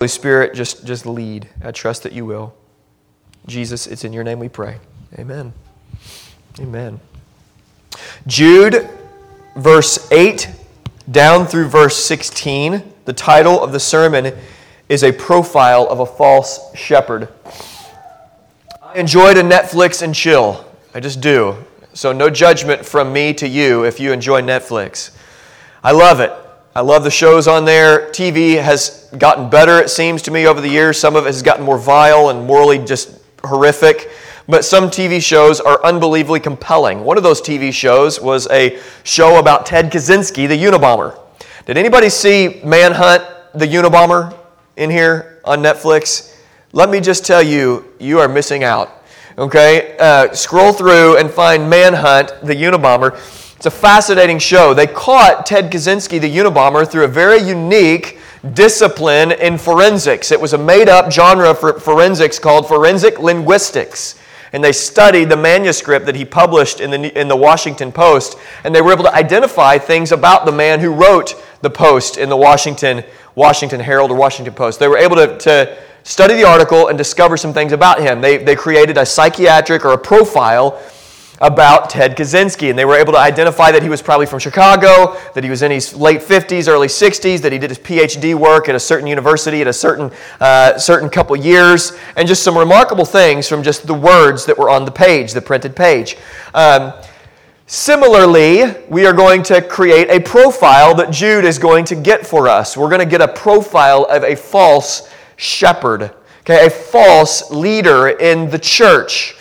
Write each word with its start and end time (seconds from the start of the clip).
Holy 0.00 0.08
Spirit, 0.08 0.54
just, 0.54 0.86
just 0.86 1.04
lead. 1.04 1.46
I 1.62 1.72
trust 1.72 2.04
that 2.04 2.14
you 2.14 2.24
will. 2.24 2.54
Jesus, 3.46 3.86
it's 3.86 4.02
in 4.02 4.14
your 4.14 4.24
name 4.24 4.38
we 4.38 4.48
pray. 4.48 4.78
Amen. 5.18 5.52
Amen. 6.58 7.00
Jude, 8.26 8.88
verse 9.56 10.10
8 10.10 10.48
down 11.10 11.46
through 11.46 11.68
verse 11.68 12.02
16, 12.02 12.82
the 13.04 13.12
title 13.12 13.62
of 13.62 13.72
the 13.72 13.80
sermon 13.80 14.34
is 14.88 15.04
A 15.04 15.12
Profile 15.12 15.86
of 15.86 16.00
a 16.00 16.06
False 16.06 16.74
Shepherd. 16.74 17.28
I 18.82 18.94
enjoyed 18.94 19.36
a 19.36 19.42
Netflix 19.42 20.00
and 20.00 20.14
chill. 20.14 20.64
I 20.94 21.00
just 21.00 21.20
do. 21.20 21.62
So, 21.92 22.10
no 22.12 22.30
judgment 22.30 22.86
from 22.86 23.12
me 23.12 23.34
to 23.34 23.46
you 23.46 23.84
if 23.84 24.00
you 24.00 24.14
enjoy 24.14 24.40
Netflix. 24.40 25.14
I 25.84 25.92
love 25.92 26.20
it. 26.20 26.32
I 26.74 26.82
love 26.82 27.02
the 27.02 27.10
shows 27.10 27.48
on 27.48 27.64
there. 27.64 28.10
TV 28.10 28.62
has 28.62 29.10
gotten 29.18 29.50
better, 29.50 29.80
it 29.80 29.90
seems 29.90 30.22
to 30.22 30.30
me, 30.30 30.46
over 30.46 30.60
the 30.60 30.68
years. 30.68 31.00
Some 31.00 31.16
of 31.16 31.24
it 31.24 31.26
has 31.26 31.42
gotten 31.42 31.64
more 31.64 31.78
vile 31.78 32.28
and 32.28 32.46
morally 32.46 32.78
just 32.78 33.20
horrific. 33.42 34.08
But 34.48 34.64
some 34.64 34.88
TV 34.88 35.20
shows 35.20 35.58
are 35.58 35.84
unbelievably 35.84 36.40
compelling. 36.40 37.02
One 37.02 37.16
of 37.16 37.24
those 37.24 37.42
TV 37.42 37.72
shows 37.72 38.20
was 38.20 38.46
a 38.52 38.78
show 39.02 39.40
about 39.40 39.66
Ted 39.66 39.90
Kaczynski, 39.90 40.46
the 40.46 40.56
Unabomber. 40.56 41.18
Did 41.66 41.76
anybody 41.76 42.08
see 42.08 42.60
Manhunt, 42.64 43.24
the 43.52 43.66
Unabomber, 43.66 44.36
in 44.76 44.90
here 44.90 45.40
on 45.44 45.60
Netflix? 45.62 46.36
Let 46.72 46.88
me 46.88 47.00
just 47.00 47.26
tell 47.26 47.42
you, 47.42 47.92
you 47.98 48.20
are 48.20 48.28
missing 48.28 48.62
out. 48.62 49.02
Okay? 49.36 49.96
Uh, 49.98 50.32
scroll 50.32 50.72
through 50.72 51.16
and 51.16 51.32
find 51.32 51.68
Manhunt, 51.68 52.28
the 52.44 52.54
Unabomber. 52.54 53.18
It's 53.60 53.66
a 53.66 53.70
fascinating 53.70 54.38
show. 54.38 54.72
They 54.72 54.86
caught 54.86 55.44
Ted 55.44 55.70
Kaczynski, 55.70 56.18
the 56.18 56.34
Unabomber, 56.34 56.90
through 56.90 57.04
a 57.04 57.08
very 57.08 57.42
unique 57.42 58.18
discipline 58.54 59.32
in 59.32 59.58
forensics. 59.58 60.32
It 60.32 60.40
was 60.40 60.54
a 60.54 60.58
made 60.58 60.88
up 60.88 61.12
genre 61.12 61.54
for 61.54 61.78
forensics 61.78 62.38
called 62.38 62.66
forensic 62.66 63.18
linguistics. 63.18 64.18
And 64.54 64.64
they 64.64 64.72
studied 64.72 65.28
the 65.28 65.36
manuscript 65.36 66.06
that 66.06 66.16
he 66.16 66.24
published 66.24 66.80
in 66.80 66.90
the, 66.90 67.20
in 67.20 67.28
the 67.28 67.36
Washington 67.36 67.92
Post, 67.92 68.38
and 68.64 68.74
they 68.74 68.80
were 68.80 68.94
able 68.94 69.04
to 69.04 69.14
identify 69.14 69.76
things 69.76 70.10
about 70.10 70.46
the 70.46 70.52
man 70.52 70.80
who 70.80 70.94
wrote 70.94 71.34
the 71.60 71.68
post 71.68 72.16
in 72.16 72.30
the 72.30 72.38
Washington, 72.38 73.04
Washington 73.34 73.78
Herald 73.78 74.10
or 74.10 74.16
Washington 74.16 74.54
Post. 74.54 74.78
They 74.78 74.88
were 74.88 74.96
able 74.96 75.16
to, 75.16 75.36
to 75.36 75.76
study 76.02 76.32
the 76.32 76.44
article 76.44 76.88
and 76.88 76.96
discover 76.96 77.36
some 77.36 77.52
things 77.52 77.72
about 77.72 78.00
him. 78.00 78.22
They, 78.22 78.38
they 78.38 78.56
created 78.56 78.96
a 78.96 79.04
psychiatric 79.04 79.84
or 79.84 79.92
a 79.92 79.98
profile 79.98 80.80
about 81.40 81.88
Ted 81.88 82.16
Kaczynski. 82.16 82.70
And 82.70 82.78
they 82.78 82.84
were 82.84 82.96
able 82.96 83.12
to 83.12 83.18
identify 83.18 83.72
that 83.72 83.82
he 83.82 83.88
was 83.88 84.02
probably 84.02 84.26
from 84.26 84.38
Chicago, 84.38 85.16
that 85.34 85.42
he 85.42 85.50
was 85.50 85.62
in 85.62 85.70
his 85.70 85.94
late 85.94 86.20
50s, 86.20 86.68
early 86.68 86.88
60s, 86.88 87.40
that 87.40 87.52
he 87.52 87.58
did 87.58 87.70
his 87.70 87.78
PhD 87.78 88.34
work 88.34 88.68
at 88.68 88.74
a 88.74 88.80
certain 88.80 89.06
university 89.06 89.60
at 89.60 89.66
a 89.66 89.72
certain, 89.72 90.10
uh, 90.40 90.78
certain 90.78 91.08
couple 91.08 91.36
years, 91.36 91.96
and 92.16 92.28
just 92.28 92.42
some 92.42 92.56
remarkable 92.56 93.04
things 93.04 93.48
from 93.48 93.62
just 93.62 93.86
the 93.86 93.94
words 93.94 94.44
that 94.46 94.58
were 94.58 94.68
on 94.68 94.84
the 94.84 94.90
page, 94.90 95.32
the 95.32 95.42
printed 95.42 95.74
page. 95.74 96.16
Um, 96.54 96.92
Similarly, 97.72 98.64
we 98.88 99.06
are 99.06 99.12
going 99.12 99.44
to 99.44 99.62
create 99.62 100.10
a 100.10 100.18
profile 100.18 100.92
that 100.96 101.12
Jude 101.12 101.44
is 101.44 101.56
going 101.56 101.84
to 101.84 101.94
get 101.94 102.26
for 102.26 102.48
us. 102.48 102.76
We're 102.76 102.88
going 102.88 102.98
to 102.98 103.06
get 103.06 103.20
a 103.20 103.28
profile 103.28 104.06
of 104.10 104.24
a 104.24 104.34
false 104.34 105.08
shepherd, 105.36 106.12
okay, 106.40 106.66
a 106.66 106.68
false 106.68 107.48
leader 107.52 108.08
in 108.08 108.50
the 108.50 108.58
church. 108.58 109.36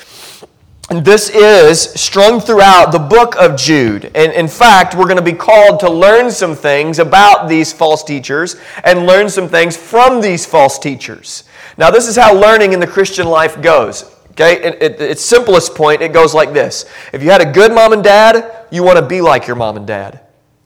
And 0.90 1.06
this 1.06 1.30
is 1.30 1.80
strung 1.94 2.40
throughout 2.40 2.92
the 2.92 2.98
book 2.98 3.36
of 3.36 3.56
Jude. 3.56 4.06
And 4.16 4.34
in 4.34 4.48
fact, 4.48 4.96
we're 4.96 5.04
going 5.04 5.18
to 5.18 5.22
be 5.22 5.34
called 5.34 5.80
to 5.82 5.90
learn 5.90 6.32
some 6.32 6.56
things 6.56 6.98
about 6.98 7.48
these 7.48 7.72
false 7.72 8.04
teachers 8.04 8.56
and 8.84 9.06
learn 9.06 9.30
some 9.30 9.48
things 9.48 9.78
from 9.78 10.20
these 10.20 10.48
false 10.48 10.80
teachers. 10.80 11.44
Now, 11.78 11.92
this 11.92 12.08
is 12.08 12.16
how 12.16 12.34
learning 12.34 12.74
in 12.74 12.80
the 12.80 12.88
Christian 12.88 13.28
life 13.28 13.62
goes. 13.62 14.16
Okay, 14.32 14.64
at 14.64 14.82
its 15.02 15.24
simplest 15.24 15.76
point, 15.76 16.02
it 16.02 16.14
goes 16.14 16.34
like 16.34 16.54
this 16.54 16.86
If 17.14 17.22
you 17.22 17.30
had 17.30 17.42
a 17.42 17.52
good 17.52 17.72
mom 17.72 17.94
and 17.94 18.04
dad, 18.04 18.66
you 18.72 18.84
want 18.84 18.98
to 18.98 19.06
be 19.06 19.22
like 19.22 19.46
your 19.46 19.58
mom 19.58 19.78
and 19.78 19.86
dad. 19.86 20.22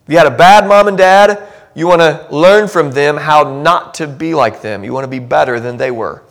If 0.05 0.11
you 0.11 0.17
had 0.17 0.27
a 0.27 0.37
bad 0.37 0.67
mom 0.67 0.87
and 0.87 0.97
dad, 0.97 1.47
you 1.75 1.87
want 1.87 2.01
to 2.01 2.27
learn 2.29 2.69
from 2.69 2.91
them 2.91 3.17
how 3.17 3.61
not 3.61 3.95
to 3.95 4.07
be 4.07 4.35
like 4.35 4.61
them. 4.61 4.85
You 4.85 4.93
want 4.93 5.03
to 5.03 5.09
be 5.09 5.19
better 5.19 5.59
than 5.59 5.75
they 5.75 5.91
were. 5.91 6.23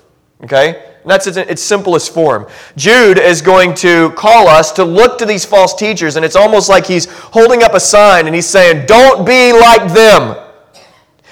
Okay? 0.45 0.92
That's 1.05 1.27
its 1.27 1.63
simplest 1.63 2.15
form. 2.15 2.47
Jude 2.77 3.19
is 3.19 3.43
going 3.43 3.75
to 3.77 4.11
call 4.11 4.47
us 4.47 4.71
to 4.73 4.85
look 4.85 5.19
to 5.19 5.27
these 5.27 5.45
false 5.45 5.75
teachers, 5.75 6.17
and 6.17 6.25
it's 6.25 6.37
almost 6.37 6.69
like 6.69 6.87
he's 6.87 7.07
holding 7.07 7.63
up 7.63 7.75
a 7.75 7.81
sign 7.81 8.27
and 8.27 8.35
he's 8.35 8.49
saying, 8.49 8.87
Don't 8.87 9.27
be 9.27 9.53
like 9.53 9.93
them. 9.93 10.37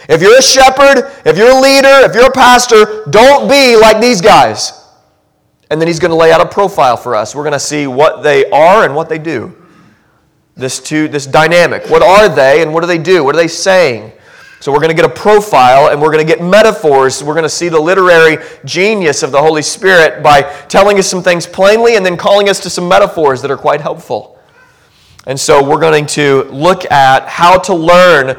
If 0.08 0.20
you're 0.20 0.36
a 0.36 0.42
shepherd, 0.42 1.12
if 1.24 1.38
you're 1.38 1.52
a 1.52 1.60
leader, 1.60 2.08
if 2.08 2.14
you're 2.14 2.26
a 2.26 2.32
pastor, 2.32 3.04
don't 3.10 3.48
be 3.48 3.76
like 3.76 4.00
these 4.00 4.20
guys. 4.20 4.72
And 5.70 5.80
then 5.80 5.86
he's 5.86 6.00
going 6.00 6.10
to 6.10 6.16
lay 6.16 6.32
out 6.32 6.40
a 6.40 6.48
profile 6.48 6.96
for 6.96 7.14
us. 7.14 7.32
We're 7.32 7.44
going 7.44 7.52
to 7.52 7.60
see 7.60 7.86
what 7.86 8.22
they 8.24 8.50
are 8.50 8.84
and 8.84 8.96
what 8.96 9.08
they 9.08 9.18
do. 9.18 9.56
This, 10.56 10.80
two, 10.80 11.06
this 11.06 11.26
dynamic. 11.26 11.88
What 11.88 12.02
are 12.02 12.28
they 12.28 12.60
and 12.60 12.74
what 12.74 12.80
do 12.80 12.88
they 12.88 12.98
do? 12.98 13.22
What 13.22 13.36
are 13.36 13.38
they 13.38 13.46
saying? 13.46 14.12
So 14.60 14.70
we're 14.70 14.78
going 14.78 14.94
to 14.94 14.94
get 14.94 15.06
a 15.06 15.14
profile 15.14 15.88
and 15.88 16.00
we're 16.00 16.12
going 16.12 16.26
to 16.26 16.30
get 16.30 16.44
metaphors. 16.44 17.24
We're 17.24 17.34
going 17.34 17.44
to 17.44 17.48
see 17.48 17.70
the 17.70 17.80
literary 17.80 18.44
genius 18.66 19.22
of 19.22 19.32
the 19.32 19.40
Holy 19.40 19.62
Spirit 19.62 20.22
by 20.22 20.42
telling 20.68 20.98
us 20.98 21.08
some 21.08 21.22
things 21.22 21.46
plainly 21.46 21.96
and 21.96 22.04
then 22.04 22.18
calling 22.18 22.50
us 22.50 22.60
to 22.60 22.70
some 22.70 22.86
metaphors 22.86 23.40
that 23.40 23.50
are 23.50 23.56
quite 23.56 23.80
helpful. 23.80 24.38
And 25.26 25.40
so 25.40 25.66
we're 25.66 25.80
going 25.80 26.04
to 26.08 26.44
look 26.44 26.90
at 26.90 27.26
how 27.26 27.58
to 27.60 27.74
learn 27.74 28.38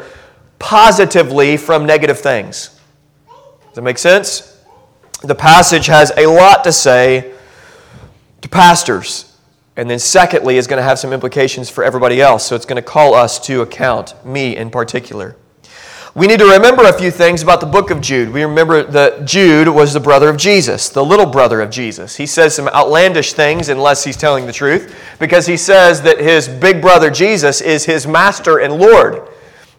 positively 0.59 1.57
from 1.57 1.87
negative 1.87 2.19
things. 2.19 2.79
Does 3.27 3.75
that 3.75 3.81
make 3.81 3.97
sense? 3.97 4.63
The 5.23 5.35
passage 5.35 5.87
has 5.87 6.11
a 6.17 6.27
lot 6.27 6.63
to 6.65 6.71
say 6.71 7.33
to 8.41 8.49
pastors. 8.49 9.27
And 9.75 9.89
then, 9.89 9.99
secondly, 9.99 10.57
is 10.57 10.67
going 10.67 10.77
to 10.77 10.83
have 10.83 10.99
some 10.99 11.13
implications 11.13 11.69
for 11.69 11.83
everybody 11.83 12.21
else. 12.21 12.45
So 12.45 12.55
it's 12.55 12.65
going 12.65 12.75
to 12.75 12.87
call 12.87 13.15
us 13.15 13.39
to 13.47 13.61
account, 13.61 14.13
me 14.25 14.55
in 14.55 14.69
particular. 14.69 15.37
We 16.13 16.27
need 16.27 16.39
to 16.39 16.45
remember 16.45 16.83
a 16.83 16.91
few 16.91 17.09
things 17.09 17.41
about 17.41 17.61
the 17.61 17.65
book 17.65 17.89
of 17.89 18.01
Jude. 18.01 18.33
We 18.33 18.43
remember 18.43 18.83
that 18.83 19.23
Jude 19.23 19.69
was 19.69 19.93
the 19.93 19.99
brother 20.01 20.27
of 20.27 20.35
Jesus, 20.35 20.89
the 20.89 21.05
little 21.05 21.25
brother 21.25 21.61
of 21.61 21.69
Jesus. 21.69 22.17
He 22.17 22.25
says 22.25 22.53
some 22.53 22.67
outlandish 22.67 23.31
things 23.31 23.69
unless 23.69 24.03
he's 24.03 24.17
telling 24.17 24.45
the 24.45 24.51
truth, 24.51 24.93
because 25.19 25.47
he 25.47 25.55
says 25.55 26.01
that 26.01 26.19
his 26.19 26.49
big 26.49 26.81
brother 26.81 27.09
Jesus 27.09 27.61
is 27.61 27.85
his 27.85 28.05
master 28.05 28.59
and 28.59 28.73
Lord. 28.73 29.25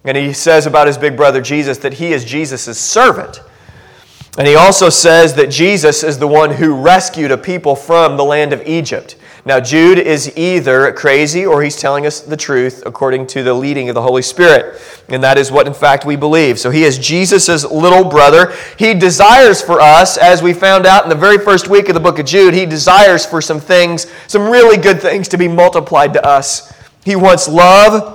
And 0.04 0.16
he 0.16 0.32
says 0.32 0.65
about 0.65 0.87
his 0.87 0.97
big 0.97 1.19
brother 1.19 1.43
Jesus 1.43 1.76
that 1.78 1.93
he 1.94 2.15
is 2.15 2.25
Jesus' 2.25 2.78
servant. 2.78 3.43
And 4.38 4.49
he 4.49 4.54
also 4.54 4.88
says 4.88 5.34
that 5.34 5.50
Jesus 5.50 6.03
is 6.03 6.19
the 6.19 6.26
one 6.26 6.53
who 6.53 6.75
rescued 6.75 7.31
a 7.31 7.37
people 7.37 7.76
from 7.76 8.16
the 8.16 8.25
land 8.25 8.54
of 8.54 8.66
Egypt. 8.66 9.16
Now, 9.45 9.59
Jude 9.59 9.99
is 9.99 10.37
either 10.37 10.93
crazy 10.93 11.45
or 11.45 11.63
he's 11.63 11.77
telling 11.77 12.07
us 12.07 12.21
the 12.21 12.37
truth 12.37 12.85
according 12.87 13.27
to 13.29 13.43
the 13.43 13.53
leading 13.53 13.89
of 13.89 13.97
the 13.97 14.03
Holy 14.03 14.23
Spirit. 14.23 14.81
And 15.09 15.21
that 15.25 15.37
is 15.37 15.51
what, 15.51 15.67
in 15.67 15.75
fact, 15.75 16.05
we 16.05 16.15
believe. 16.15 16.61
So 16.61 16.71
he 16.71 16.85
is 16.85 16.97
Jesus' 16.97 17.65
little 17.65 18.05
brother. 18.05 18.55
He 18.79 18.95
desires 18.95 19.61
for 19.61 19.81
us, 19.81 20.17
as 20.17 20.43
we 20.43 20.53
found 20.53 20.87
out 20.87 21.03
in 21.03 21.09
the 21.09 21.17
very 21.17 21.39
first 21.39 21.67
week 21.67 21.89
of 21.89 21.95
the 21.95 22.01
book 22.01 22.21
of 22.21 22.27
Jude, 22.27 22.55
he 22.55 22.67
desires 22.67 23.27
for 23.27 23.41
some 23.41 23.59
things, 23.59 24.07
some 24.29 24.49
really 24.49 24.77
good 24.77 25.01
things 25.01 25.27
to 25.29 25.37
be 25.37 25.49
multiplied 25.49 26.13
to 26.13 26.25
us. 26.25 26.73
He 27.05 27.17
wants 27.17 27.49
love 27.49 28.12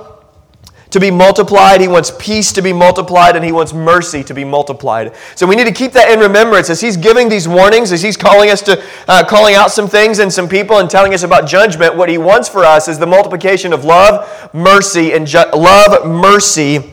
to 0.90 1.00
be 1.00 1.10
multiplied. 1.10 1.80
He 1.80 1.88
wants 1.88 2.12
peace 2.18 2.52
to 2.52 2.62
be 2.62 2.72
multiplied, 2.72 3.36
and 3.36 3.44
He 3.44 3.52
wants 3.52 3.72
mercy 3.72 4.24
to 4.24 4.34
be 4.34 4.44
multiplied. 4.44 5.14
So 5.34 5.46
we 5.46 5.56
need 5.56 5.66
to 5.66 5.72
keep 5.72 5.92
that 5.92 6.10
in 6.10 6.20
remembrance 6.20 6.70
as 6.70 6.80
He's 6.80 6.96
giving 6.96 7.28
these 7.28 7.46
warnings, 7.46 7.92
as 7.92 8.02
He's 8.02 8.16
calling 8.16 8.50
us 8.50 8.62
to, 8.62 8.82
uh, 9.06 9.24
calling 9.26 9.54
out 9.54 9.70
some 9.70 9.88
things 9.88 10.18
and 10.18 10.32
some 10.32 10.48
people 10.48 10.78
and 10.78 10.88
telling 10.88 11.14
us 11.14 11.22
about 11.22 11.48
judgment. 11.48 11.96
What 11.96 12.08
He 12.08 12.18
wants 12.18 12.48
for 12.48 12.64
us 12.64 12.88
is 12.88 12.98
the 12.98 13.06
multiplication 13.06 13.72
of 13.72 13.84
love, 13.84 14.52
mercy, 14.54 15.12
and 15.12 15.26
ju- 15.26 15.50
love, 15.54 16.06
mercy, 16.06 16.92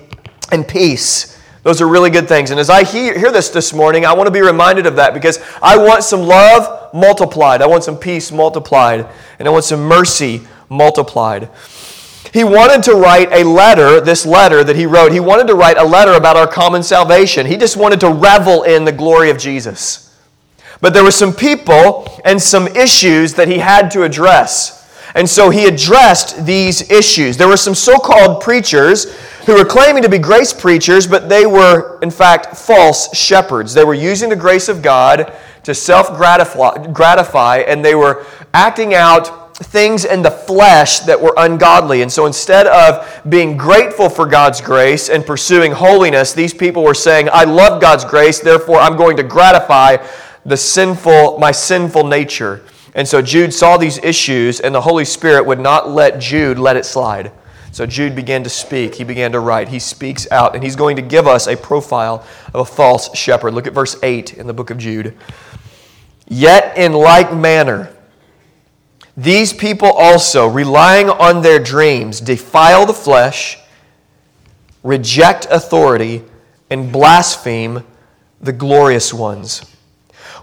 and 0.51 0.67
peace. 0.67 1.35
Those 1.63 1.81
are 1.81 1.87
really 1.87 2.11
good 2.11 2.27
things. 2.27 2.51
And 2.51 2.59
as 2.59 2.69
I 2.69 2.83
hear, 2.83 3.17
hear 3.17 3.31
this 3.31 3.49
this 3.49 3.73
morning, 3.73 4.05
I 4.05 4.13
want 4.13 4.27
to 4.27 4.31
be 4.31 4.41
reminded 4.41 4.85
of 4.85 4.97
that 4.97 5.15
because 5.15 5.39
I 5.63 5.77
want 5.77 6.03
some 6.03 6.21
love 6.21 6.93
multiplied. 6.93 7.63
I 7.63 7.65
want 7.65 7.83
some 7.83 7.97
peace 7.97 8.31
multiplied. 8.31 9.07
And 9.39 9.47
I 9.47 9.51
want 9.51 9.63
some 9.63 9.79
mercy 9.81 10.41
multiplied. 10.69 11.49
He 12.35 12.43
wanted 12.43 12.83
to 12.83 12.95
write 12.95 13.31
a 13.31 13.45
letter, 13.45 14.01
this 14.01 14.25
letter 14.25 14.61
that 14.65 14.75
he 14.75 14.85
wrote, 14.85 15.13
he 15.13 15.21
wanted 15.21 15.47
to 15.47 15.55
write 15.55 15.77
a 15.77 15.85
letter 15.85 16.15
about 16.15 16.35
our 16.35 16.45
common 16.45 16.83
salvation. 16.83 17.45
He 17.45 17.55
just 17.55 17.77
wanted 17.77 18.01
to 18.01 18.09
revel 18.09 18.63
in 18.63 18.83
the 18.83 18.91
glory 18.91 19.29
of 19.29 19.37
Jesus. 19.37 20.13
But 20.81 20.93
there 20.93 21.05
were 21.05 21.11
some 21.11 21.31
people 21.31 22.21
and 22.25 22.41
some 22.41 22.67
issues 22.67 23.35
that 23.35 23.47
he 23.47 23.59
had 23.59 23.89
to 23.91 24.03
address. 24.03 24.85
And 25.15 25.29
so 25.29 25.49
he 25.49 25.65
addressed 25.65 26.45
these 26.45 26.91
issues. 26.91 27.37
There 27.37 27.47
were 27.47 27.55
some 27.55 27.73
so 27.73 27.97
called 27.99 28.43
preachers 28.43 29.17
who 29.45 29.53
were 29.53 29.63
claiming 29.63 30.03
to 30.03 30.09
be 30.09 30.19
grace 30.19 30.51
preachers, 30.51 31.07
but 31.07 31.29
they 31.29 31.45
were, 31.45 32.01
in 32.01 32.11
fact, 32.11 32.57
false 32.57 33.15
shepherds. 33.15 33.73
They 33.73 33.85
were 33.85 33.93
using 33.93 34.27
the 34.27 34.35
grace 34.35 34.67
of 34.67 34.81
God 34.81 35.31
to 35.63 35.73
self 35.73 36.17
gratify, 36.17 37.59
and 37.59 37.85
they 37.85 37.95
were 37.95 38.25
acting 38.53 38.93
out 38.93 39.44
things 39.55 40.03
in 40.03 40.21
the 40.21 40.31
flesh 40.31 40.99
that 40.99 41.19
were 41.19 41.33
ungodly. 41.37 42.01
And 42.01 42.11
so 42.11 42.25
instead 42.25 42.67
of 42.67 43.21
being 43.29 43.55
grateful 43.55 44.09
for 44.09 44.25
God's 44.25 44.59
grace 44.59 45.09
and 45.09 45.25
pursuing 45.25 45.71
holiness, 45.71 46.33
these 46.33 46.53
people 46.53 46.83
were 46.83 46.93
saying, 46.93 47.29
I 47.31 47.45
love 47.45 47.81
God's 47.81 48.03
grace, 48.03 48.39
therefore 48.39 48.79
I'm 48.79 48.97
going 48.97 49.15
to 49.17 49.23
gratify 49.23 50.05
the 50.45 50.57
sinful, 50.57 51.39
my 51.39 51.51
sinful 51.51 52.05
nature. 52.05 52.63
And 52.95 53.07
so 53.07 53.21
Jude 53.21 53.53
saw 53.53 53.77
these 53.77 53.97
issues, 53.97 54.59
and 54.59 54.75
the 54.75 54.81
Holy 54.81 55.05
Spirit 55.05 55.45
would 55.45 55.59
not 55.59 55.89
let 55.89 56.19
Jude 56.19 56.59
let 56.59 56.77
it 56.77 56.85
slide. 56.85 57.31
So 57.71 57.85
Jude 57.85 58.15
began 58.15 58.43
to 58.43 58.49
speak. 58.49 58.95
He 58.95 59.03
began 59.03 59.33
to 59.33 59.39
write. 59.39 59.67
He 59.67 59.79
speaks 59.79 60.29
out, 60.31 60.55
and 60.55 60.63
he's 60.63 60.77
going 60.77 60.95
to 60.95 61.01
give 61.01 61.27
us 61.27 61.47
a 61.47 61.57
profile 61.57 62.25
of 62.53 62.61
a 62.61 62.65
false 62.65 63.15
shepherd. 63.17 63.53
Look 63.53 63.67
at 63.67 63.73
verse 63.73 63.97
8 64.01 64.35
in 64.35 64.47
the 64.47 64.53
book 64.53 64.69
of 64.69 64.77
Jude. 64.77 65.17
Yet 66.27 66.77
in 66.77 66.93
like 66.93 67.33
manner, 67.33 67.94
these 69.17 69.53
people 69.53 69.91
also, 69.91 70.47
relying 70.47 71.09
on 71.09 71.41
their 71.41 71.59
dreams, 71.59 72.19
defile 72.19 72.85
the 72.85 72.93
flesh, 72.93 73.57
reject 74.83 75.47
authority, 75.49 76.23
and 76.69 76.91
blaspheme 76.91 77.83
the 78.41 78.51
glorious 78.51 79.13
ones. 79.13 79.63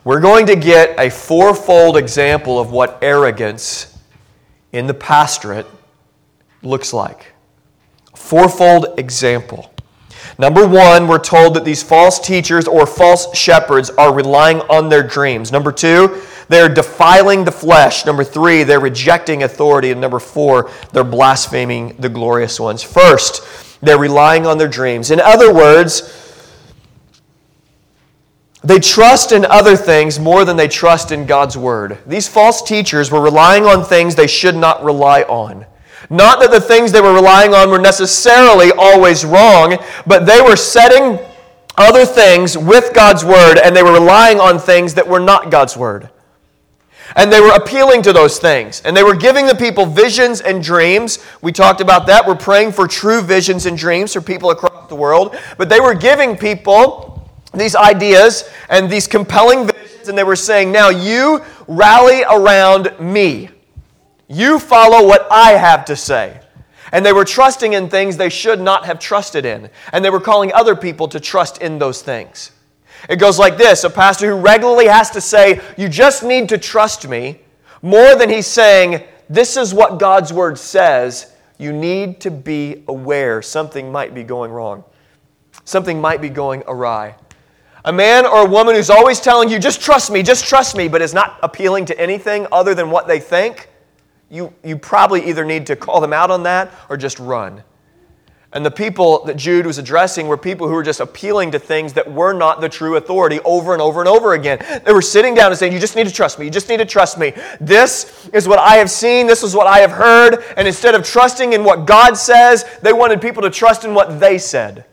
We're 0.05 0.21
going 0.21 0.47
to 0.47 0.57
get 0.57 0.99
a 0.99 1.11
fourfold 1.11 1.97
example 1.97 2.59
of 2.59 2.73
what 2.73 2.99
arrogance 3.03 3.97
in 4.73 4.87
the 4.87 4.95
pastorate 4.95 5.67
looks 6.63 6.93
like. 6.93 7.33
Fourfold 8.17 8.99
example. 8.99 9.72
Number 10.38 10.67
one, 10.67 11.08
we're 11.08 11.19
told 11.19 11.55
that 11.55 11.64
these 11.64 11.82
false 11.82 12.19
teachers 12.19 12.67
or 12.67 12.87
false 12.87 13.37
shepherds 13.37 13.90
are 13.90 14.12
relying 14.12 14.61
on 14.62 14.88
their 14.88 15.02
dreams. 15.02 15.52
Number 15.52 15.73
two, 15.73 16.23
they're 16.49 16.69
defiling 16.69 17.44
the 17.44 17.52
flesh. 17.52 18.06
Number 18.06 18.25
three, 18.25 18.62
they're 18.62 18.81
rejecting 18.81 19.43
authority. 19.43 19.90
And 19.90 20.00
number 20.00 20.19
four, 20.19 20.70
they're 20.93 21.05
blaspheming 21.05 21.96
the 21.99 22.08
glorious 22.08 22.58
ones. 22.58 22.82
First, 22.82 23.81
they're 23.81 23.99
relying 23.99 24.46
on 24.46 24.58
their 24.58 24.69
dreams. 24.69 25.11
In 25.11 25.20
other 25.20 25.52
words, 25.52 26.19
they 28.64 28.78
trust 28.78 29.32
in 29.32 29.44
other 29.44 29.76
things 29.76 30.20
more 30.20 30.44
than 30.44 30.56
they 30.56 30.69
trust 30.69 31.11
in 31.11 31.26
God's 31.26 31.56
word. 31.56 31.99
These 32.06 32.28
false 32.28 32.62
teachers 32.62 33.11
were 33.11 33.20
relying 33.20 33.64
on 33.64 33.85
things 33.85 34.14
they 34.14 34.28
should 34.28 34.55
not 34.55 34.85
rely 34.85 35.23
on. 35.23 35.67
Not 36.12 36.41
that 36.41 36.50
the 36.50 36.61
things 36.61 36.93
they 36.93 37.00
were 37.00 37.14
relying 37.14 37.55
on 37.55 37.70
were 37.70 37.79
necessarily 37.79 38.70
always 38.70 39.25
wrong, 39.25 39.79
but 40.06 40.26
they 40.26 40.43
were 40.43 40.56
setting 40.56 41.19
other 41.79 42.05
things 42.05 42.56
with 42.56 42.93
God's 42.93 43.25
word 43.25 43.56
and 43.56 43.75
they 43.75 43.82
were 43.82 43.94
relying 43.94 44.38
on 44.38 44.59
things 44.59 44.93
that 44.94 45.09
were 45.09 45.19
not 45.19 45.50
God's 45.50 45.75
word. 45.75 46.11
And 47.17 47.32
they 47.32 47.41
were 47.41 47.53
appealing 47.53 48.03
to 48.03 48.12
those 48.12 48.38
things. 48.38 48.82
And 48.85 48.94
they 48.94 49.03
were 49.03 49.17
giving 49.17 49.47
the 49.47 49.55
people 49.55 49.87
visions 49.87 50.43
and 50.43 50.62
dreams. 50.62 51.19
We 51.41 51.50
talked 51.50 51.81
about 51.81 52.06
that. 52.09 52.26
We're 52.26 52.35
praying 52.35 52.73
for 52.73 52.87
true 52.87 53.23
visions 53.23 53.64
and 53.64 53.76
dreams 53.76 54.12
for 54.12 54.20
people 54.20 54.50
across 54.50 54.91
the 54.91 54.94
world. 54.94 55.35
But 55.56 55.70
they 55.70 55.81
were 55.81 55.94
giving 55.94 56.37
people 56.37 57.26
these 57.55 57.75
ideas 57.75 58.50
and 58.69 58.91
these 58.91 59.06
compelling 59.06 59.67
visions. 59.67 60.09
And 60.09 60.19
they 60.19 60.25
were 60.25 60.37
saying, 60.37 60.73
now 60.73 60.91
you 60.91 61.43
rally 61.69 62.23
around 62.25 62.99
me. 63.00 63.49
You 64.32 64.58
follow 64.58 65.06
what 65.06 65.29
I 65.31 65.52
have 65.52 65.84
to 65.84 65.96
say. 65.96 66.40
And 66.90 67.05
they 67.05 67.12
were 67.12 67.25
trusting 67.25 67.75
in 67.75 67.90
things 67.90 68.17
they 68.17 68.31
should 68.31 68.61
not 68.61 68.87
have 68.87 68.99
trusted 68.99 69.44
in. 69.44 69.69
And 69.93 70.02
they 70.02 70.11
were 70.11 70.20
calling 70.20 70.52
other 70.55 70.75
people 70.75 71.06
to 71.08 71.20
trust 71.20 71.61
in 71.61 71.79
those 71.79 72.00
things. 72.00 72.50
It 73.11 73.17
goes 73.17 73.38
like 73.38 73.58
this 73.58 73.84
a 73.84 73.90
pastor 73.90 74.29
who 74.29 74.37
regularly 74.37 74.87
has 74.87 75.11
to 75.11 75.20
say, 75.20 75.61
You 75.76 75.88
just 75.88 76.23
need 76.23 76.49
to 76.49 76.58
trust 76.58 77.06
me, 77.06 77.40
more 77.82 78.17
than 78.17 78.31
he's 78.31 78.46
saying, 78.46 79.02
This 79.29 79.56
is 79.56 79.75
what 79.75 79.99
God's 79.99 80.32
word 80.32 80.58
says. 80.58 81.35
You 81.58 81.73
need 81.73 82.20
to 82.23 82.31
be 82.31 82.85
aware 82.88 83.43
something 83.43 83.93
might 83.93 84.14
be 84.14 84.23
going 84.23 84.50
wrong, 84.50 84.85
something 85.64 86.00
might 86.00 86.23
be 86.23 86.31
going 86.31 86.62
awry. 86.67 87.17
A 87.85 87.93
man 87.93 88.25
or 88.25 88.46
a 88.46 88.49
woman 88.49 88.76
who's 88.76 88.90
always 88.90 89.20
telling 89.20 89.50
you, 89.50 89.58
Just 89.58 89.82
trust 89.82 90.11
me, 90.11 90.23
just 90.23 90.46
trust 90.46 90.75
me, 90.75 90.88
but 90.88 91.02
is 91.02 91.12
not 91.12 91.38
appealing 91.43 91.85
to 91.87 92.00
anything 92.00 92.46
other 92.50 92.75
than 92.75 92.90
what 92.90 93.06
they 93.06 93.20
think, 93.20 93.69
you, 94.32 94.50
you 94.64 94.79
probably 94.79 95.29
either 95.29 95.44
need 95.44 95.67
to 95.67 95.76
call 95.76 96.00
them 96.00 96.14
out 96.14 96.31
on 96.31 96.44
that 96.44 96.73
or 96.88 96.96
just 96.96 97.19
run. 97.19 97.62
And 98.55 98.64
the 98.64 98.70
people 98.70 99.25
that 99.26 99.37
Jude 99.37 99.67
was 99.67 99.76
addressing 99.76 100.26
were 100.26 100.38
people 100.38 100.67
who 100.69 100.73
were 100.73 100.82
just 100.82 101.00
appealing 101.00 101.50
to 101.50 101.58
things 101.58 101.93
that 101.93 102.11
were 102.11 102.32
not 102.32 102.62
the 102.62 102.69
true 102.69 102.96
authority 102.96 103.40
over 103.44 103.75
and 103.75 103.82
over 103.82 104.00
and 104.00 104.08
over 104.08 104.32
again. 104.32 104.58
They 104.87 104.93
were 104.93 105.02
sitting 105.02 105.34
down 105.34 105.52
and 105.52 105.58
saying, 105.58 105.75
You 105.75 105.79
just 105.79 105.96
need 105.96 106.06
to 106.06 106.12
trust 106.12 106.38
me. 106.38 106.46
You 106.46 106.50
just 106.50 106.70
need 106.70 106.79
to 106.79 106.87
trust 106.87 107.19
me. 107.19 107.34
This 107.61 108.29
is 108.32 108.49
what 108.49 108.58
I 108.58 108.76
have 108.76 108.90
seen. 108.90 109.26
This 109.26 109.43
is 109.43 109.55
what 109.55 109.67
I 109.67 109.81
have 109.81 109.90
heard. 109.90 110.43
And 110.56 110.67
instead 110.67 110.94
of 110.94 111.05
trusting 111.05 111.52
in 111.52 111.62
what 111.62 111.87
God 111.87 112.17
says, 112.17 112.64
they 112.82 112.94
wanted 112.94 113.20
people 113.20 113.43
to 113.43 113.50
trust 113.50 113.85
in 113.85 113.93
what 113.93 114.19
they 114.19 114.38
said. 114.38 114.87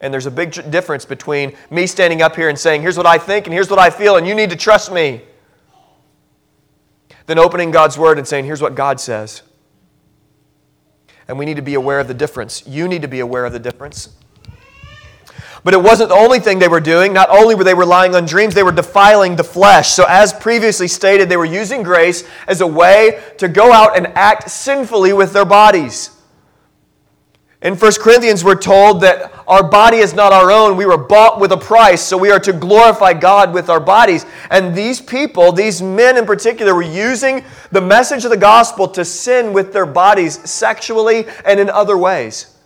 And 0.00 0.12
there's 0.12 0.26
a 0.26 0.30
big 0.30 0.52
difference 0.70 1.04
between 1.04 1.56
me 1.70 1.86
standing 1.88 2.22
up 2.22 2.36
here 2.36 2.48
and 2.48 2.58
saying, 2.58 2.82
Here's 2.82 2.96
what 2.96 3.06
I 3.06 3.18
think 3.18 3.46
and 3.46 3.54
here's 3.54 3.70
what 3.70 3.80
I 3.80 3.90
feel, 3.90 4.16
and 4.16 4.26
you 4.26 4.36
need 4.36 4.50
to 4.50 4.56
trust 4.56 4.92
me, 4.92 5.22
than 7.26 7.38
opening 7.38 7.70
God's 7.70 7.98
word 7.98 8.18
and 8.18 8.26
saying, 8.26 8.44
Here's 8.44 8.62
what 8.62 8.74
God 8.74 9.00
says. 9.00 9.42
And 11.28 11.38
we 11.38 11.44
need 11.44 11.56
to 11.56 11.62
be 11.62 11.74
aware 11.74 12.00
of 12.00 12.08
the 12.08 12.14
difference. 12.14 12.66
You 12.66 12.88
need 12.88 13.02
to 13.02 13.08
be 13.08 13.20
aware 13.20 13.44
of 13.44 13.52
the 13.52 13.58
difference. 13.58 14.16
But 15.64 15.74
it 15.74 15.82
wasn't 15.82 16.08
the 16.08 16.16
only 16.16 16.40
thing 16.40 16.58
they 16.58 16.68
were 16.68 16.80
doing. 16.80 17.12
Not 17.12 17.30
only 17.30 17.54
were 17.54 17.62
they 17.62 17.74
relying 17.74 18.16
on 18.16 18.26
dreams, 18.26 18.54
they 18.54 18.64
were 18.64 18.72
defiling 18.72 19.36
the 19.36 19.44
flesh. 19.44 19.90
So, 19.90 20.04
as 20.08 20.32
previously 20.32 20.88
stated, 20.88 21.28
they 21.28 21.36
were 21.36 21.44
using 21.44 21.84
grace 21.84 22.28
as 22.48 22.60
a 22.60 22.66
way 22.66 23.22
to 23.38 23.48
go 23.48 23.72
out 23.72 23.96
and 23.96 24.08
act 24.08 24.50
sinfully 24.50 25.12
with 25.12 25.32
their 25.32 25.44
bodies. 25.44 26.11
In 27.62 27.76
1 27.76 27.92
Corinthians, 28.00 28.42
we're 28.42 28.56
told 28.56 29.02
that 29.02 29.32
our 29.46 29.62
body 29.62 29.98
is 29.98 30.14
not 30.14 30.32
our 30.32 30.50
own. 30.50 30.76
We 30.76 30.84
were 30.84 30.98
bought 30.98 31.38
with 31.38 31.52
a 31.52 31.56
price, 31.56 32.02
so 32.02 32.18
we 32.18 32.32
are 32.32 32.40
to 32.40 32.52
glorify 32.52 33.12
God 33.12 33.54
with 33.54 33.70
our 33.70 33.78
bodies. 33.78 34.26
And 34.50 34.74
these 34.74 35.00
people, 35.00 35.52
these 35.52 35.80
men 35.80 36.18
in 36.18 36.26
particular, 36.26 36.74
were 36.74 36.82
using 36.82 37.44
the 37.70 37.80
message 37.80 38.24
of 38.24 38.32
the 38.32 38.36
gospel 38.36 38.88
to 38.88 39.04
sin 39.04 39.52
with 39.52 39.72
their 39.72 39.86
bodies 39.86 40.50
sexually 40.50 41.26
and 41.44 41.60
in 41.60 41.70
other 41.70 41.96
ways. 41.96 42.58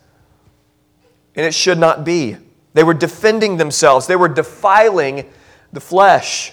And 1.35 1.45
it 1.45 1.53
should 1.53 1.79
not 1.79 2.05
be. 2.05 2.39
They 2.73 2.83
were 2.83 2.95
defending 2.95 3.59
themselves, 3.59 4.07
they 4.07 4.17
were 4.17 4.29
defiling 4.29 5.31
the 5.75 5.81
flesh. 5.81 6.53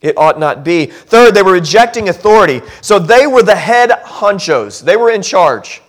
It 0.00 0.16
ought 0.16 0.38
not 0.38 0.62
be. 0.62 0.86
Third, 0.86 1.34
they 1.34 1.42
were 1.42 1.54
rejecting 1.54 2.08
authority. 2.08 2.62
So 2.82 3.00
they 3.00 3.26
were 3.26 3.42
the 3.42 3.56
head 3.56 3.90
honchos, 3.90 4.80
they 4.80 4.96
were 4.96 5.10
in 5.10 5.22
charge. 5.22 5.82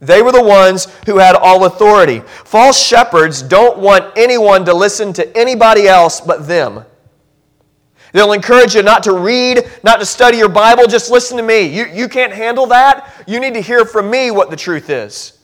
They 0.00 0.22
were 0.22 0.32
the 0.32 0.42
ones 0.42 0.86
who 1.06 1.18
had 1.18 1.34
all 1.34 1.64
authority. 1.64 2.20
False 2.20 2.80
shepherds 2.80 3.42
don't 3.42 3.78
want 3.78 4.12
anyone 4.16 4.64
to 4.66 4.74
listen 4.74 5.12
to 5.14 5.36
anybody 5.36 5.86
else 5.86 6.20
but 6.20 6.46
them. 6.46 6.84
They'll 8.12 8.32
encourage 8.32 8.76
you 8.76 8.82
not 8.82 9.02
to 9.04 9.12
read, 9.12 9.68
not 9.82 9.98
to 9.98 10.06
study 10.06 10.36
your 10.36 10.48
Bible, 10.48 10.86
just 10.86 11.10
listen 11.10 11.36
to 11.36 11.42
me. 11.42 11.62
You, 11.62 11.86
you 11.86 12.08
can't 12.08 12.32
handle 12.32 12.66
that. 12.66 13.24
You 13.26 13.40
need 13.40 13.54
to 13.54 13.60
hear 13.60 13.84
from 13.84 14.08
me 14.08 14.30
what 14.30 14.50
the 14.50 14.56
truth 14.56 14.88
is. 14.88 15.38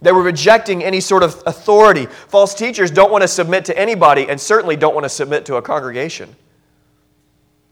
They 0.00 0.12
were 0.12 0.22
rejecting 0.22 0.84
any 0.84 1.00
sort 1.00 1.24
of 1.24 1.42
authority. 1.46 2.06
False 2.06 2.54
teachers 2.54 2.90
don't 2.90 3.10
want 3.10 3.22
to 3.22 3.28
submit 3.28 3.64
to 3.64 3.76
anybody 3.76 4.28
and 4.28 4.40
certainly 4.40 4.76
don't 4.76 4.94
want 4.94 5.04
to 5.04 5.08
submit 5.08 5.44
to 5.46 5.56
a 5.56 5.62
congregation 5.62 6.34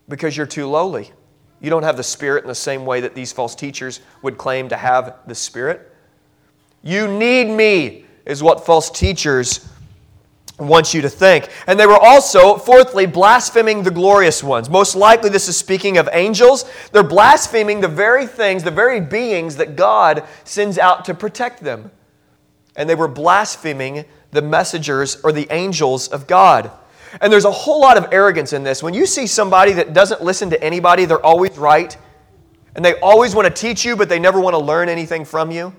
because 0.08 0.36
you're 0.36 0.46
too 0.46 0.66
lowly. 0.66 1.12
You 1.60 1.70
don't 1.70 1.82
have 1.82 1.96
the 1.96 2.02
Spirit 2.02 2.44
in 2.44 2.48
the 2.48 2.54
same 2.54 2.84
way 2.84 3.00
that 3.00 3.14
these 3.14 3.32
false 3.32 3.54
teachers 3.54 4.00
would 4.22 4.36
claim 4.38 4.68
to 4.68 4.76
have 4.76 5.16
the 5.26 5.34
Spirit. 5.34 5.92
You 6.82 7.08
need 7.08 7.48
me, 7.48 8.04
is 8.24 8.42
what 8.42 8.66
false 8.66 8.90
teachers 8.90 9.68
want 10.58 10.94
you 10.94 11.02
to 11.02 11.08
think. 11.08 11.48
And 11.66 11.78
they 11.78 11.86
were 11.86 11.98
also, 11.98 12.56
fourthly, 12.56 13.06
blaspheming 13.06 13.82
the 13.82 13.90
glorious 13.90 14.42
ones. 14.42 14.70
Most 14.70 14.94
likely, 14.94 15.28
this 15.28 15.48
is 15.48 15.56
speaking 15.56 15.98
of 15.98 16.08
angels. 16.12 16.64
They're 16.92 17.02
blaspheming 17.02 17.80
the 17.80 17.88
very 17.88 18.26
things, 18.26 18.62
the 18.62 18.70
very 18.70 19.00
beings 19.00 19.56
that 19.56 19.76
God 19.76 20.24
sends 20.44 20.78
out 20.78 21.04
to 21.06 21.14
protect 21.14 21.62
them. 21.62 21.90
And 22.74 22.88
they 22.88 22.94
were 22.94 23.08
blaspheming 23.08 24.04
the 24.30 24.42
messengers 24.42 25.20
or 25.22 25.32
the 25.32 25.46
angels 25.50 26.08
of 26.08 26.26
God. 26.26 26.70
And 27.20 27.32
there's 27.32 27.44
a 27.44 27.50
whole 27.50 27.80
lot 27.80 27.96
of 27.96 28.08
arrogance 28.12 28.52
in 28.52 28.62
this. 28.62 28.82
When 28.82 28.94
you 28.94 29.06
see 29.06 29.26
somebody 29.26 29.72
that 29.72 29.92
doesn't 29.92 30.22
listen 30.22 30.50
to 30.50 30.62
anybody, 30.62 31.04
they're 31.04 31.24
always 31.24 31.56
right, 31.56 31.96
and 32.74 32.84
they 32.84 32.98
always 33.00 33.34
want 33.34 33.46
to 33.48 33.52
teach 33.52 33.84
you, 33.84 33.96
but 33.96 34.08
they 34.08 34.18
never 34.18 34.40
want 34.40 34.54
to 34.54 34.58
learn 34.58 34.88
anything 34.88 35.24
from 35.24 35.50
you. 35.50 35.74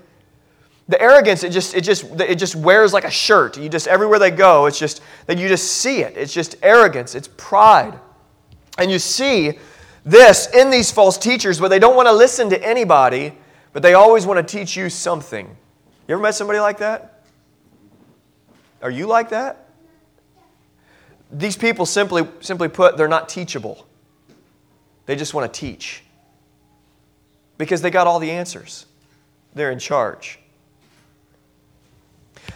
The 0.88 1.00
arrogance, 1.00 1.44
it 1.44 1.50
just, 1.50 1.74
it 1.74 1.82
just, 1.82 2.04
it 2.20 2.36
just 2.36 2.56
wears 2.56 2.92
like 2.92 3.04
a 3.04 3.10
shirt. 3.10 3.58
You 3.58 3.68
just, 3.68 3.86
everywhere 3.86 4.18
they 4.18 4.30
go, 4.30 4.66
it's 4.66 4.78
just 4.78 5.02
that 5.26 5.38
you 5.38 5.46
just 5.46 5.70
see 5.70 6.00
it. 6.00 6.16
It's 6.16 6.32
just 6.32 6.56
arrogance, 6.62 7.14
it's 7.14 7.28
pride. 7.36 7.98
And 8.78 8.90
you 8.90 8.98
see 8.98 9.58
this 10.04 10.48
in 10.54 10.70
these 10.70 10.90
false 10.90 11.18
teachers 11.18 11.60
where 11.60 11.68
they 11.68 11.78
don't 11.78 11.94
want 11.94 12.08
to 12.08 12.12
listen 12.12 12.48
to 12.50 12.66
anybody, 12.66 13.34
but 13.72 13.82
they 13.82 13.94
always 13.94 14.24
want 14.24 14.38
to 14.46 14.58
teach 14.58 14.76
you 14.76 14.88
something. 14.88 15.46
You 16.06 16.14
ever 16.14 16.22
met 16.22 16.34
somebody 16.34 16.58
like 16.58 16.78
that? 16.78 17.22
Are 18.80 18.90
you 18.90 19.06
like 19.06 19.28
that? 19.28 19.67
These 21.30 21.56
people 21.56 21.86
simply, 21.86 22.26
simply 22.40 22.68
put, 22.68 22.96
they're 22.96 23.08
not 23.08 23.28
teachable. 23.28 23.86
They 25.06 25.16
just 25.16 25.34
want 25.34 25.52
to 25.52 25.60
teach. 25.60 26.02
because 27.58 27.82
they 27.82 27.90
got 27.90 28.06
all 28.06 28.20
the 28.20 28.30
answers. 28.30 28.86
They're 29.54 29.72
in 29.72 29.80
charge. 29.80 30.38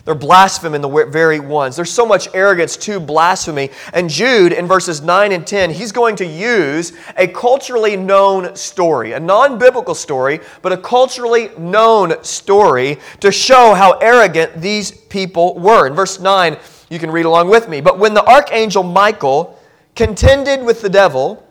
They're 0.05 0.14
blaspheming 0.14 0.81
the 0.81 0.88
very 1.11 1.38
ones. 1.38 1.76
There's 1.76 1.91
so 1.91 2.07
much 2.07 2.29
arrogance 2.35 2.76
to 2.79 2.99
blasphemy. 2.99 3.71
And 3.93 4.09
Jude, 4.09 4.52
in 4.52 4.67
verses 4.67 5.00
9 5.00 5.33
and 5.33 5.47
10, 5.47 5.71
he's 5.71 5.93
going 5.93 6.17
to 6.17 6.26
use 6.26 6.93
a 7.17 7.29
culturally 7.29 7.97
known 7.97 8.57
story, 8.57 9.12
a 9.12 9.21
non 9.21 9.59
biblical 9.59 9.95
story, 9.95 10.41
but 10.61 10.73
a 10.73 10.76
culturally 10.76 11.50
known 11.59 12.23
story 12.25 12.99
to 13.21 13.31
show 13.31 13.75
how 13.75 13.99
arrogant 13.99 14.61
these 14.61 14.91
people 14.91 15.59
were. 15.59 15.87
In 15.87 15.95
verse 15.95 16.19
9, 16.19 16.57
you 16.93 16.99
can 16.99 17.11
read 17.11 17.25
along 17.25 17.49
with 17.49 17.71
me. 17.71 17.81
But 17.81 17.99
when 17.99 18.13
the 18.13 18.23
archangel 18.23 18.83
Michael 18.83 19.59
contended 19.95 20.63
with 20.63 20.83
the 20.83 20.91
devil, 20.91 21.49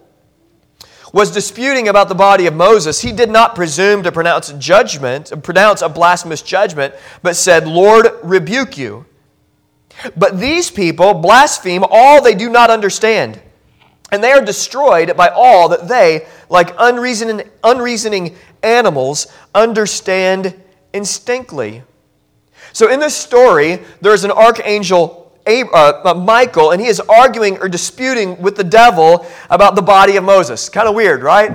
was 1.12 1.32
disputing 1.32 1.88
about 1.88 2.10
the 2.10 2.16
body 2.16 2.46
of 2.46 2.54
Moses, 2.54 3.02
he 3.02 3.12
did 3.12 3.30
not 3.30 3.56
presume 3.56 4.04
to 4.04 4.12
pronounce 4.12 4.52
judgment, 4.54 5.32
pronounce 5.44 5.82
a 5.82 5.90
blasphemous 5.90 6.44
judgment, 6.44 6.94
but 7.24 7.36
said, 7.36 7.68
Lord, 7.68 8.08
rebuke 8.24 8.78
you. 8.78 9.06
But 10.16 10.40
these 10.40 10.70
people 10.70 11.16
blaspheme 11.16 11.84
all 11.90 12.22
they 12.22 12.36
do 12.36 12.50
not 12.50 12.70
understand, 12.70 13.42
and 14.12 14.24
they 14.24 14.32
are 14.32 14.46
destroyed 14.46 15.18
by 15.18 15.30
all 15.30 15.70
that 15.70 15.88
they, 15.88 16.28
like 16.50 16.74
unreasoning, 16.78 17.50
unreasoning 17.64 18.36
animals, 18.62 19.28
understand 19.54 20.56
instinctly. 20.94 21.82
So 22.74 22.90
in 22.90 23.00
this 23.00 23.16
story, 23.16 23.80
there's 24.00 24.24
an 24.24 24.32
archangel 24.32 25.21
uh, 25.46 26.02
uh, 26.04 26.14
Michael, 26.14 26.72
and 26.72 26.82
he 26.82 26.88
is 26.88 27.00
arguing 27.00 27.58
or 27.60 27.68
disputing 27.68 28.40
with 28.42 28.56
the 28.56 28.64
devil 28.64 29.26
about 29.50 29.76
the 29.76 29.82
body 29.82 30.18
of 30.18 30.24
Moses. 30.24 30.70
Kind 30.70 30.88
of 30.88 30.96
weird, 30.96 31.24
right? 31.24 31.52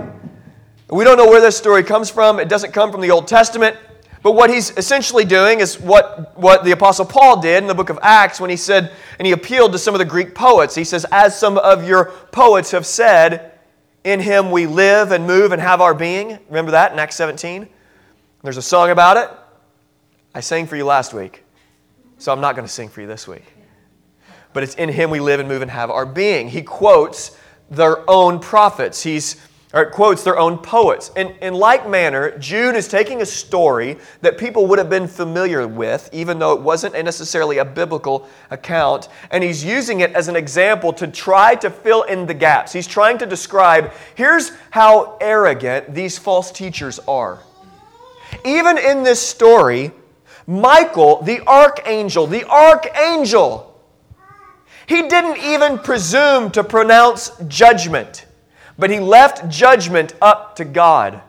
We 0.88 1.04
don't 1.04 1.16
know 1.16 1.28
where 1.28 1.40
this 1.40 1.56
story 1.56 1.82
comes 1.82 2.10
from. 2.10 2.38
It 2.38 2.48
doesn't 2.48 2.72
come 2.72 2.92
from 2.92 3.00
the 3.00 3.10
Old 3.10 3.26
Testament. 3.26 3.76
But 4.22 4.32
what 4.32 4.50
he's 4.50 4.76
essentially 4.76 5.24
doing 5.24 5.60
is 5.60 5.78
what, 5.78 6.36
what 6.36 6.64
the 6.64 6.72
Apostle 6.72 7.04
Paul 7.04 7.40
did 7.40 7.62
in 7.62 7.68
the 7.68 7.74
book 7.74 7.90
of 7.90 7.98
Acts 8.02 8.40
when 8.40 8.50
he 8.50 8.56
said, 8.56 8.92
and 9.18 9.26
he 9.26 9.32
appealed 9.32 9.72
to 9.72 9.78
some 9.78 9.94
of 9.94 10.00
the 10.00 10.04
Greek 10.04 10.34
poets. 10.34 10.74
He 10.74 10.84
says, 10.84 11.06
As 11.12 11.38
some 11.38 11.58
of 11.58 11.86
your 11.86 12.06
poets 12.32 12.72
have 12.72 12.86
said, 12.86 13.52
in 14.02 14.20
him 14.20 14.50
we 14.50 14.66
live 14.66 15.12
and 15.12 15.26
move 15.26 15.52
and 15.52 15.60
have 15.60 15.80
our 15.80 15.94
being. 15.94 16.38
Remember 16.48 16.72
that 16.72 16.92
in 16.92 16.98
Acts 16.98 17.16
17? 17.16 17.68
There's 18.42 18.56
a 18.56 18.62
song 18.62 18.90
about 18.90 19.16
it. 19.16 19.30
I 20.34 20.40
sang 20.40 20.66
for 20.66 20.76
you 20.76 20.84
last 20.84 21.14
week, 21.14 21.44
so 22.18 22.32
I'm 22.32 22.40
not 22.40 22.56
going 22.56 22.66
to 22.66 22.72
sing 22.72 22.88
for 22.88 23.00
you 23.00 23.06
this 23.06 23.26
week 23.26 23.55
but 24.56 24.62
it's 24.62 24.74
in 24.76 24.88
him 24.88 25.10
we 25.10 25.20
live 25.20 25.38
and 25.38 25.46
move 25.46 25.60
and 25.60 25.70
have 25.70 25.90
our 25.90 26.06
being. 26.06 26.48
He 26.48 26.62
quotes 26.62 27.36
their 27.70 28.08
own 28.08 28.40
prophets. 28.40 29.02
He's 29.02 29.36
or 29.74 29.90
quotes 29.90 30.24
their 30.24 30.38
own 30.38 30.56
poets. 30.56 31.10
In, 31.14 31.34
in 31.42 31.52
like 31.52 31.86
manner, 31.86 32.38
Jude 32.38 32.74
is 32.74 32.88
taking 32.88 33.20
a 33.20 33.26
story 33.26 33.98
that 34.22 34.38
people 34.38 34.66
would 34.68 34.78
have 34.78 34.88
been 34.88 35.06
familiar 35.06 35.68
with, 35.68 36.08
even 36.10 36.38
though 36.38 36.54
it 36.54 36.62
wasn't 36.62 36.94
necessarily 36.94 37.58
a 37.58 37.66
biblical 37.66 38.26
account, 38.50 39.10
and 39.30 39.44
he's 39.44 39.62
using 39.62 40.00
it 40.00 40.12
as 40.12 40.28
an 40.28 40.36
example 40.36 40.90
to 40.94 41.06
try 41.06 41.54
to 41.56 41.68
fill 41.68 42.04
in 42.04 42.24
the 42.24 42.32
gaps. 42.32 42.72
He's 42.72 42.86
trying 42.86 43.18
to 43.18 43.26
describe 43.26 43.92
here's 44.14 44.52
how 44.70 45.18
arrogant 45.20 45.94
these 45.94 46.16
false 46.16 46.50
teachers 46.50 46.98
are. 47.00 47.40
Even 48.46 48.78
in 48.78 49.02
this 49.02 49.20
story, 49.20 49.92
Michael, 50.46 51.20
the 51.20 51.46
archangel, 51.46 52.26
the 52.26 52.48
archangel, 52.48 53.75
he 54.86 55.08
didn't 55.08 55.38
even 55.38 55.78
presume 55.78 56.50
to 56.52 56.62
pronounce 56.62 57.30
judgment, 57.48 58.26
but 58.78 58.90
he 58.90 59.00
left 59.00 59.48
judgment 59.48 60.14
up 60.22 60.56
to 60.56 60.64
God. 60.64 61.20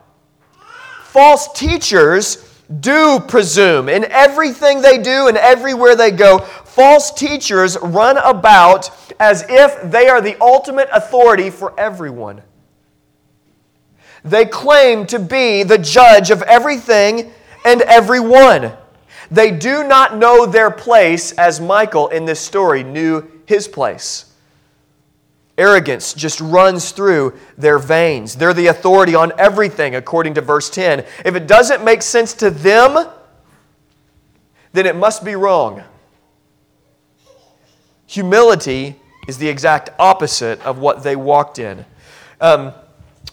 False 1.06 1.52
teachers 1.54 2.48
do 2.82 3.20
presume 3.20 3.90
in 3.90 4.06
everything 4.06 4.82
they 4.82 4.98
do 4.98 5.28
and 5.28 5.38
everywhere 5.38 5.96
they 5.96 6.12
go. 6.12 6.40
False 6.40 7.12
teachers 7.12 7.78
run 7.82 8.18
about 8.18 8.92
as 9.20 9.46
if 9.50 9.90
they 9.90 10.08
are 10.10 10.22
the 10.22 10.40
ultimate 10.42 10.90
authority 10.92 11.50
for 11.50 11.78
everyone. 11.80 12.42
They 14.24 14.46
claim 14.46 15.06
to 15.08 15.20
be 15.20 15.64
the 15.64 15.78
judge 15.78 16.30
of 16.30 16.42
everything 16.44 17.32
and 17.66 17.82
everyone. 17.84 18.74
They 19.30 19.52
do 19.52 19.84
not 19.84 20.16
know 20.16 20.46
their 20.46 20.72
place, 20.72 21.32
as 21.34 21.60
Michael 21.60 22.08
in 22.08 22.26
this 22.26 22.40
story 22.40 22.84
knew 22.84 23.30
his 23.46 23.68
place. 23.68 24.26
Arrogance 25.58 26.14
just 26.14 26.40
runs 26.40 26.92
through 26.92 27.34
their 27.58 27.80
veins. 27.80 28.36
They're 28.36 28.54
the 28.54 28.68
authority 28.68 29.16
on 29.16 29.32
everything, 29.40 29.96
according 29.96 30.36
to 30.36 30.42
verse 30.42 30.70
10. 30.70 31.04
If 31.26 31.36
it 31.36 31.48
doesn't 31.48 31.84
make 31.84 32.04
sense 32.04 32.34
to 32.36 32.52
them, 32.52 33.08
then 34.72 34.86
it 34.86 34.96
must 34.96 35.26
be 35.26 35.36
wrong. 35.36 35.84
Humility 38.06 38.96
is 39.28 39.40
the 39.40 39.50
exact 39.50 39.90
opposite 40.00 40.62
of 40.62 40.78
what 40.78 41.04
they 41.04 41.16
walked 41.16 41.58
in. 41.58 41.86
Um, 42.40 42.74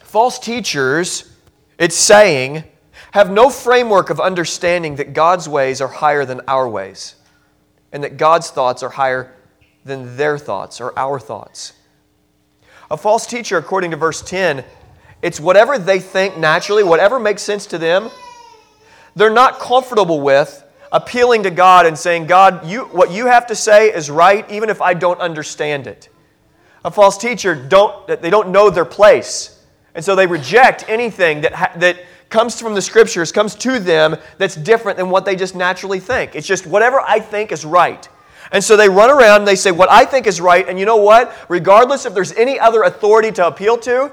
false 0.02 0.38
teachers, 0.38 1.30
it's 1.78 1.94
saying, 1.94 2.64
have 3.14 3.30
no 3.30 3.48
framework 3.48 4.10
of 4.10 4.18
understanding 4.18 4.96
that 4.96 5.12
God's 5.12 5.48
ways 5.48 5.80
are 5.80 5.86
higher 5.86 6.24
than 6.24 6.40
our 6.48 6.68
ways 6.68 7.14
and 7.92 8.02
that 8.02 8.16
God's 8.16 8.50
thoughts 8.50 8.82
are 8.82 8.88
higher 8.88 9.32
than 9.84 10.16
their 10.16 10.36
thoughts 10.36 10.80
or 10.80 10.92
our 10.98 11.20
thoughts. 11.20 11.74
A 12.90 12.96
false 12.96 13.24
teacher, 13.24 13.56
according 13.56 13.92
to 13.92 13.96
verse 13.96 14.20
10, 14.20 14.64
it's 15.22 15.38
whatever 15.38 15.78
they 15.78 16.00
think 16.00 16.38
naturally, 16.38 16.82
whatever 16.82 17.20
makes 17.20 17.42
sense 17.42 17.66
to 17.66 17.78
them. 17.78 18.10
They're 19.14 19.30
not 19.30 19.60
comfortable 19.60 20.20
with 20.20 20.64
appealing 20.90 21.44
to 21.44 21.52
God 21.52 21.86
and 21.86 21.96
saying, 21.96 22.26
God, 22.26 22.66
you, 22.66 22.86
what 22.86 23.12
you 23.12 23.26
have 23.26 23.46
to 23.46 23.54
say 23.54 23.94
is 23.94 24.10
right, 24.10 24.50
even 24.50 24.70
if 24.70 24.82
I 24.82 24.92
don't 24.92 25.20
understand 25.20 25.86
it. 25.86 26.08
A 26.84 26.90
false 26.90 27.16
teacher, 27.16 27.54
don't, 27.54 28.08
they 28.08 28.30
don't 28.30 28.48
know 28.48 28.70
their 28.70 28.84
place. 28.84 29.64
And 29.94 30.04
so 30.04 30.16
they 30.16 30.26
reject 30.26 30.84
anything 30.88 31.42
that, 31.42 31.78
that 31.78 32.04
comes 32.30 32.60
from 32.60 32.74
the 32.74 32.82
scriptures, 32.82 33.32
comes 33.32 33.54
to 33.56 33.78
them 33.78 34.16
that's 34.38 34.56
different 34.56 34.98
than 34.98 35.10
what 35.10 35.24
they 35.24 35.36
just 35.36 35.54
naturally 35.54 36.00
think. 36.00 36.34
It's 36.34 36.46
just 36.46 36.66
whatever 36.66 37.00
I 37.00 37.20
think 37.20 37.52
is 37.52 37.64
right. 37.64 38.08
And 38.52 38.62
so 38.62 38.76
they 38.76 38.88
run 38.88 39.10
around 39.10 39.40
and 39.40 39.48
they 39.48 39.56
say, 39.56 39.72
What 39.72 39.90
I 39.90 40.04
think 40.04 40.26
is 40.26 40.40
right, 40.40 40.68
and 40.68 40.78
you 40.78 40.86
know 40.86 40.96
what? 40.96 41.34
Regardless 41.48 42.06
if 42.06 42.14
there's 42.14 42.32
any 42.32 42.58
other 42.58 42.82
authority 42.82 43.32
to 43.32 43.46
appeal 43.46 43.78
to, 43.78 44.12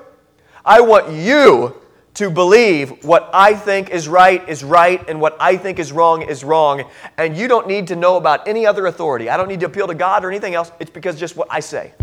I 0.66 0.82
want 0.82 1.12
you 1.12 1.76
to 2.14 2.30
believe 2.30 3.04
what 3.06 3.30
I 3.34 3.54
think 3.54 3.90
is 3.90 4.08
right 4.08 4.48
is 4.48 4.64
right 4.64 5.08
and 5.08 5.22
what 5.22 5.38
I 5.40 5.56
think 5.56 5.80
is 5.80 5.92
wrong 5.92 6.22
is 6.22 6.44
wrong. 6.44 6.84
And 7.18 7.38
you 7.38 7.48
don't 7.48 7.68
need 7.68 7.88
to 7.88 7.96
know 7.96 8.18
about 8.18 8.48
any 8.48 8.66
other 8.66 8.88
authority. 8.88 9.30
I 9.30 9.38
don't 9.38 9.48
need 9.48 9.62
to 9.62 9.66
appeal 9.66 9.88
to 9.88 9.96
God 9.96 10.26
or 10.26 10.30
anything 10.30 10.54
else. 10.54 10.72
It's 10.80 10.92
because 10.92 11.20
just 11.20 11.36
what 11.36 11.48
I 11.50 11.62
say. 11.62 11.94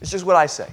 It's 0.00 0.10
just 0.10 0.24
what 0.24 0.36
I 0.36 0.46
say. 0.46 0.68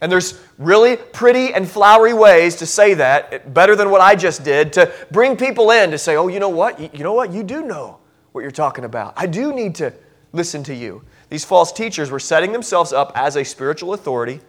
And 0.00 0.12
there's 0.12 0.40
really 0.58 0.96
pretty 0.96 1.52
and 1.52 1.68
flowery 1.68 2.14
ways 2.14 2.56
to 2.56 2.66
say 2.66 2.94
that, 2.94 3.52
better 3.52 3.74
than 3.74 3.90
what 3.90 4.00
I 4.00 4.14
just 4.14 4.44
did, 4.44 4.72
to 4.74 4.92
bring 5.10 5.36
people 5.36 5.72
in 5.72 5.90
to 5.90 5.98
say, 5.98 6.16
oh, 6.16 6.28
you 6.28 6.38
know 6.38 6.48
what? 6.48 6.94
You 6.94 7.02
know 7.02 7.14
what? 7.14 7.32
You 7.32 7.42
do 7.42 7.62
know 7.62 7.98
what 8.32 8.42
you're 8.42 8.50
talking 8.50 8.84
about. 8.84 9.14
I 9.16 9.26
do 9.26 9.52
need 9.52 9.74
to 9.76 9.92
listen 10.32 10.62
to 10.64 10.74
you. 10.74 11.02
These 11.30 11.44
false 11.44 11.72
teachers 11.72 12.10
were 12.10 12.20
setting 12.20 12.52
themselves 12.52 12.92
up 12.92 13.12
as 13.14 13.36
a 13.36 13.44
spiritual 13.44 13.92
authority 13.92 14.40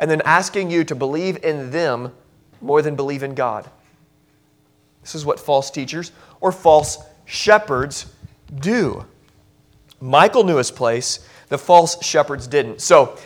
and 0.00 0.10
then 0.10 0.22
asking 0.24 0.70
you 0.70 0.82
to 0.84 0.94
believe 0.94 1.44
in 1.44 1.70
them 1.70 2.12
more 2.60 2.82
than 2.82 2.96
believe 2.96 3.22
in 3.22 3.34
God. 3.34 3.70
This 5.02 5.14
is 5.14 5.24
what 5.24 5.38
false 5.38 5.70
teachers 5.70 6.12
or 6.40 6.52
false 6.52 6.98
shepherds 7.24 8.06
do. 8.54 9.06
Michael 10.00 10.44
knew 10.44 10.56
his 10.56 10.70
place, 10.70 11.26
the 11.48 11.58
false 11.58 12.02
shepherds 12.04 12.46
didn't. 12.46 12.80
So, 12.80 13.16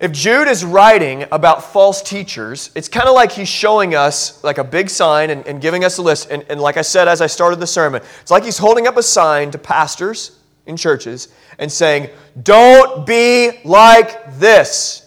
if 0.00 0.12
Jude 0.12 0.48
is 0.48 0.64
writing 0.64 1.26
about 1.30 1.62
false 1.62 2.00
teachers, 2.00 2.70
it's 2.74 2.88
kind 2.88 3.06
of 3.06 3.14
like 3.14 3.32
he's 3.32 3.50
showing 3.50 3.94
us 3.94 4.42
like 4.42 4.56
a 4.56 4.64
big 4.64 4.88
sign 4.88 5.28
and, 5.28 5.46
and 5.46 5.60
giving 5.60 5.84
us 5.84 5.98
a 5.98 6.02
list. 6.02 6.30
And, 6.30 6.42
and 6.48 6.58
like 6.58 6.78
I 6.78 6.82
said 6.82 7.06
as 7.06 7.20
I 7.20 7.26
started 7.26 7.60
the 7.60 7.66
sermon, 7.66 8.00
it's 8.22 8.30
like 8.30 8.42
he's 8.42 8.56
holding 8.56 8.86
up 8.86 8.96
a 8.96 9.02
sign 9.02 9.50
to 9.50 9.58
pastors 9.58 10.38
in 10.64 10.78
churches 10.78 11.28
and 11.58 11.70
saying, 11.70 12.08
Don't 12.42 13.06
be 13.06 13.60
like 13.62 14.38
this. 14.38 15.06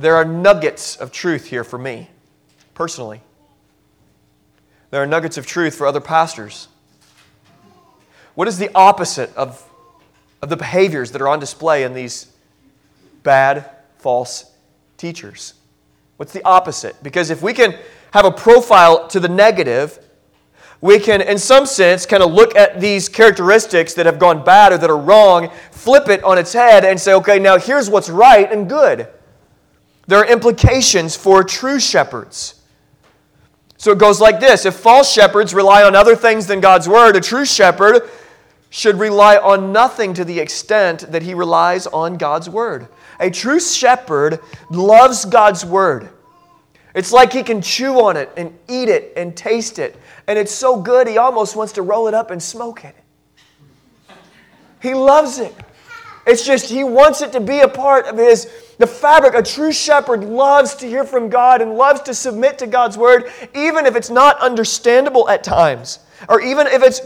There 0.00 0.16
are 0.16 0.24
nuggets 0.24 0.96
of 0.96 1.12
truth 1.12 1.44
here 1.44 1.64
for 1.64 1.78
me, 1.78 2.08
personally. 2.72 3.20
There 4.90 5.02
are 5.02 5.06
nuggets 5.06 5.36
of 5.36 5.46
truth 5.46 5.74
for 5.74 5.86
other 5.86 6.00
pastors. 6.00 6.68
What 8.34 8.48
is 8.48 8.56
the 8.56 8.70
opposite 8.74 9.34
of 9.36 9.68
of 10.42 10.48
the 10.48 10.56
behaviors 10.56 11.12
that 11.12 11.22
are 11.22 11.28
on 11.28 11.38
display 11.38 11.84
in 11.84 11.94
these 11.94 12.26
bad, 13.22 13.70
false 13.98 14.52
teachers. 14.96 15.54
What's 16.16 16.32
the 16.32 16.44
opposite? 16.44 17.00
Because 17.02 17.30
if 17.30 17.42
we 17.42 17.54
can 17.54 17.76
have 18.12 18.24
a 18.24 18.30
profile 18.30 19.06
to 19.08 19.20
the 19.20 19.28
negative, 19.28 20.00
we 20.80 20.98
can, 20.98 21.20
in 21.20 21.38
some 21.38 21.64
sense, 21.64 22.06
kind 22.06 22.24
of 22.24 22.32
look 22.32 22.56
at 22.56 22.80
these 22.80 23.08
characteristics 23.08 23.94
that 23.94 24.04
have 24.04 24.18
gone 24.18 24.44
bad 24.44 24.72
or 24.72 24.78
that 24.78 24.90
are 24.90 24.98
wrong, 24.98 25.48
flip 25.70 26.08
it 26.08 26.22
on 26.24 26.38
its 26.38 26.52
head, 26.52 26.84
and 26.84 27.00
say, 27.00 27.14
okay, 27.14 27.38
now 27.38 27.56
here's 27.56 27.88
what's 27.88 28.10
right 28.10 28.50
and 28.50 28.68
good. 28.68 29.06
there 30.08 30.18
are 30.18 30.26
implications 30.26 31.14
for 31.14 31.44
true 31.44 31.78
shepherds. 31.78 32.60
So 33.76 33.92
it 33.92 33.98
goes 33.98 34.20
like 34.20 34.40
this 34.40 34.66
If 34.66 34.74
false 34.74 35.12
shepherds 35.12 35.54
rely 35.54 35.84
on 35.84 35.94
other 35.94 36.16
things 36.16 36.48
than 36.48 36.60
God's 36.60 36.88
word, 36.88 37.14
a 37.14 37.20
true 37.20 37.44
shepherd 37.44 38.08
should 38.72 38.98
rely 38.98 39.36
on 39.36 39.70
nothing 39.70 40.14
to 40.14 40.24
the 40.24 40.40
extent 40.40 41.00
that 41.12 41.22
he 41.22 41.34
relies 41.34 41.86
on 41.88 42.16
God's 42.16 42.48
word. 42.48 42.88
A 43.20 43.28
true 43.28 43.60
shepherd 43.60 44.40
loves 44.70 45.26
God's 45.26 45.62
word. 45.62 46.08
It's 46.94 47.12
like 47.12 47.34
he 47.34 47.42
can 47.42 47.60
chew 47.60 48.00
on 48.00 48.16
it 48.16 48.30
and 48.34 48.58
eat 48.70 48.88
it 48.88 49.12
and 49.14 49.36
taste 49.36 49.78
it. 49.78 49.94
And 50.26 50.38
it's 50.38 50.52
so 50.52 50.80
good, 50.80 51.06
he 51.06 51.18
almost 51.18 51.54
wants 51.54 51.74
to 51.74 51.82
roll 51.82 52.08
it 52.08 52.14
up 52.14 52.30
and 52.30 52.42
smoke 52.42 52.82
it. 52.86 52.96
He 54.80 54.94
loves 54.94 55.38
it. 55.38 55.54
It's 56.26 56.46
just 56.46 56.70
he 56.70 56.82
wants 56.82 57.20
it 57.20 57.30
to 57.32 57.40
be 57.40 57.60
a 57.60 57.68
part 57.68 58.06
of 58.06 58.16
his 58.16 58.50
the 58.78 58.86
fabric. 58.86 59.34
A 59.34 59.42
true 59.42 59.72
shepherd 59.72 60.24
loves 60.24 60.74
to 60.76 60.86
hear 60.86 61.04
from 61.04 61.28
God 61.28 61.60
and 61.60 61.74
loves 61.74 62.00
to 62.02 62.14
submit 62.14 62.58
to 62.60 62.66
God's 62.66 62.96
word, 62.96 63.30
even 63.54 63.84
if 63.84 63.96
it's 63.96 64.08
not 64.08 64.40
understandable 64.40 65.28
at 65.28 65.44
times, 65.44 65.98
or 66.28 66.40
even 66.40 66.66
if 66.66 66.82
it's 66.82 67.00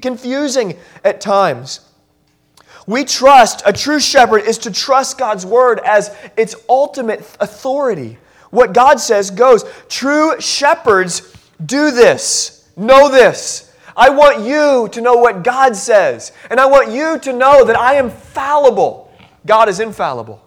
confusing 0.00 0.76
at 1.04 1.20
times. 1.20 1.80
We 2.86 3.04
trust, 3.04 3.62
a 3.66 3.72
true 3.72 4.00
shepherd 4.00 4.42
is 4.44 4.58
to 4.58 4.70
trust 4.70 5.18
God's 5.18 5.46
word 5.46 5.80
as 5.84 6.14
its 6.36 6.56
ultimate 6.68 7.20
authority. 7.40 8.18
What 8.50 8.72
God 8.72 8.98
says 8.98 9.30
goes. 9.30 9.64
True 9.88 10.40
shepherds 10.40 11.36
do 11.64 11.90
this, 11.90 12.68
know 12.76 13.08
this. 13.08 13.72
I 13.96 14.08
want 14.08 14.40
you 14.40 14.88
to 14.92 15.00
know 15.00 15.16
what 15.16 15.44
God 15.44 15.76
says. 15.76 16.32
And 16.50 16.58
I 16.58 16.66
want 16.66 16.90
you 16.90 17.18
to 17.18 17.32
know 17.32 17.64
that 17.64 17.76
I 17.76 17.94
am 17.94 18.10
fallible. 18.10 19.12
God 19.46 19.68
is 19.68 19.78
infallible. 19.78 20.42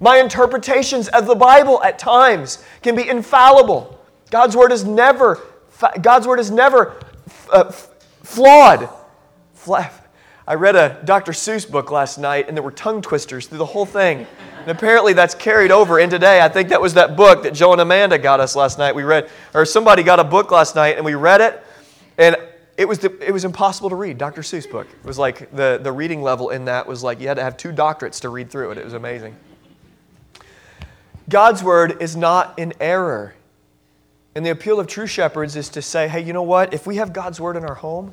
My 0.00 0.18
interpretations 0.18 1.08
of 1.08 1.26
the 1.26 1.34
Bible 1.34 1.82
at 1.82 1.98
times 1.98 2.64
can 2.82 2.96
be 2.96 3.08
infallible. 3.08 4.00
God's 4.30 4.56
word 4.56 4.72
is 4.72 4.84
never, 4.84 5.40
God's 6.00 6.26
word 6.26 6.40
is 6.40 6.50
never 6.50 6.96
uh, 7.52 7.72
flawed. 8.22 8.88
I 10.46 10.54
read 10.54 10.74
a 10.74 11.00
Dr. 11.04 11.32
Seuss 11.32 11.70
book 11.70 11.90
last 11.92 12.18
night, 12.18 12.48
and 12.48 12.56
there 12.56 12.64
were 12.64 12.72
tongue 12.72 13.00
twisters 13.00 13.46
through 13.46 13.58
the 13.58 13.66
whole 13.66 13.86
thing. 13.86 14.26
And 14.60 14.70
apparently 14.70 15.12
that's 15.12 15.34
carried 15.34 15.70
over 15.70 16.00
in 16.00 16.10
today. 16.10 16.40
I 16.40 16.48
think 16.48 16.68
that 16.70 16.80
was 16.80 16.94
that 16.94 17.16
book 17.16 17.44
that 17.44 17.54
Joe 17.54 17.72
and 17.72 17.80
Amanda 17.80 18.18
got 18.18 18.40
us 18.40 18.56
last 18.56 18.78
night. 18.78 18.94
We 18.94 19.04
read, 19.04 19.30
or 19.54 19.64
somebody 19.64 20.02
got 20.02 20.18
a 20.18 20.24
book 20.24 20.50
last 20.50 20.74
night, 20.74 20.96
and 20.96 21.04
we 21.04 21.14
read 21.14 21.40
it, 21.40 21.62
and 22.18 22.36
it 22.76 22.86
was, 22.86 22.98
the, 22.98 23.16
it 23.24 23.32
was 23.32 23.44
impossible 23.44 23.90
to 23.90 23.96
read. 23.96 24.18
Dr. 24.18 24.42
Seuss 24.42 24.68
book. 24.68 24.88
It 24.88 25.06
was 25.06 25.18
like 25.18 25.54
the, 25.54 25.78
the 25.80 25.92
reading 25.92 26.22
level 26.22 26.50
in 26.50 26.64
that 26.64 26.86
was 26.86 27.04
like 27.04 27.20
you 27.20 27.28
had 27.28 27.36
to 27.36 27.42
have 27.42 27.56
two 27.56 27.70
doctorates 27.70 28.20
to 28.22 28.28
read 28.28 28.50
through 28.50 28.72
it. 28.72 28.78
It 28.78 28.84
was 28.84 28.94
amazing. 28.94 29.36
God's 31.28 31.62
word 31.62 32.02
is 32.02 32.16
not 32.16 32.58
in 32.58 32.72
error. 32.80 33.34
And 34.34 34.46
the 34.46 34.50
appeal 34.50 34.80
of 34.80 34.86
true 34.86 35.06
shepherds 35.06 35.56
is 35.56 35.68
to 35.70 35.82
say, 35.82 36.08
hey, 36.08 36.22
you 36.22 36.32
know 36.32 36.42
what? 36.42 36.72
If 36.72 36.86
we 36.86 36.96
have 36.96 37.12
God's 37.12 37.40
word 37.40 37.56
in 37.56 37.64
our 37.64 37.74
home, 37.74 38.10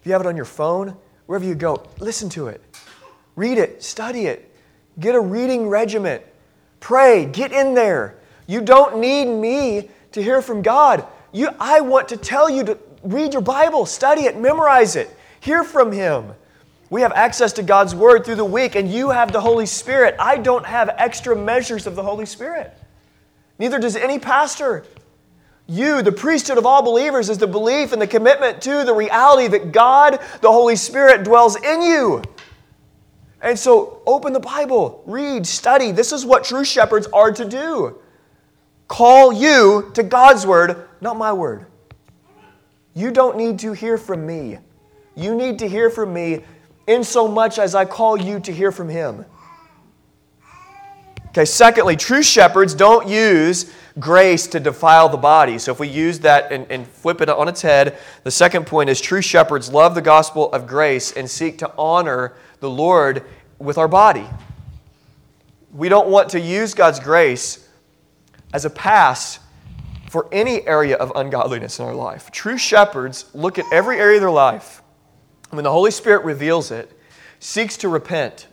if 0.00 0.06
you 0.06 0.12
have 0.12 0.20
it 0.20 0.26
on 0.26 0.36
your 0.36 0.44
phone, 0.44 0.96
wherever 1.26 1.44
you 1.44 1.54
go, 1.54 1.82
listen 1.98 2.28
to 2.30 2.48
it. 2.48 2.62
Read 3.36 3.58
it, 3.58 3.82
study 3.82 4.26
it. 4.26 4.54
Get 5.00 5.14
a 5.14 5.20
reading 5.20 5.68
regiment. 5.68 6.22
Pray, 6.80 7.26
get 7.26 7.52
in 7.52 7.74
there. 7.74 8.16
You 8.46 8.60
don't 8.60 8.98
need 8.98 9.24
me 9.24 9.88
to 10.12 10.22
hear 10.22 10.42
from 10.42 10.62
God. 10.62 11.06
You, 11.32 11.48
I 11.58 11.80
want 11.80 12.08
to 12.10 12.16
tell 12.16 12.48
you 12.48 12.62
to 12.64 12.78
read 13.02 13.32
your 13.32 13.42
Bible, 13.42 13.86
study 13.86 14.22
it, 14.22 14.38
memorize 14.38 14.96
it, 14.96 15.14
hear 15.40 15.64
from 15.64 15.90
Him. 15.90 16.32
We 16.90 17.00
have 17.00 17.12
access 17.12 17.52
to 17.54 17.62
God's 17.62 17.94
Word 17.94 18.24
through 18.24 18.36
the 18.36 18.44
week, 18.44 18.76
and 18.76 18.88
you 18.88 19.10
have 19.10 19.32
the 19.32 19.40
Holy 19.40 19.66
Spirit. 19.66 20.14
I 20.18 20.36
don't 20.36 20.64
have 20.66 20.94
extra 20.96 21.34
measures 21.34 21.86
of 21.86 21.96
the 21.96 22.02
Holy 22.02 22.26
Spirit. 22.26 22.72
Neither 23.58 23.78
does 23.78 23.96
any 23.96 24.18
pastor. 24.18 24.84
You, 25.66 26.02
the 26.02 26.12
priesthood 26.12 26.58
of 26.58 26.66
all 26.66 26.82
believers, 26.82 27.30
is 27.30 27.38
the 27.38 27.46
belief 27.46 27.92
and 27.92 28.02
the 28.02 28.06
commitment 28.06 28.60
to 28.62 28.84
the 28.84 28.94
reality 28.94 29.48
that 29.48 29.72
God, 29.72 30.20
the 30.42 30.52
Holy 30.52 30.76
Spirit, 30.76 31.24
dwells 31.24 31.56
in 31.56 31.82
you. 31.82 32.22
And 33.40 33.58
so, 33.58 34.02
open 34.06 34.32
the 34.32 34.40
Bible, 34.40 35.02
read, 35.06 35.46
study. 35.46 35.90
This 35.90 36.12
is 36.12 36.24
what 36.24 36.44
true 36.44 36.64
shepherds 36.64 37.06
are 37.12 37.32
to 37.32 37.44
do. 37.44 37.98
Call 38.88 39.32
you 39.32 39.90
to 39.94 40.02
God's 40.02 40.46
Word, 40.46 40.88
not 41.00 41.16
my 41.16 41.32
Word. 41.32 41.66
You 42.94 43.10
don't 43.10 43.36
need 43.36 43.58
to 43.60 43.72
hear 43.72 43.98
from 43.98 44.26
me. 44.26 44.58
You 45.16 45.34
need 45.34 45.58
to 45.60 45.68
hear 45.68 45.90
from 45.90 46.12
me 46.12 46.44
in 46.86 47.04
so 47.04 47.26
much 47.26 47.58
as 47.58 47.74
I 47.74 47.84
call 47.84 48.16
you 48.16 48.40
to 48.40 48.52
hear 48.52 48.70
from 48.70 48.88
him. 48.88 49.24
Okay, 51.34 51.44
secondly, 51.44 51.96
true 51.96 52.22
shepherds 52.22 52.74
don't 52.74 53.08
use 53.08 53.72
grace 53.98 54.46
to 54.46 54.60
defile 54.60 55.08
the 55.08 55.16
body. 55.16 55.58
So 55.58 55.72
if 55.72 55.80
we 55.80 55.88
use 55.88 56.20
that 56.20 56.52
and, 56.52 56.64
and, 56.70 56.86
flip 56.86 57.20
it 57.20 57.28
on 57.28 57.48
its 57.48 57.60
head, 57.60 57.98
the 58.22 58.30
second 58.30 58.68
point 58.68 58.88
is 58.88 59.00
true 59.00 59.20
shepherds 59.20 59.68
love 59.68 59.96
the 59.96 60.00
gospel 60.00 60.52
of 60.52 60.68
grace 60.68 61.10
and 61.10 61.28
seek 61.28 61.58
to 61.58 61.72
honor 61.76 62.34
the 62.60 62.70
Lord 62.70 63.24
with 63.58 63.78
our 63.78 63.88
body. 63.88 64.28
We 65.72 65.88
don't 65.88 66.08
want 66.08 66.28
to 66.30 66.40
use 66.40 66.72
God's 66.72 67.00
grace 67.00 67.68
as 68.52 68.64
a 68.64 68.70
pass 68.70 69.40
for 70.08 70.28
any 70.30 70.64
area 70.68 70.94
of 70.94 71.10
ungodliness 71.16 71.80
in 71.80 71.84
our 71.84 71.96
life. 71.96 72.30
True 72.30 72.58
shepherds 72.58 73.26
look 73.34 73.58
at 73.58 73.64
every 73.72 73.98
area 73.98 74.18
of 74.18 74.22
their 74.22 74.30
life. 74.30 74.82
When 75.50 75.64
the 75.64 75.72
Holy 75.72 75.90
Spirit 75.90 76.24
reveals 76.24 76.70
it, 76.70 76.96
seeks 77.40 77.76
to 77.78 77.88
repent, 77.88 78.46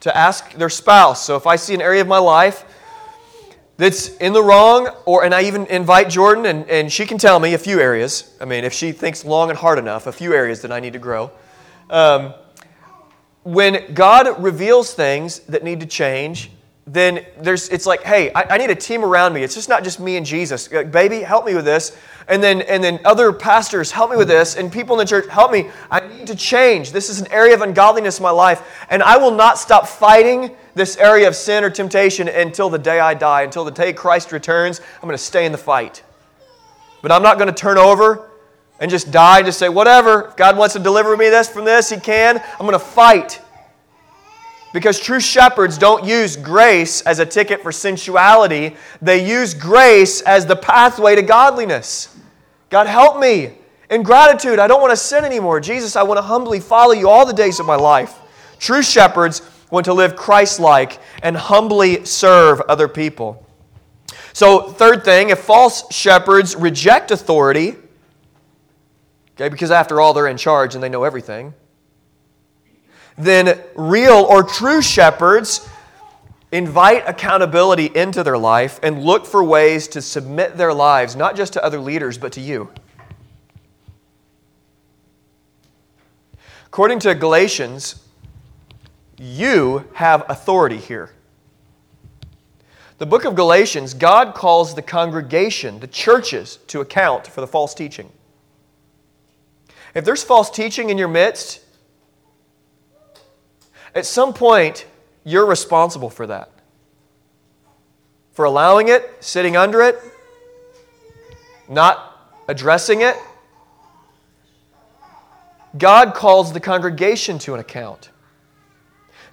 to 0.00 0.16
ask 0.16 0.52
their 0.54 0.68
spouse. 0.68 1.24
So 1.24 1.36
if 1.36 1.46
I 1.46 1.56
see 1.56 1.74
an 1.74 1.82
area 1.82 2.00
of 2.00 2.08
my 2.08 2.18
life 2.18 2.64
that's 3.76 4.16
in 4.16 4.32
the 4.32 4.42
wrong, 4.42 4.88
or 5.06 5.24
and 5.24 5.34
I 5.34 5.42
even 5.42 5.66
invite 5.66 6.08
Jordan, 6.10 6.46
and, 6.46 6.68
and 6.68 6.92
she 6.92 7.06
can 7.06 7.18
tell 7.18 7.38
me 7.38 7.54
a 7.54 7.58
few 7.58 7.80
areas. 7.80 8.36
I 8.40 8.44
mean, 8.44 8.64
if 8.64 8.72
she 8.72 8.92
thinks 8.92 9.24
long 9.24 9.50
and 9.50 9.58
hard 9.58 9.78
enough, 9.78 10.06
a 10.06 10.12
few 10.12 10.34
areas 10.34 10.62
that 10.62 10.72
I 10.72 10.80
need 10.80 10.94
to 10.94 10.98
grow. 10.98 11.30
Um, 11.90 12.34
when 13.44 13.94
God 13.94 14.42
reveals 14.42 14.92
things 14.94 15.40
that 15.40 15.62
need 15.62 15.80
to 15.80 15.86
change, 15.86 16.50
then 16.90 17.26
there's, 17.38 17.68
it's 17.68 17.84
like, 17.84 18.02
hey, 18.02 18.32
I, 18.32 18.54
I, 18.54 18.56
need 18.56 18.70
a 18.70 18.74
team 18.74 19.04
around 19.04 19.34
me. 19.34 19.42
It's 19.42 19.54
just 19.54 19.68
not 19.68 19.84
just 19.84 20.00
me 20.00 20.16
and 20.16 20.24
Jesus. 20.24 20.72
Like, 20.72 20.90
Baby, 20.90 21.20
help 21.20 21.44
me 21.44 21.54
with 21.54 21.66
this. 21.66 21.94
And 22.28 22.42
then, 22.42 22.62
and 22.62 22.82
then 22.82 22.98
other 23.04 23.30
pastors, 23.30 23.90
help 23.90 24.10
me 24.10 24.16
with 24.16 24.28
this. 24.28 24.56
And 24.56 24.72
people 24.72 24.98
in 24.98 24.98
the 24.98 25.08
church, 25.08 25.28
help 25.28 25.52
me. 25.52 25.70
I 25.90 26.06
need 26.08 26.26
to 26.28 26.34
change. 26.34 26.92
This 26.92 27.10
is 27.10 27.20
an 27.20 27.30
area 27.30 27.54
of 27.54 27.60
ungodliness 27.60 28.18
in 28.18 28.22
my 28.22 28.30
life. 28.30 28.86
And 28.88 29.02
I 29.02 29.18
will 29.18 29.30
not 29.30 29.58
stop 29.58 29.86
fighting 29.86 30.56
this 30.74 30.96
area 30.96 31.28
of 31.28 31.36
sin 31.36 31.62
or 31.62 31.68
temptation 31.68 32.26
until 32.26 32.70
the 32.70 32.78
day 32.78 33.00
I 33.00 33.12
die, 33.12 33.42
until 33.42 33.64
the 33.64 33.70
day 33.70 33.92
Christ 33.92 34.32
returns. 34.32 34.80
I'm 34.94 35.02
going 35.02 35.12
to 35.12 35.18
stay 35.18 35.44
in 35.44 35.52
the 35.52 35.58
fight. 35.58 36.02
But 37.02 37.12
I'm 37.12 37.22
not 37.22 37.36
going 37.36 37.48
to 37.48 37.54
turn 37.54 37.76
over 37.76 38.30
and 38.80 38.90
just 38.90 39.10
die, 39.10 39.42
just 39.42 39.58
say, 39.58 39.68
whatever. 39.68 40.28
If 40.28 40.36
God 40.36 40.56
wants 40.56 40.72
to 40.72 40.80
deliver 40.80 41.18
me 41.18 41.28
this 41.28 41.50
from 41.50 41.66
this, 41.66 41.90
He 41.90 42.00
can. 42.00 42.38
I'm 42.38 42.66
going 42.66 42.72
to 42.72 42.78
fight. 42.78 43.42
Because 44.72 45.00
true 45.00 45.20
shepherds 45.20 45.78
don't 45.78 46.04
use 46.04 46.36
grace 46.36 47.00
as 47.02 47.18
a 47.18 47.26
ticket 47.26 47.62
for 47.62 47.72
sensuality, 47.72 48.76
they 49.00 49.26
use 49.26 49.54
grace 49.54 50.20
as 50.22 50.44
the 50.44 50.56
pathway 50.56 51.14
to 51.14 51.22
godliness. 51.22 52.14
God, 52.68 52.86
help 52.86 53.18
me. 53.18 53.52
In 53.90 54.02
gratitude, 54.02 54.58
I 54.58 54.66
don't 54.66 54.82
want 54.82 54.90
to 54.90 54.96
sin 54.96 55.24
anymore. 55.24 55.60
Jesus, 55.60 55.96
I 55.96 56.02
want 56.02 56.18
to 56.18 56.22
humbly 56.22 56.60
follow 56.60 56.92
you 56.92 57.08
all 57.08 57.24
the 57.24 57.32
days 57.32 57.58
of 57.60 57.66
my 57.66 57.76
life. 57.76 58.18
True 58.58 58.82
shepherds 58.82 59.40
want 59.70 59.86
to 59.86 59.94
live 59.94 60.16
Christ 60.16 60.60
like 60.60 60.98
and 61.22 61.36
humbly 61.36 62.04
serve 62.04 62.60
other 62.62 62.88
people. 62.88 63.46
So, 64.34 64.60
third 64.60 65.04
thing, 65.04 65.30
if 65.30 65.40
false 65.40 65.92
shepherds 65.92 66.54
reject 66.54 67.10
authority, 67.10 67.76
okay, 69.34 69.48
because 69.48 69.70
after 69.70 70.00
all, 70.00 70.12
they're 70.12 70.26
in 70.26 70.36
charge 70.36 70.74
and 70.74 70.84
they 70.84 70.88
know 70.90 71.04
everything 71.04 71.54
then 73.18 73.60
real 73.74 74.26
or 74.28 74.42
true 74.42 74.80
shepherds 74.80 75.68
invite 76.52 77.06
accountability 77.06 77.86
into 77.94 78.22
their 78.22 78.38
life 78.38 78.80
and 78.82 79.02
look 79.02 79.26
for 79.26 79.44
ways 79.44 79.88
to 79.88 80.00
submit 80.00 80.56
their 80.56 80.72
lives, 80.72 81.14
not 81.14 81.36
just 81.36 81.52
to 81.54 81.64
other 81.64 81.78
leaders, 81.78 82.16
but 82.16 82.32
to 82.32 82.40
you. 82.40 82.70
According 86.66 87.00
to 87.00 87.14
Galatians, 87.14 88.02
you 89.18 89.84
have 89.94 90.24
authority 90.28 90.76
here. 90.76 91.10
The 92.98 93.06
book 93.06 93.24
of 93.24 93.34
Galatians, 93.34 93.94
God 93.94 94.34
calls 94.34 94.74
the 94.74 94.82
congregation, 94.82 95.80
the 95.80 95.86
churches, 95.86 96.58
to 96.68 96.80
account 96.80 97.26
for 97.26 97.40
the 97.40 97.46
false 97.46 97.74
teaching. 97.74 98.10
If 99.94 100.04
there's 100.04 100.22
false 100.22 100.50
teaching 100.50 100.90
in 100.90 100.98
your 100.98 101.08
midst, 101.08 101.60
at 103.94 104.06
some 104.06 104.32
point, 104.34 104.86
you're 105.24 105.46
responsible 105.46 106.10
for 106.10 106.26
that. 106.26 106.50
For 108.32 108.44
allowing 108.44 108.88
it, 108.88 109.16
sitting 109.20 109.56
under 109.56 109.82
it, 109.82 110.00
not 111.68 112.30
addressing 112.48 113.02
it. 113.02 113.16
God 115.76 116.14
calls 116.14 116.52
the 116.52 116.60
congregation 116.60 117.38
to 117.40 117.54
an 117.54 117.60
account. 117.60 118.10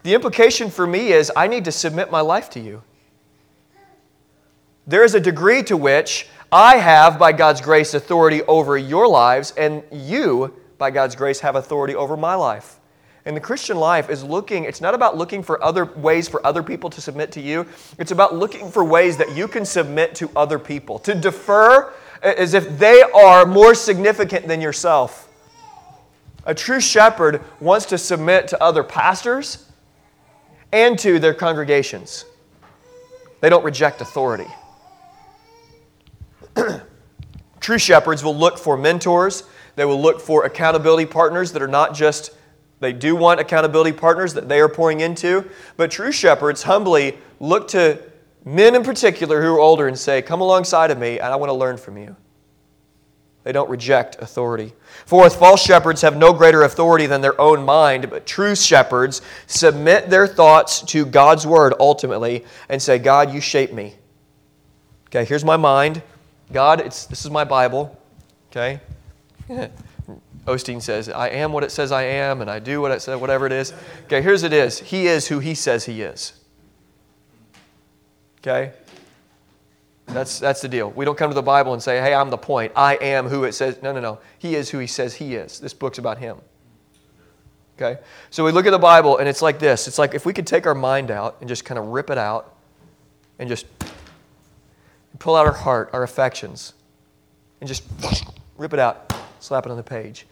The 0.04 0.14
implication 0.14 0.70
for 0.70 0.86
me 0.86 1.14
is 1.14 1.32
I 1.36 1.48
need 1.48 1.66
to 1.66 1.72
submit 1.72 2.12
my 2.12 2.22
life 2.22 2.50
to 2.52 2.60
you. 2.60 2.84
there 4.88 5.04
is 5.04 5.16
a 5.16 5.20
degree 5.20 5.64
to 5.64 5.76
which 5.76 6.28
I 6.52 6.78
have, 6.78 7.18
by 7.18 7.32
God's 7.32 7.60
grace, 7.60 7.94
authority 7.94 8.44
over 8.44 8.78
your 8.78 9.08
lives, 9.08 9.52
and 9.58 9.84
you, 9.92 10.54
by 10.78 10.92
God's 10.92 11.16
grace, 11.16 11.40
have 11.40 11.56
authority 11.56 11.96
over 11.96 12.16
my 12.16 12.36
life. 12.36 12.80
And 13.26 13.36
the 13.36 13.42
Christian 13.42 13.78
life 13.78 14.10
is 14.10 14.24
looking, 14.24 14.66
it's 14.66 14.82
not 14.82 14.94
about 14.94 15.18
looking 15.18 15.42
for 15.42 15.64
other 15.64 15.86
ways 15.86 16.28
for 16.28 16.46
other 16.46 16.62
people 16.62 16.90
to 16.92 17.02
submit 17.02 17.32
to 17.34 17.42
you. 17.42 17.66
It's 17.98 18.12
about 18.12 18.36
looking 18.36 18.70
for 18.70 18.84
ways 18.84 19.18
that 19.18 19.36
you 19.36 19.48
can 19.48 19.66
submit 19.66 20.14
to 20.16 20.30
other 20.36 20.60
people, 20.60 21.00
to 21.00 21.16
defer 21.16 21.92
as 22.22 22.54
if 22.54 22.78
they 22.78 23.02
are 23.02 23.46
more 23.46 23.74
significant 23.74 24.48
than 24.48 24.62
yourself. 24.62 25.28
A 26.46 26.54
true 26.54 26.80
shepherd 26.80 27.42
wants 27.60 27.88
to 27.88 27.98
submit 27.98 28.48
to 28.50 28.64
other 28.64 28.84
pastors 28.84 29.70
and 30.72 30.98
to 31.00 31.18
their 31.18 31.34
congregations. 31.34 32.26
They 33.42 33.50
don't 33.50 33.64
reject 33.64 34.02
authority. 34.02 34.48
True 37.60 37.78
shepherds 37.78 38.24
will 38.24 38.36
look 38.36 38.58
for 38.58 38.78
mentors. 38.78 39.44
They 39.76 39.86
will 39.86 40.02
look 40.02 40.22
for 40.22 40.46
accountability 40.46 41.06
partners 41.06 41.52
that 41.54 41.62
are 41.62 41.68
not 41.68 41.94
just, 41.94 42.32
they 42.80 42.94
do 42.94 43.16
want 43.16 43.40
accountability 43.40 43.94
partners 43.94 44.34
that 44.34 44.50
they 44.50 44.60
are 44.60 44.70
pouring 44.70 45.00
into, 45.00 45.50
but 45.78 45.92
true 45.92 46.12
shepherds 46.12 46.64
humbly 46.64 47.18
look 47.40 47.68
to 47.70 48.02
men 48.44 48.76
in 48.76 48.84
particular 48.84 49.42
who 49.42 49.56
are 49.56 49.60
older 49.60 49.88
and 49.88 49.98
say, 49.98 50.22
Come 50.22 50.42
alongside 50.42 50.92
of 50.92 50.98
me, 50.98 51.20
and 51.20 51.28
I 51.28 51.36
want 51.36 51.50
to 51.50 51.54
learn 51.54 51.78
from 51.78 51.98
you. 51.98 52.16
They 53.44 53.52
don't 53.52 53.70
reject 53.70 54.18
authority. 54.20 54.74
Fourth, 55.06 55.38
false 55.38 55.64
shepherds 55.64 56.02
have 56.02 56.18
no 56.18 56.34
greater 56.34 56.64
authority 56.64 57.06
than 57.06 57.22
their 57.22 57.40
own 57.40 57.64
mind, 57.64 58.10
but 58.10 58.26
true 58.26 58.56
shepherds 58.56 59.22
submit 59.46 60.10
their 60.10 60.26
thoughts 60.26 60.82
to 60.82 61.06
God's 61.06 61.46
word 61.46 61.76
ultimately 61.80 62.44
and 62.70 62.82
say, 62.82 62.98
God, 62.98 63.32
you 63.32 63.40
shape 63.40 63.72
me. 63.72 63.94
Okay, 65.08 65.26
here's 65.26 65.46
my 65.46 65.58
mind. 65.58 66.02
God, 66.52 66.82
it's, 66.82 67.06
this 67.06 67.24
is 67.24 67.30
my 67.30 67.44
Bible. 67.44 67.96
Okay? 68.50 68.80
Osteen 70.46 70.82
says, 70.82 71.10
I 71.10 71.30
am 71.30 71.52
what 71.52 71.64
it 71.64 71.72
says 71.72 71.92
I 71.92 72.04
am, 72.04 72.42
and 72.42 72.50
I 72.50 72.60
do 72.60 72.82
what 72.82 72.92
it 72.92 73.02
says, 73.02 73.20
whatever 73.20 73.46
it 73.46 73.52
is. 73.52 73.74
Okay, 74.06 74.22
here's 74.22 74.44
it 74.44 74.54
is. 74.54 74.80
He 74.80 75.08
is 75.08 75.28
who 75.28 75.40
he 75.40 75.56
says 75.56 75.86
he 75.86 76.02
is. 76.02 76.34
Okay? 78.40 78.72
That's, 80.08 80.38
that's 80.38 80.62
the 80.62 80.68
deal. 80.68 80.92
We 80.92 81.04
don't 81.04 81.18
come 81.18 81.32
to 81.32 81.36
the 81.36 81.42
Bible 81.42 81.74
and 81.74 81.82
say, 81.82 82.00
hey, 82.00 82.14
I'm 82.14 82.30
the 82.30 82.38
point. 82.38 82.72
I 82.76 82.96
am 82.96 83.28
who 83.28 83.44
it 83.44 83.54
says. 83.54 83.82
No, 83.82 83.92
no, 83.92 84.00
no. 84.00 84.20
He 84.38 84.56
is 84.56 84.70
who 84.70 84.78
he 84.78 84.88
says 84.88 85.16
he 85.16 85.36
is. 85.36 85.60
This 85.60 85.74
book's 85.74 85.98
about 85.98 86.20
him. 86.20 86.38
Okay? 87.78 88.00
So 88.30 88.46
we 88.46 88.52
look 88.52 88.66
at 88.66 88.72
the 88.72 88.80
Bible 88.80 89.18
and 89.18 89.28
it's 89.28 89.42
like 89.42 89.60
this 89.60 89.88
it's 89.88 90.00
like 90.00 90.14
if 90.14 90.26
we 90.26 90.32
could 90.32 90.48
take 90.48 90.66
our 90.66 90.76
mind 90.76 91.12
out 91.12 91.38
and 91.42 91.50
just 91.50 91.66
kind 91.66 91.78
of 91.78 91.88
rip 91.88 92.10
it 92.10 92.18
out 92.18 92.56
and 93.38 93.50
just 93.50 93.66
pull 95.20 95.36
out 95.36 95.46
our 95.46 95.54
heart, 95.54 95.90
our 95.92 96.04
affections, 96.04 96.74
and 97.60 97.68
just 97.68 97.84
rip 98.58 98.74
it 98.74 98.80
out, 98.80 99.14
slap 99.40 99.66
it 99.66 99.72
on 99.72 99.78
the 99.78 99.84
page. 99.84 100.26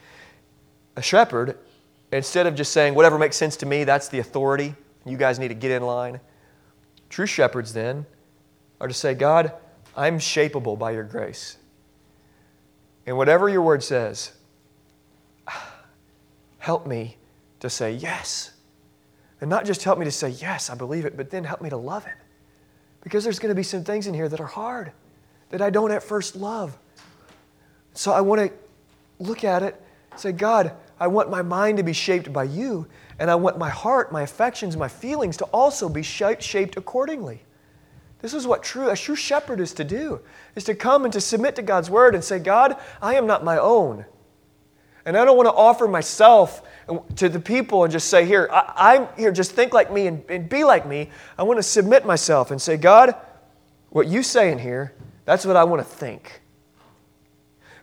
A 0.95 1.01
shepherd, 1.01 1.58
instead 2.12 2.47
of 2.47 2.56
just 2.56 2.71
saying, 2.71 2.95
whatever 2.95 3.17
makes 3.17 3.36
sense 3.36 3.58
to 3.58 3.65
me, 3.65 3.84
that's 3.84 4.10
the 4.10 4.19
authority, 4.19 4.75
you 5.06 5.17
guys 5.17 5.39
need 5.39 5.49
to 5.49 5.53
get 5.53 5.71
in 5.71 5.84
line. 5.84 6.19
True 7.10 7.25
shepherds 7.25 7.73
then 7.73 8.06
are 8.79 8.88
to 8.88 8.93
say, 8.93 9.13
God, 9.13 9.51
I'm 9.95 10.19
shapeable 10.19 10.77
by 10.77 10.91
your 10.91 11.03
grace. 11.03 11.58
And 13.06 13.17
whatever 13.17 13.49
your 13.49 13.62
word 13.62 13.84
says, 13.84 14.32
help 16.60 16.88
me 16.88 17.17
to 17.60 17.69
say 17.69 17.93
yes. 17.93 18.51
And 19.41 19.49
not 19.49 19.65
just 19.65 19.84
help 19.84 19.99
me 19.99 20.06
to 20.06 20.12
say, 20.12 20.29
yes, 20.29 20.69
I 20.69 20.75
believe 20.75 21.06
it, 21.06 21.17
but 21.17 21.29
then 21.29 21.43
help 21.43 21.62
me 21.62 21.69
to 21.69 21.77
love 21.77 22.06
it. 22.08 22.13
Because 23.03 23.23
there's 23.23 23.39
going 23.39 23.49
to 23.49 23.56
be 23.56 23.63
some 23.63 23.84
things 23.84 24.08
in 24.08 24.13
here 24.13 24.29
that 24.29 24.39
are 24.39 24.47
hard, 24.47 24.91
that 25.49 25.62
I 25.62 25.69
don't 25.69 25.91
at 25.91 26.01
first 26.01 26.36
love. 26.36 26.77
So 27.93 28.12
I 28.12 28.21
want 28.21 28.41
to 28.41 28.51
look 29.19 29.43
at 29.43 29.62
it, 29.62 29.82
say, 30.19 30.32
God, 30.32 30.73
I 30.99 31.08
want 31.08 31.30
my 31.30 31.41
mind 31.41 31.78
to 31.78 31.84
be 31.84 31.93
shaped 31.93 32.32
by 32.32 32.43
you, 32.43 32.88
and 33.19 33.30
I 33.30 33.36
want 33.36 33.58
my 33.58 33.69
heart, 33.69 34.12
my 34.12 34.21
affections, 34.21 34.78
my 34.78 34.88
feelings 34.88 35.38
to 35.38 35.45
also 35.45 35.89
be 35.89 36.04
shaped 36.04 36.78
accordingly. 36.78 37.43
This 38.19 38.34
is 38.34 38.47
what 38.47 38.63
true, 38.63 38.89
a 38.89 38.95
true 38.95 39.17
shepherd 39.17 39.60
is 39.60 39.73
to 39.73 39.84
do, 39.84 40.21
is 40.56 40.63
to 40.63 40.76
come 40.76 41.04
and 41.04 41.12
to 41.12 41.19
submit 41.19 41.58
to 41.58 41.62
God's 41.62 41.89
word 41.89 42.15
and 42.15 42.23
say, 42.23 42.39
God, 42.39 42.78
I 43.02 43.15
am 43.15 43.28
not 43.28 43.43
my 43.43 43.58
own. 43.58 44.06
And 45.06 45.17
I 45.17 45.26
don't 45.26 45.36
want 45.36 45.47
to 45.47 45.54
offer 45.54 45.88
myself 45.88 46.62
to 47.17 47.28
the 47.28 47.39
people 47.39 47.84
and 47.84 47.91
just 47.91 48.08
say, 48.08 48.26
Here, 48.26 48.47
I, 48.49 48.95
am 48.95 49.08
here, 49.17 49.32
just 49.34 49.52
think 49.52 49.73
like 49.73 49.91
me 49.91 50.08
and, 50.08 50.23
and 50.30 50.47
be 50.47 50.63
like 50.63 50.88
me. 50.88 51.10
I 51.38 51.43
want 51.43 51.58
to 51.60 51.63
submit 51.63 52.06
myself 52.06 52.52
and 52.52 52.62
say, 52.62 52.78
God, 52.78 53.13
what 53.89 54.08
you 54.08 54.23
say 54.23 54.52
in 54.52 54.60
here, 54.60 54.93
that's 55.26 55.45
what 55.45 55.58
I 55.58 55.65
want 55.65 55.82
to 55.82 55.88
think. 55.88 56.42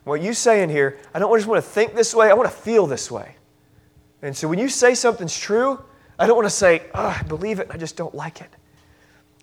What 0.03 0.21
you 0.21 0.33
say 0.33 0.63
in 0.63 0.69
here, 0.69 0.97
I 1.13 1.19
don't 1.19 1.35
just 1.37 1.47
want 1.47 1.63
to 1.63 1.69
think 1.69 1.95
this 1.95 2.13
way, 2.13 2.29
I 2.29 2.33
want 2.33 2.49
to 2.49 2.55
feel 2.55 2.87
this 2.87 3.11
way. 3.11 3.35
And 4.21 4.35
so 4.35 4.47
when 4.47 4.59
you 4.59 4.69
say 4.69 4.95
something's 4.95 5.37
true, 5.37 5.79
I 6.17 6.27
don't 6.27 6.35
want 6.35 6.47
to 6.47 6.55
say, 6.55 6.83
oh, 6.93 7.17
I 7.19 7.23
believe 7.23 7.59
it, 7.59 7.67
I 7.69 7.77
just 7.77 7.97
don't 7.97 8.13
like 8.13 8.41
it. 8.41 8.49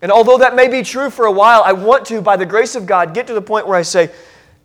And 0.01 0.13
although 0.13 0.39
that 0.39 0.55
may 0.55 0.69
be 0.69 0.83
true 0.83 1.11
for 1.11 1.27
a 1.27 1.33
while, 1.33 1.63
I 1.65 1.73
want 1.73 2.07
to, 2.07 2.21
by 2.21 2.37
the 2.37 2.47
grace 2.47 2.77
of 2.77 2.87
God, 2.87 3.15
get 3.15 3.27
to 3.27 3.35
the 3.35 3.43
point 3.43 3.67
where 3.67 3.77
I 3.77 3.83
say, 3.83 4.11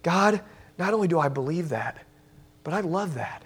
God, 0.03 0.41
not 0.77 0.93
only 0.93 1.08
do 1.08 1.19
I 1.19 1.29
believe 1.29 1.69
that, 1.69 1.97
but 2.63 2.73
I 2.73 2.82
love 2.82 3.15
that. 3.15 3.43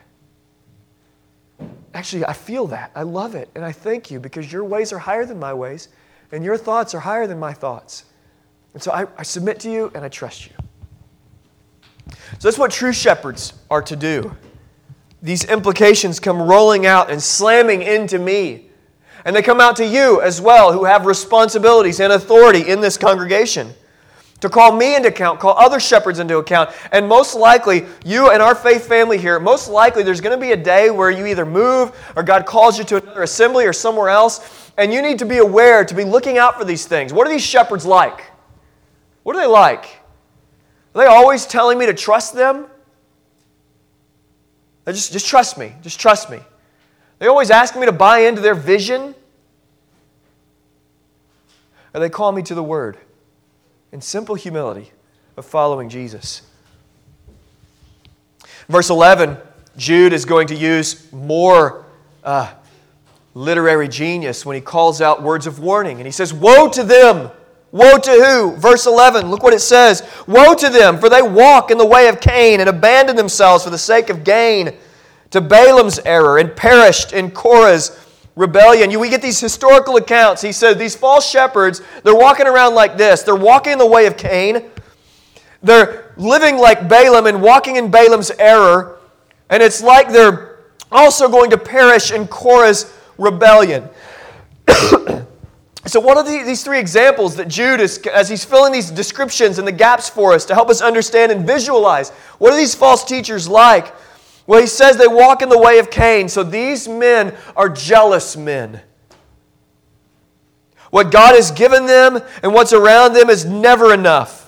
Actually, 1.94 2.26
I 2.26 2.34
feel 2.34 2.68
that. 2.68 2.92
I 2.94 3.04
love 3.04 3.36
it. 3.36 3.50
And 3.56 3.64
I 3.64 3.72
thank 3.72 4.12
you 4.12 4.20
because 4.20 4.52
your 4.52 4.64
ways 4.64 4.92
are 4.92 5.00
higher 5.00 5.26
than 5.26 5.40
my 5.40 5.54
ways, 5.54 5.88
and 6.32 6.44
your 6.44 6.58
thoughts 6.58 6.94
are 6.94 7.00
higher 7.00 7.26
than 7.26 7.40
my 7.40 7.54
thoughts. 7.54 8.04
And 8.74 8.84
so 8.84 8.92
I, 8.92 9.08
I 9.18 9.24
submit 9.24 9.62
to 9.62 9.72
you 9.72 9.92
and 9.96 10.04
I 10.04 10.10
trust 10.10 10.46
you. 10.46 10.57
So 12.10 12.48
that's 12.48 12.58
what 12.58 12.72
true 12.72 12.94
shepherds 12.94 13.54
are 13.70 13.82
to 13.84 13.96
do. 13.96 14.36
These 15.22 15.46
implications 15.46 16.20
come 16.20 16.42
rolling 16.42 16.86
out 16.86 17.10
and 17.10 17.22
slamming 17.22 17.82
into 17.82 18.20
me 18.20 18.68
and 19.28 19.36
they 19.36 19.42
come 19.42 19.60
out 19.60 19.76
to 19.76 19.86
you 19.86 20.22
as 20.22 20.40
well, 20.40 20.72
who 20.72 20.86
have 20.86 21.06
responsibilities 21.06 22.00
and 22.00 22.14
authority 22.14 22.70
in 22.70 22.80
this 22.80 22.98
congregation. 22.98 23.74
To 24.40 24.48
call 24.48 24.72
me 24.72 24.96
into 24.96 25.10
account, 25.10 25.42
call 25.42 25.58
other 25.58 25.82
shepherds 25.82 26.20
into 26.20 26.38
account. 26.38 26.70
And 26.94 27.10
most 27.10 27.36
likely, 27.36 27.86
you 28.06 28.32
and 28.32 28.42
our 28.42 28.56
faith 28.56 28.88
family 28.88 29.18
here, 29.18 29.38
most 29.38 29.68
likely 29.68 30.02
there's 30.02 30.22
going 30.22 30.40
to 30.40 30.42
be 30.42 30.54
a 30.54 30.58
day 30.58 30.92
where 30.92 31.12
you 31.12 31.26
either 31.26 31.46
move 31.46 31.92
or 32.16 32.24
God 32.24 32.46
calls 32.46 32.78
you 32.78 32.86
to 32.86 33.04
another 33.04 33.24
assembly 33.24 33.66
or 33.66 33.74
somewhere 33.74 34.08
else. 34.08 34.72
And 34.78 34.94
you 34.94 35.02
need 35.02 35.20
to 35.20 35.26
be 35.26 35.40
aware, 35.40 35.84
to 35.84 35.94
be 35.94 36.06
looking 36.06 36.38
out 36.38 36.58
for 36.58 36.64
these 36.64 36.86
things. 36.86 37.12
What 37.12 37.28
are 37.28 37.30
these 37.30 37.46
shepherds 37.46 37.86
like? 37.86 38.32
What 39.24 39.36
are 39.36 39.42
they 39.42 39.48
like? 39.48 39.97
Are 40.98 41.02
they 41.02 41.06
always 41.06 41.46
telling 41.46 41.78
me 41.78 41.86
to 41.86 41.94
trust 41.94 42.34
them? 42.34 42.66
Just, 44.88 45.12
just 45.12 45.28
trust 45.28 45.56
me. 45.56 45.74
Just 45.84 46.00
trust 46.00 46.32
me. 46.32 46.40
They 47.20 47.28
always 47.28 47.52
asking 47.52 47.82
me 47.82 47.86
to 47.86 47.92
buy 47.92 48.22
into 48.22 48.42
their 48.42 48.56
vision. 48.56 49.14
Or 51.94 52.00
they 52.00 52.10
call 52.10 52.32
me 52.32 52.42
to 52.42 52.56
the 52.56 52.64
Word 52.64 52.98
in 53.92 54.02
simple 54.02 54.34
humility 54.34 54.92
of 55.36 55.46
following 55.46 55.88
Jesus. 55.88 56.42
Verse 58.68 58.90
11, 58.90 59.38
Jude 59.78 60.14
is 60.14 60.26
going 60.26 60.48
to 60.48 60.56
use 60.56 61.14
more 61.14 61.86
uh, 62.24 62.52
literary 63.36 63.88
genius 63.88 64.48
when 64.48 64.56
he 64.56 64.62
calls 64.62 65.00
out 65.00 65.22
words 65.22 65.46
of 65.46 65.60
warning. 65.60 65.98
And 65.98 66.08
he 66.08 66.12
says, 66.12 66.34
Woe 66.34 66.70
to 66.70 66.84
them! 66.84 67.30
Woe 67.78 68.00
to 68.00 68.12
who? 68.12 68.56
Verse 68.56 68.88
11, 68.88 69.30
look 69.30 69.44
what 69.44 69.54
it 69.54 69.60
says. 69.60 70.02
Woe 70.26 70.56
to 70.56 70.68
them, 70.68 70.98
for 70.98 71.10
they 71.10 71.22
walk 71.22 71.70
in 71.70 71.78
the 71.78 71.86
way 71.86 72.08
of 72.08 72.20
Cain 72.20 72.60
and 72.60 72.68
abandon 72.68 73.16
themselves 73.16 73.64
for 73.64 73.70
the 73.70 73.78
sake 73.78 74.10
of 74.10 74.24
gain 74.24 74.76
to 75.30 75.42
Balaam's 75.42 76.00
error 76.00 76.40
and 76.40 76.56
perished 76.56 77.14
in 77.14 77.30
Korah's 77.30 78.04
rebellion. 78.36 78.90
You, 78.90 79.00
we 79.00 79.10
get 79.10 79.22
these 79.22 79.40
historical 79.40 79.98
accounts. 79.98 80.42
He 80.42 80.52
said 80.52 80.80
these 80.80 80.96
false 80.96 81.30
shepherds, 81.30 81.84
they're 82.04 82.16
walking 82.16 82.48
around 82.48 82.74
like 82.74 82.98
this. 82.98 83.22
They're 83.22 83.36
walking 83.36 83.74
in 83.74 83.80
the 83.80 83.86
way 83.86 84.08
of 84.08 84.18
Cain. 84.18 84.72
They're 85.62 86.14
living 86.18 86.58
like 86.58 86.90
Balaam 86.90 87.28
and 87.28 87.44
walking 87.44 87.76
in 87.76 87.92
Balaam's 87.92 88.32
error. 88.32 88.98
And 89.52 89.62
it's 89.62 89.84
like 89.84 90.10
they're 90.10 90.60
also 90.92 91.30
going 91.30 91.52
to 91.52 91.58
perish 91.60 92.12
in 92.12 92.28
Korah's 92.28 92.92
rebellion. 93.20 93.88
so, 95.90 96.00
what 96.00 96.18
are 96.18 96.24
the, 96.24 96.44
these 96.44 96.64
three 96.64 96.80
examples 96.80 97.36
that 97.36 97.48
Jude 97.48 97.80
is, 97.80 98.00
as 98.08 98.30
he's 98.30 98.44
filling 98.44 98.74
these 98.74 98.90
descriptions 98.90 99.60
and 99.60 99.68
the 99.68 99.72
gaps 99.72 100.10
for 100.10 100.34
us 100.34 100.44
to 100.46 100.56
help 100.56 100.70
us 100.70 100.82
understand 100.82 101.32
and 101.32 101.46
visualize, 101.46 102.10
what 102.40 102.52
are 102.52 102.58
these 102.58 102.74
false 102.74 103.04
teachers 103.04 103.48
like? 103.48 103.94
Well, 104.48 104.62
he 104.62 104.68
says 104.68 104.98
they 104.98 105.08
walk 105.08 105.42
in 105.42 105.50
the 105.50 105.58
way 105.58 105.78
of 105.78 105.92
Cain. 105.92 106.30
So 106.30 106.42
these 106.42 106.88
men 106.88 107.36
are 107.56 107.70
jealous 107.70 108.36
men. 108.36 108.82
What 110.90 111.12
God 111.12 111.36
has 111.36 111.52
given 111.52 111.86
them 111.86 112.20
and 112.42 112.54
what's 112.54 112.74
around 112.74 113.14
them 113.14 113.30
is 113.30 113.46
never 113.46 113.94
enough. 113.94 114.46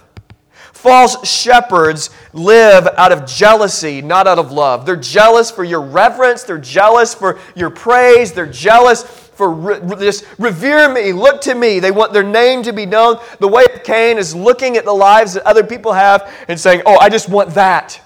false 0.72 1.30
shepherds 1.30 2.10
live 2.32 2.88
out 2.98 3.12
of 3.12 3.26
jealousy, 3.26 4.02
not 4.02 4.26
out 4.26 4.40
of 4.40 4.52
love. 4.52 4.86
They're 4.86 4.96
jealous 4.96 5.52
for 5.52 5.66
your 5.66 5.82
reverence, 5.82 6.44
they're 6.44 6.58
jealous 6.58 7.14
for 7.14 7.38
your 7.54 7.70
praise, 7.70 8.32
they're 8.32 8.46
jealous 8.46 9.29
for 9.40 9.80
just 9.96 10.26
revere 10.38 10.94
me, 10.94 11.14
look 11.14 11.40
to 11.42 11.56
me. 11.56 11.80
They 11.80 11.92
want 11.92 12.12
their 12.12 12.24
name 12.24 12.62
to 12.64 12.74
be 12.74 12.86
known. 12.86 13.22
The 13.40 13.48
way 13.48 13.64
of 13.74 13.86
Cain 13.86 14.18
is 14.18 14.36
looking 14.36 14.76
at 14.76 14.84
the 14.84 14.92
lives 14.92 15.34
that 15.36 15.44
other 15.44 15.64
people 15.64 15.94
have 15.94 16.30
and 16.50 16.60
saying, 16.60 16.82
Oh, 16.86 16.98
I 17.00 17.08
just 17.08 17.30
want 17.30 17.52
that 17.52 18.02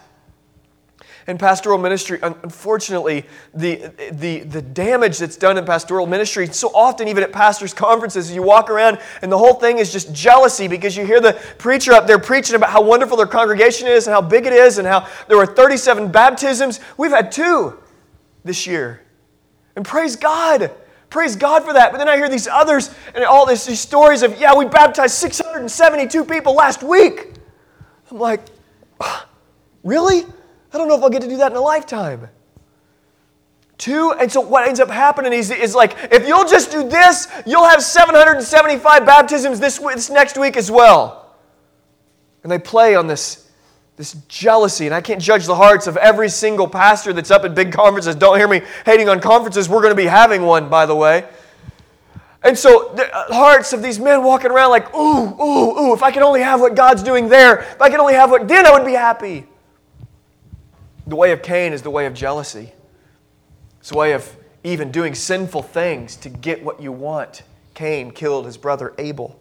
in 1.26 1.38
pastoral 1.38 1.78
ministry, 1.78 2.20
unfortunately, 2.22 3.26
the, 3.54 3.92
the, 4.12 4.42
the 4.42 4.62
damage 4.62 5.18
that's 5.18 5.38
done 5.38 5.58
in 5.58 5.66
pastoral 5.66 6.06
ministry, 6.06 6.48
so 6.48 6.70
often, 6.76 7.08
even 7.08 7.24
at 7.24 7.32
pastors' 7.32 7.74
conferences, 7.74 8.32
you 8.32 8.44
walk 8.44 8.70
around 8.70 9.00
and 9.22 9.32
the 9.32 9.38
whole 9.38 9.54
thing 9.54 9.78
is 9.78 9.92
just 9.92 10.14
jealousy 10.14 10.68
because 10.68 10.98
you 10.98 11.06
hear 11.06 11.22
the 11.22 11.34
preacher 11.58 11.94
up 11.94 12.08
there 12.08 12.20
preaching 12.20 12.56
about 12.56 12.70
how 12.70 12.82
wonderful 12.82 13.16
their 13.16 13.26
congregation 13.26 13.88
is 13.88 14.06
and 14.06 14.14
how 14.14 14.22
big 14.22 14.46
it 14.46 14.54
is 14.54 14.78
and 14.78 14.88
how 14.88 15.08
there 15.28 15.38
were 15.38 15.46
37 15.46 16.12
baptisms. 16.12 16.80
We've 16.98 17.12
had 17.12 17.32
two 17.32 17.80
this 18.44 18.68
year. 18.68 19.02
And 19.76 19.86
praise 19.86 20.16
God. 20.16 20.72
Praise 21.14 21.36
God 21.36 21.64
for 21.64 21.74
that. 21.74 21.92
But 21.92 22.00
then 22.00 22.10
I 22.10 22.18
hear 22.18 22.28
these 22.28 22.48
others 22.48 22.90
and 23.14 23.24
all 23.24 23.46
these 23.46 23.80
stories 23.80 24.24
of, 24.24 24.42
yeah, 24.42 24.56
we 24.56 24.66
baptized 24.66 25.14
672 25.14 26.26
people 26.26 26.56
last 26.56 26.82
week. 26.82 27.34
I'm 28.10 28.18
like, 28.18 28.42
really? 29.84 30.24
I 30.74 30.78
don't 30.80 30.88
know 30.88 30.98
if 30.98 31.04
I'll 31.04 31.12
get 31.12 31.22
to 31.22 31.30
do 31.30 31.38
that 31.38 31.52
in 31.52 31.56
a 31.56 31.62
lifetime. 31.62 32.30
Two, 33.78 34.16
and 34.20 34.32
so 34.32 34.42
what 34.42 34.68
ends 34.68 34.80
up 34.80 34.90
happening 34.90 35.34
is, 35.34 35.52
is 35.52 35.76
like, 35.76 35.96
if 36.12 36.28
you'll 36.28 36.48
just 36.48 36.72
do 36.72 36.90
this, 36.90 37.28
you'll 37.46 37.70
have 37.70 37.84
775 37.84 39.06
baptisms 39.06 39.60
this, 39.60 39.78
this 39.78 40.10
next 40.10 40.36
week 40.36 40.58
as 40.58 40.72
well. 40.72 41.36
And 42.42 42.52
they 42.52 42.58
play 42.58 42.96
on 42.96 43.06
this, 43.06 43.43
this 43.96 44.14
jealousy, 44.28 44.86
and 44.86 44.96
I 44.96 45.02
can't 45.02 45.22
judge 45.22 45.46
the 45.46 45.56
hearts 45.56 45.86
of 45.88 45.98
every 45.98 46.30
single 46.30 46.68
pastor 46.68 47.14
that's 47.14 47.30
up 47.30 47.44
at 47.44 47.54
big 47.54 47.72
conferences. 47.72 48.16
Don't 48.16 48.38
hear 48.38 48.48
me 48.48 48.62
hating 48.86 49.08
on 49.08 49.20
conferences. 49.20 49.70
We're 49.70 49.82
going 49.82 49.92
to 49.92 50.02
be 50.02 50.08
having 50.08 50.42
one, 50.42 50.68
by 50.70 50.86
the 50.86 50.96
way. 50.96 51.26
And 52.44 52.58
so 52.58 52.92
the 52.96 53.16
uh, 53.16 53.34
hearts 53.34 53.72
of 53.72 53.82
these 53.82 54.00
men 54.00 54.24
walking 54.24 54.52
around 54.52 54.72
like, 54.72 54.94
ooh, 54.94 55.42
ooh, 55.42 55.80
ooh, 55.80 55.94
if 55.94 56.04
I 56.04 56.12
could 56.12 56.24
only 56.24 56.42
have 56.42 56.60
what 56.60 56.76
God's 56.76 57.02
doing 57.02 57.30
there, 57.30 57.60
if 57.60 57.82
I 57.82 57.90
could 57.90 58.00
only 58.00 58.16
have 58.16 58.32
what, 58.32 58.48
then 58.48 58.66
I 58.66 58.72
would 58.72 58.86
be 58.86 58.94
happy. 58.94 59.46
The 61.08 61.16
way 61.16 61.32
of 61.32 61.42
Cain 61.42 61.72
is 61.72 61.82
the 61.82 61.90
way 61.90 62.06
of 62.06 62.14
jealousy. 62.14 62.74
It's 63.80 63.92
a 63.92 63.98
way 63.98 64.14
of 64.14 64.36
even 64.64 64.92
doing 64.92 65.16
sinful 65.16 65.62
things 65.62 66.16
to 66.18 66.30
get 66.30 66.64
what 66.64 66.82
you 66.82 66.92
want. 66.92 67.44
Cain 67.74 68.12
killed 68.12 68.46
his 68.46 68.58
brother 68.58 68.94
Abel. 68.98 69.40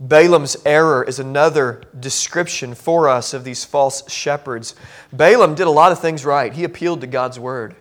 Balaam's 0.00 0.56
error 0.64 1.02
is 1.02 1.18
another 1.18 1.82
description 1.98 2.74
for 2.74 3.08
us 3.08 3.34
of 3.34 3.42
these 3.42 3.64
false 3.64 4.08
shepherds. 4.10 4.76
Balaam 5.12 5.54
did 5.54 5.66
a 5.66 5.70
lot 5.70 5.90
of 5.90 5.98
things 5.98 6.24
right. 6.24 6.52
He 6.52 6.64
appealed 6.64 7.00
to 7.00 7.06
God's 7.06 7.38
word. 7.38 7.74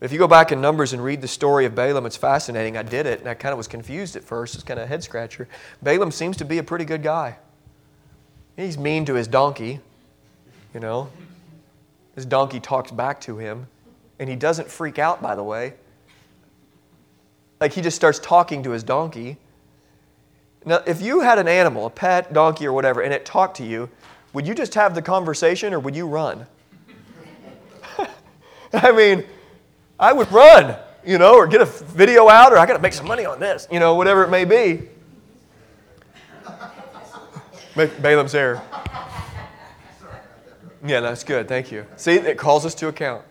If 0.00 0.12
you 0.12 0.18
go 0.18 0.26
back 0.26 0.50
in 0.50 0.60
Numbers 0.60 0.92
and 0.92 1.04
read 1.04 1.20
the 1.20 1.28
story 1.28 1.66
of 1.66 1.74
Balaam, 1.74 2.06
it's 2.06 2.16
fascinating. 2.16 2.76
I 2.76 2.82
did 2.82 3.06
it 3.06 3.20
and 3.20 3.28
I 3.28 3.34
kind 3.34 3.52
of 3.52 3.58
was 3.58 3.68
confused 3.68 4.16
at 4.16 4.24
first. 4.24 4.54
It's 4.54 4.64
kind 4.64 4.80
of 4.80 4.84
a 4.84 4.88
head 4.88 5.04
scratcher. 5.04 5.46
Balaam 5.82 6.10
seems 6.10 6.36
to 6.38 6.44
be 6.44 6.58
a 6.58 6.62
pretty 6.64 6.84
good 6.84 7.02
guy. 7.02 7.36
He's 8.56 8.78
mean 8.78 9.04
to 9.04 9.14
his 9.14 9.28
donkey, 9.28 9.80
you 10.74 10.80
know? 10.80 11.10
His 12.14 12.26
donkey 12.26 12.60
talks 12.60 12.90
back 12.90 13.20
to 13.22 13.38
him, 13.38 13.66
and 14.18 14.28
he 14.28 14.36
doesn't 14.36 14.68
freak 14.68 14.98
out, 14.98 15.22
by 15.22 15.34
the 15.34 15.44
way. 15.44 15.74
Like 17.60 17.72
he 17.72 17.82
just 17.82 17.96
starts 17.96 18.18
talking 18.18 18.62
to 18.64 18.70
his 18.70 18.82
donkey. 18.82 19.36
Now, 20.64 20.82
if 20.86 21.00
you 21.00 21.20
had 21.20 21.38
an 21.38 21.48
animal, 21.48 21.86
a 21.86 21.90
pet, 21.90 22.32
donkey, 22.32 22.66
or 22.66 22.72
whatever, 22.72 23.00
and 23.00 23.14
it 23.14 23.24
talked 23.24 23.56
to 23.58 23.64
you, 23.64 23.88
would 24.32 24.46
you 24.46 24.54
just 24.54 24.74
have 24.74 24.94
the 24.94 25.02
conversation 25.02 25.72
or 25.72 25.80
would 25.80 25.96
you 25.96 26.06
run? 26.06 26.46
I 28.72 28.92
mean, 28.92 29.24
I 29.98 30.12
would 30.12 30.30
run, 30.30 30.76
you 31.04 31.18
know, 31.18 31.34
or 31.34 31.46
get 31.46 31.60
a 31.60 31.64
video 31.64 32.28
out, 32.28 32.52
or 32.52 32.58
I 32.58 32.66
got 32.66 32.74
to 32.74 32.82
make 32.82 32.92
some 32.92 33.06
money 33.06 33.24
on 33.24 33.40
this, 33.40 33.66
you 33.70 33.80
know, 33.80 33.94
whatever 33.94 34.22
it 34.24 34.30
may 34.30 34.44
be. 34.44 34.88
Balaam's 37.74 38.32
hair. 38.32 38.62
Yeah, 40.84 41.00
that's 41.00 41.24
good. 41.24 41.48
Thank 41.48 41.72
you. 41.72 41.86
See, 41.96 42.12
it 42.12 42.38
calls 42.38 42.66
us 42.66 42.74
to 42.76 42.88
account. 42.88 43.22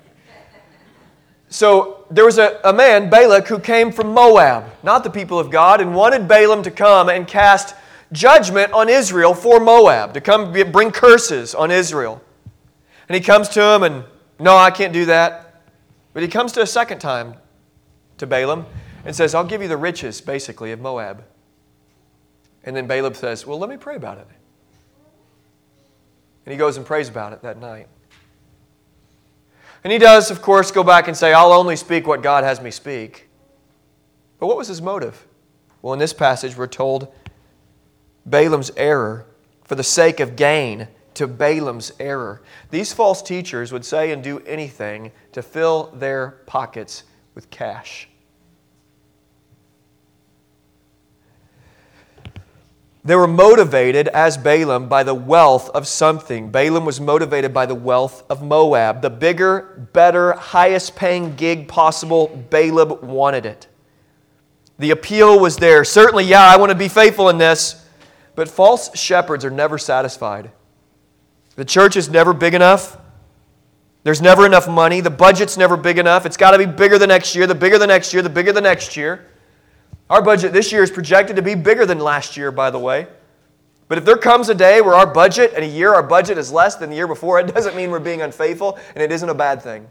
So 1.49 2.05
there 2.11 2.25
was 2.25 2.37
a, 2.37 2.59
a 2.63 2.71
man, 2.71 3.09
Balak, 3.09 3.47
who 3.47 3.59
came 3.59 3.91
from 3.91 4.13
Moab, 4.13 4.71
not 4.83 5.03
the 5.03 5.09
people 5.09 5.39
of 5.39 5.49
God, 5.49 5.81
and 5.81 5.95
wanted 5.95 6.27
Balaam 6.27 6.61
to 6.63 6.71
come 6.71 7.09
and 7.09 7.27
cast 7.27 7.75
judgment 8.11 8.71
on 8.71 8.87
Israel 8.87 9.33
for 9.33 9.59
Moab, 9.59 10.13
to 10.13 10.21
come 10.21 10.53
bring 10.71 10.91
curses 10.91 11.55
on 11.55 11.71
Israel. 11.71 12.21
And 13.07 13.15
he 13.15 13.21
comes 13.21 13.49
to 13.49 13.63
him, 13.63 13.83
and 13.83 14.03
no, 14.39 14.55
I 14.55 14.69
can't 14.69 14.93
do 14.93 15.05
that. 15.05 15.63
But 16.13 16.23
he 16.23 16.29
comes 16.29 16.51
to 16.53 16.61
a 16.61 16.67
second 16.67 16.99
time 16.99 17.35
to 18.17 18.27
Balaam 18.27 18.65
and 19.05 19.15
says, 19.15 19.33
I'll 19.33 19.43
give 19.43 19.61
you 19.61 19.67
the 19.67 19.77
riches, 19.77 20.21
basically, 20.21 20.71
of 20.71 20.79
Moab. 20.79 21.23
And 22.63 22.75
then 22.75 22.87
Balaam 22.87 23.13
says, 23.13 23.47
Well, 23.47 23.57
let 23.57 23.69
me 23.69 23.77
pray 23.77 23.95
about 23.95 24.17
it. 24.17 24.27
And 26.45 26.51
he 26.51 26.57
goes 26.57 26.77
and 26.77 26.85
prays 26.85 27.09
about 27.09 27.33
it 27.33 27.41
that 27.41 27.59
night. 27.59 27.87
And 29.83 29.93
he 29.93 29.99
does, 29.99 30.29
of 30.29 30.41
course, 30.41 30.71
go 30.71 30.83
back 30.83 31.07
and 31.07 31.15
say, 31.15 31.33
I'll 31.33 31.53
only 31.53 31.75
speak 31.75 32.05
what 32.05 32.21
God 32.21 32.43
has 32.43 32.61
me 32.61 32.71
speak. 32.71 33.29
But 34.39 34.47
what 34.47 34.57
was 34.57 34.67
his 34.67 34.81
motive? 34.81 35.25
Well, 35.81 35.93
in 35.93 35.99
this 35.99 36.13
passage, 36.13 36.57
we're 36.57 36.67
told 36.67 37.13
Balaam's 38.25 38.71
error 38.75 39.25
for 39.63 39.75
the 39.75 39.83
sake 39.83 40.19
of 40.19 40.35
gain 40.35 40.87
to 41.13 41.27
Balaam's 41.27 41.91
error. 41.99 42.41
These 42.71 42.93
false 42.93 43.21
teachers 43.21 43.71
would 43.71 43.85
say 43.85 44.11
and 44.11 44.23
do 44.23 44.39
anything 44.39 45.11
to 45.31 45.41
fill 45.41 45.91
their 45.95 46.41
pockets 46.45 47.03
with 47.35 47.49
cash. 47.49 48.09
They 53.09 53.15
were 53.15 53.27
motivated, 53.27 54.07
as 54.09 54.37
Balaam, 54.37 54.87
by 54.87 55.01
the 55.01 55.15
wealth 55.15 55.71
of 55.71 55.87
something. 55.87 56.51
Balaam 56.51 56.85
was 56.85 57.01
motivated 57.01 57.51
by 57.51 57.65
the 57.65 57.73
wealth 57.73 58.23
of 58.29 58.43
Moab. 58.43 59.01
The 59.01 59.09
bigger, 59.09 59.89
better, 59.93 60.33
highest 60.33 60.95
paying 60.95 61.33
gig 61.35 61.67
possible, 61.67 62.27
Balaam 62.51 63.01
wanted 63.01 63.47
it. 63.47 63.65
The 64.77 64.91
appeal 64.91 65.39
was 65.39 65.57
there. 65.57 65.83
Certainly, 65.83 66.25
yeah, 66.25 66.43
I 66.43 66.57
want 66.57 66.69
to 66.69 66.77
be 66.77 66.87
faithful 66.87 67.29
in 67.29 67.39
this. 67.39 67.83
But 68.35 68.47
false 68.47 68.95
shepherds 68.95 69.43
are 69.43 69.49
never 69.49 69.79
satisfied. 69.79 70.51
The 71.55 71.65
church 71.65 71.97
is 71.97 72.11
never 72.11 72.31
big 72.31 72.53
enough. 72.53 72.95
There's 74.03 74.21
never 74.21 74.45
enough 74.45 74.69
money. 74.69 75.01
The 75.01 75.09
budget's 75.09 75.57
never 75.57 75.77
big 75.77 75.97
enough. 75.97 76.27
It's 76.27 76.37
got 76.37 76.51
to 76.51 76.59
be 76.59 76.67
bigger 76.67 76.99
the 76.99 77.07
next 77.07 77.35
year, 77.35 77.47
the 77.47 77.55
bigger 77.55 77.79
the 77.79 77.87
next 77.87 78.13
year, 78.13 78.21
the 78.21 78.29
bigger 78.29 78.53
the 78.53 78.61
next 78.61 78.95
year. 78.95 79.25
Our 80.09 80.21
budget 80.21 80.53
this 80.53 80.71
year 80.71 80.81
is 80.81 80.89
projected 80.89 81.35
to 81.35 81.41
be 81.41 81.55
bigger 81.55 81.85
than 81.85 81.99
last 81.99 82.35
year, 82.35 82.51
by 82.51 82.71
the 82.71 82.79
way. 82.79 83.07
But 83.87 83.97
if 83.97 84.05
there 84.05 84.17
comes 84.17 84.49
a 84.49 84.55
day 84.55 84.81
where 84.81 84.95
our 84.95 85.07
budget, 85.07 85.53
and 85.55 85.63
a 85.63 85.67
year 85.67 85.93
our 85.93 86.03
budget 86.03 86.37
is 86.37 86.51
less 86.51 86.75
than 86.75 86.89
the 86.89 86.95
year 86.95 87.07
before, 87.07 87.39
it 87.39 87.53
doesn't 87.53 87.75
mean 87.75 87.89
we're 87.91 87.99
being 87.99 88.21
unfaithful, 88.21 88.77
and 88.93 89.03
it 89.03 89.11
isn't 89.11 89.29
a 89.29 89.33
bad 89.33 89.61
thing. 89.61 89.87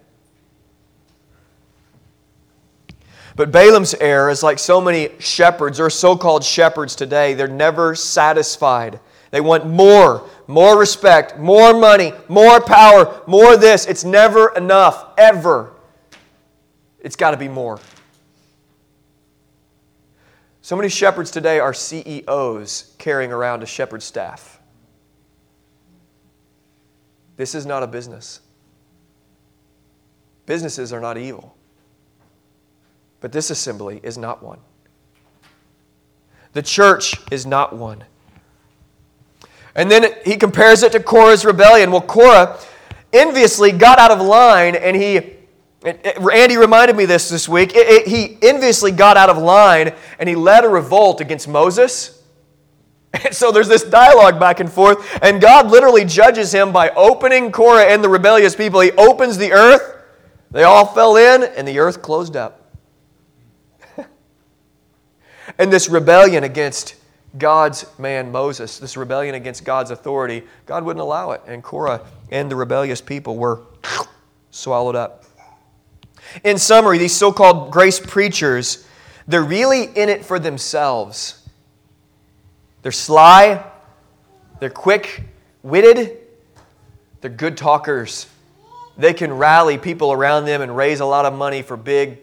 But 3.35 3.53
Balaam's 3.53 3.95
error 3.95 4.31
is 4.31 4.43
like 4.43 4.59
so 4.59 4.81
many 4.81 5.11
shepherds, 5.21 5.79
or 5.79 5.91
so 5.91 6.17
called 6.17 6.43
shepherds 6.43 6.97
today, 6.97 7.35
they're 7.35 7.47
never 7.47 7.95
satisfied. 7.95 8.99
They 9.31 9.41
want 9.41 9.67
more, 9.67 10.29
more 10.47 10.79
respect, 10.79 11.39
more 11.39 11.79
money, 11.79 12.13
more 12.29 12.61
power, 12.61 13.23
more 13.27 13.57
this. 13.57 13.87
It's 13.87 14.05
never 14.05 14.55
enough, 14.57 15.13
ever. 15.19 15.73
It's 17.01 17.15
got 17.15 17.33
to 17.33 17.37
be 17.37 17.49
more. 17.49 17.79
So 20.69 20.77
many 20.77 20.91
shepherds 20.91 21.31
today 21.31 21.61
are 21.61 21.73
CEOs 21.73 22.95
carrying 22.99 23.33
around 23.33 23.63
a 23.63 23.67
shepherd 23.67 24.03
staff. 24.03 24.61
This 27.39 27.55
is 27.55 27.65
not 27.65 27.83
a 27.83 27.87
business. 27.87 28.41
Businesses 30.45 30.93
are 30.93 31.01
not 31.01 31.17
evil. 31.17 31.57
But 33.21 33.33
this 33.33 33.49
assembly 33.49 34.01
is 34.03 34.19
not 34.19 34.43
one. 34.43 34.59
The 36.53 36.61
church 36.61 37.15
is 37.31 37.47
not 37.47 37.75
one. 37.75 38.05
And 39.75 39.91
then 39.91 40.17
he 40.23 40.37
compares 40.37 40.83
it 40.83 40.93
to 40.93 41.01
Korah's 41.01 41.47
rebellion. 41.47 41.91
Well, 41.91 42.03
Korah 42.03 42.59
enviously 43.15 43.73
got 43.73 43.99
out 43.99 44.11
of 44.11 44.21
line 44.21 44.77
and 44.77 44.95
he 44.95 45.38
Andy 45.85 46.57
reminded 46.57 46.97
me 46.97 47.05
this 47.05 47.29
this 47.29 47.49
week. 47.49 47.73
It, 47.75 48.09
he 48.09 48.37
enviously 48.43 48.91
got 48.91 49.17
out 49.17 49.31
of 49.31 49.39
line 49.39 49.93
and 50.19 50.29
he 50.29 50.35
led 50.35 50.65
a 50.65 50.69
revolt 50.69 51.21
against 51.21 51.49
Moses. 51.49 52.15
And 53.25 53.35
so 53.35 53.51
there's 53.51 53.69
this 53.69 53.85
dialogue 53.85 54.39
back 54.39 54.61
and 54.61 54.71
forth, 54.71 55.19
and 55.23 55.41
God 55.41 55.71
literally 55.71 56.05
judges 56.05 56.53
him 56.53 56.73
by 56.73 56.91
opening 56.91 57.51
Korah 57.51 57.85
and 57.85 58.05
the 58.05 58.09
rebellious 58.09 58.55
people. 58.55 58.81
He 58.81 58.93
opens 58.93 59.39
the 59.39 59.51
earth, 59.51 59.97
they 60.51 60.65
all 60.65 60.85
fell 60.85 61.17
in, 61.17 61.43
and 61.43 61.67
the 61.67 61.79
earth 61.79 62.03
closed 62.03 62.37
up. 62.37 62.77
and 65.59 65.73
this 65.73 65.89
rebellion 65.89 66.45
against 66.45 66.97
God's 67.39 67.87
man 67.99 68.31
Moses, 68.31 68.79
this 68.79 68.97
rebellion 68.97 69.35
against 69.35 69.65
God's 69.65 69.91
authority, 69.91 70.45
God 70.67 70.85
wouldn't 70.85 71.03
allow 71.03 71.33
it. 71.33 71.41
And 71.47 71.63
Korah 71.63 72.07
and 72.31 72.51
the 72.51 72.57
rebellious 72.57 73.01
people 73.01 73.37
were 73.37 73.63
swallowed 74.51 74.97
up. 74.97 75.25
In 76.45 76.59
summary, 76.59 76.99
these 76.99 77.15
so 77.15 77.33
called 77.33 77.71
grace 77.71 78.01
preachers, 78.01 78.87
they're 79.27 79.43
really 79.43 79.85
in 79.85 80.09
it 80.09 80.25
for 80.25 80.39
themselves. 80.39 81.47
They're 82.83 82.93
sly, 82.93 83.65
they're 84.61 84.71
quick 84.71 85.25
witted, 85.63 86.19
they're 87.21 87.31
good 87.31 87.57
talkers. 87.57 88.27
They 88.97 89.15
can 89.15 89.33
rally 89.33 89.79
people 89.79 90.13
around 90.13 90.47
them 90.47 90.61
and 90.61 90.77
raise 90.77 91.01
a 91.01 91.05
lot 91.05 91.25
of 91.25 91.33
money 91.33 91.63
for 91.63 91.77
big, 91.77 92.19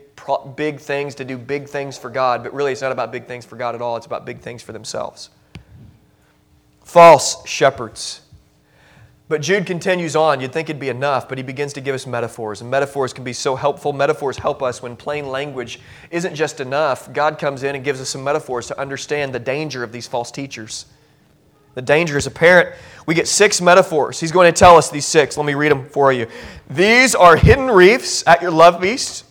big 0.55 0.79
things, 0.79 1.15
to 1.15 1.25
do 1.25 1.37
big 1.37 1.69
things 1.69 1.97
for 1.97 2.09
God, 2.09 2.43
but 2.43 2.53
really 2.53 2.71
it's 2.71 2.81
not 2.81 2.91
about 2.91 3.11
big 3.11 3.27
things 3.27 3.45
for 3.45 3.55
God 3.55 3.75
at 3.75 3.81
all, 3.81 3.95
it's 3.95 4.05
about 4.05 4.25
big 4.25 4.39
things 4.39 4.61
for 4.61 4.73
themselves. 4.73 5.29
False 6.83 7.47
shepherds. 7.47 8.21
But 9.27 9.41
Jude 9.41 9.65
continues 9.65 10.15
on. 10.15 10.39
You'd 10.39 10.53
think 10.53 10.69
it'd 10.69 10.79
be 10.79 10.89
enough, 10.89 11.27
but 11.27 11.39
he 11.39 11.43
begins 11.43 11.73
to 11.73 11.81
give 11.81 11.95
us 11.95 12.05
metaphors. 12.05 12.61
And 12.61 12.69
metaphors 12.69 13.11
can 13.11 13.23
be 13.23 13.33
so 13.33 13.55
helpful. 13.55 13.91
Metaphors 13.91 14.37
help 14.37 14.61
us 14.61 14.83
when 14.83 14.95
plain 14.95 15.29
language 15.29 15.79
isn't 16.11 16.35
just 16.35 16.59
enough. 16.59 17.11
God 17.11 17.39
comes 17.39 17.63
in 17.63 17.75
and 17.75 17.83
gives 17.83 17.99
us 17.99 18.09
some 18.09 18.23
metaphors 18.23 18.67
to 18.67 18.79
understand 18.79 19.33
the 19.33 19.39
danger 19.39 19.83
of 19.83 19.91
these 19.91 20.07
false 20.07 20.29
teachers. 20.29 20.85
The 21.73 21.81
danger 21.81 22.17
is 22.17 22.27
apparent. 22.27 22.75
We 23.07 23.15
get 23.15 23.27
six 23.27 23.61
metaphors. 23.61 24.19
He's 24.19 24.31
going 24.31 24.51
to 24.53 24.57
tell 24.57 24.77
us 24.77 24.89
these 24.89 25.05
six. 25.05 25.37
Let 25.37 25.45
me 25.45 25.55
read 25.55 25.71
them 25.71 25.89
for 25.89 26.13
you. 26.13 26.27
These 26.69 27.15
are 27.15 27.35
hidden 27.35 27.67
reefs 27.67 28.25
at 28.27 28.41
your 28.41 28.51
love 28.51 28.79
feast 28.79 29.25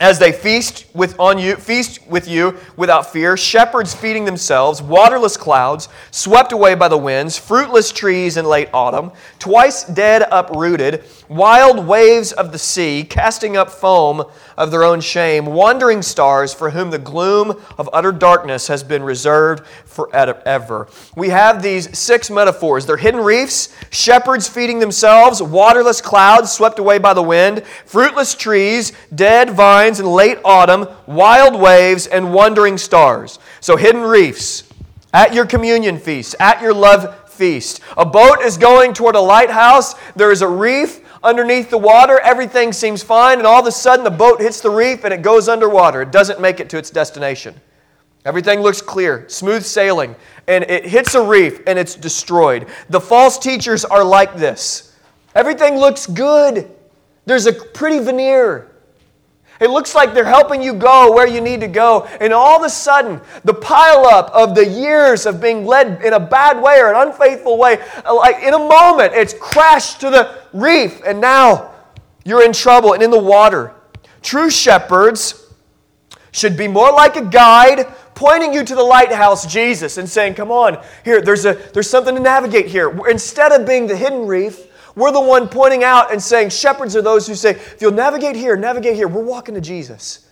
as 0.00 0.18
they 0.18 0.32
feast 0.32 0.86
with 0.92 1.18
on 1.20 1.38
you 1.38 1.54
feast 1.54 2.04
with 2.08 2.26
you 2.26 2.58
without 2.76 3.12
fear 3.12 3.36
shepherds 3.36 3.94
feeding 3.94 4.24
themselves 4.24 4.82
waterless 4.82 5.36
clouds 5.36 5.88
swept 6.10 6.50
away 6.50 6.74
by 6.74 6.88
the 6.88 6.98
winds 6.98 7.38
fruitless 7.38 7.92
trees 7.92 8.36
in 8.36 8.44
late 8.44 8.68
autumn 8.74 9.12
twice 9.38 9.84
dead 9.84 10.26
uprooted 10.32 11.04
wild 11.28 11.86
waves 11.86 12.32
of 12.32 12.50
the 12.50 12.58
sea 12.58 13.06
casting 13.08 13.56
up 13.56 13.70
foam 13.70 14.24
of 14.58 14.72
their 14.72 14.82
own 14.82 15.00
shame 15.00 15.46
wandering 15.46 16.02
stars 16.02 16.52
for 16.52 16.70
whom 16.70 16.90
the 16.90 16.98
gloom 16.98 17.62
of 17.78 17.88
utter 17.92 18.10
darkness 18.10 18.66
has 18.66 18.82
been 18.82 19.02
reserved 19.02 19.64
forever 19.84 20.88
we 21.14 21.28
have 21.28 21.62
these 21.62 21.96
six 21.96 22.30
metaphors. 22.30 22.86
They're 22.86 22.96
hidden 22.96 23.20
reefs 23.20 23.74
shepherds 23.90 24.48
feeding 24.48 24.80
themselves 24.80 25.40
waterless 25.40 26.00
clouds 26.00 26.52
swept 26.52 26.80
away 26.80 26.98
by 26.98 27.14
the 27.14 27.22
wind 27.22 27.64
fruitless 27.86 28.34
trees 28.34 28.92
dead 29.14 29.50
vines 29.50 29.83
in 29.84 30.06
late 30.06 30.38
autumn, 30.44 30.88
wild 31.06 31.60
waves, 31.60 32.06
and 32.06 32.32
wandering 32.32 32.78
stars. 32.78 33.38
So, 33.60 33.76
hidden 33.76 34.02
reefs 34.02 34.64
at 35.12 35.34
your 35.34 35.46
communion 35.46 35.98
feast, 35.98 36.34
at 36.40 36.60
your 36.60 36.74
love 36.74 37.30
feast. 37.30 37.80
A 37.96 38.04
boat 38.04 38.40
is 38.40 38.56
going 38.56 38.94
toward 38.94 39.14
a 39.14 39.20
lighthouse. 39.20 39.94
There 40.16 40.32
is 40.32 40.42
a 40.42 40.48
reef 40.48 41.00
underneath 41.22 41.70
the 41.70 41.78
water. 41.78 42.18
Everything 42.20 42.72
seems 42.72 43.02
fine, 43.02 43.38
and 43.38 43.46
all 43.46 43.60
of 43.60 43.66
a 43.66 43.72
sudden 43.72 44.04
the 44.04 44.10
boat 44.10 44.40
hits 44.40 44.60
the 44.60 44.70
reef 44.70 45.04
and 45.04 45.12
it 45.12 45.22
goes 45.22 45.48
underwater. 45.48 46.02
It 46.02 46.12
doesn't 46.12 46.40
make 46.40 46.60
it 46.60 46.68
to 46.70 46.78
its 46.78 46.90
destination. 46.90 47.54
Everything 48.24 48.60
looks 48.60 48.80
clear, 48.80 49.28
smooth 49.28 49.64
sailing, 49.64 50.16
and 50.48 50.64
it 50.64 50.86
hits 50.86 51.14
a 51.14 51.22
reef 51.22 51.60
and 51.66 51.78
it's 51.78 51.94
destroyed. 51.94 52.68
The 52.88 53.00
false 53.00 53.38
teachers 53.38 53.84
are 53.84 54.02
like 54.02 54.36
this. 54.36 54.96
Everything 55.34 55.76
looks 55.76 56.06
good. 56.06 56.70
There's 57.26 57.46
a 57.46 57.52
pretty 57.52 57.98
veneer. 57.98 58.70
It 59.60 59.70
looks 59.70 59.94
like 59.94 60.14
they're 60.14 60.24
helping 60.24 60.62
you 60.62 60.74
go 60.74 61.12
where 61.12 61.26
you 61.26 61.40
need 61.40 61.60
to 61.60 61.68
go. 61.68 62.04
And 62.20 62.32
all 62.32 62.58
of 62.58 62.64
a 62.64 62.70
sudden, 62.70 63.20
the 63.44 63.54
pileup 63.54 64.30
of 64.30 64.54
the 64.54 64.66
years 64.66 65.26
of 65.26 65.40
being 65.40 65.64
led 65.64 66.02
in 66.02 66.12
a 66.12 66.20
bad 66.20 66.60
way 66.60 66.80
or 66.80 66.92
an 66.92 67.08
unfaithful 67.08 67.56
way, 67.56 67.78
like 68.04 68.42
in 68.42 68.54
a 68.54 68.58
moment, 68.58 69.12
it's 69.14 69.34
crashed 69.34 70.00
to 70.00 70.10
the 70.10 70.38
reef, 70.52 71.00
and 71.06 71.20
now 71.20 71.72
you're 72.24 72.44
in 72.44 72.52
trouble 72.52 72.94
and 72.94 73.02
in 73.02 73.10
the 73.10 73.18
water. 73.18 73.74
True 74.22 74.50
shepherds 74.50 75.52
should 76.32 76.56
be 76.56 76.66
more 76.66 76.90
like 76.90 77.14
a 77.16 77.24
guide 77.24 77.86
pointing 78.14 78.52
you 78.52 78.64
to 78.64 78.74
the 78.74 78.82
lighthouse, 78.82 79.46
Jesus, 79.46 79.98
and 79.98 80.08
saying, 80.08 80.34
Come 80.34 80.50
on, 80.50 80.82
here, 81.04 81.20
there's, 81.20 81.44
a, 81.44 81.54
there's 81.72 81.88
something 81.90 82.14
to 82.14 82.20
navigate 82.20 82.66
here. 82.66 82.96
Instead 83.08 83.52
of 83.52 83.66
being 83.66 83.86
the 83.86 83.96
hidden 83.96 84.26
reef, 84.26 84.66
we're 84.96 85.12
the 85.12 85.20
one 85.20 85.48
pointing 85.48 85.82
out 85.82 86.12
and 86.12 86.22
saying, 86.22 86.50
shepherds 86.50 86.94
are 86.94 87.02
those 87.02 87.26
who 87.26 87.34
say, 87.34 87.50
if 87.50 87.78
you'll 87.80 87.92
navigate 87.92 88.36
here, 88.36 88.56
navigate 88.56 88.94
here. 88.94 89.08
We're 89.08 89.24
walking 89.24 89.54
to 89.54 89.60
Jesus. 89.60 90.28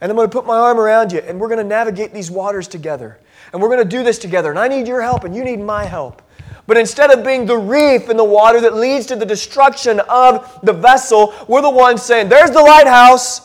And 0.00 0.10
I'm 0.10 0.16
going 0.16 0.28
to 0.28 0.32
put 0.32 0.46
my 0.46 0.56
arm 0.56 0.78
around 0.78 1.12
you, 1.12 1.20
and 1.20 1.40
we're 1.40 1.48
going 1.48 1.58
to 1.58 1.64
navigate 1.64 2.12
these 2.12 2.30
waters 2.30 2.68
together. 2.68 3.18
And 3.52 3.62
we're 3.62 3.68
going 3.68 3.82
to 3.82 3.84
do 3.84 4.02
this 4.02 4.18
together. 4.18 4.50
And 4.50 4.58
I 4.58 4.68
need 4.68 4.86
your 4.86 5.00
help, 5.00 5.24
and 5.24 5.34
you 5.34 5.44
need 5.44 5.60
my 5.60 5.84
help. 5.84 6.22
But 6.66 6.76
instead 6.76 7.10
of 7.10 7.24
being 7.24 7.46
the 7.46 7.56
reef 7.56 8.08
in 8.10 8.16
the 8.16 8.24
water 8.24 8.60
that 8.60 8.74
leads 8.74 9.06
to 9.06 9.16
the 9.16 9.24
destruction 9.24 10.00
of 10.00 10.58
the 10.62 10.72
vessel, 10.72 11.32
we're 11.46 11.62
the 11.62 11.70
ones 11.70 12.02
saying, 12.02 12.28
There's 12.28 12.50
the 12.50 12.60
lighthouse. 12.60 13.42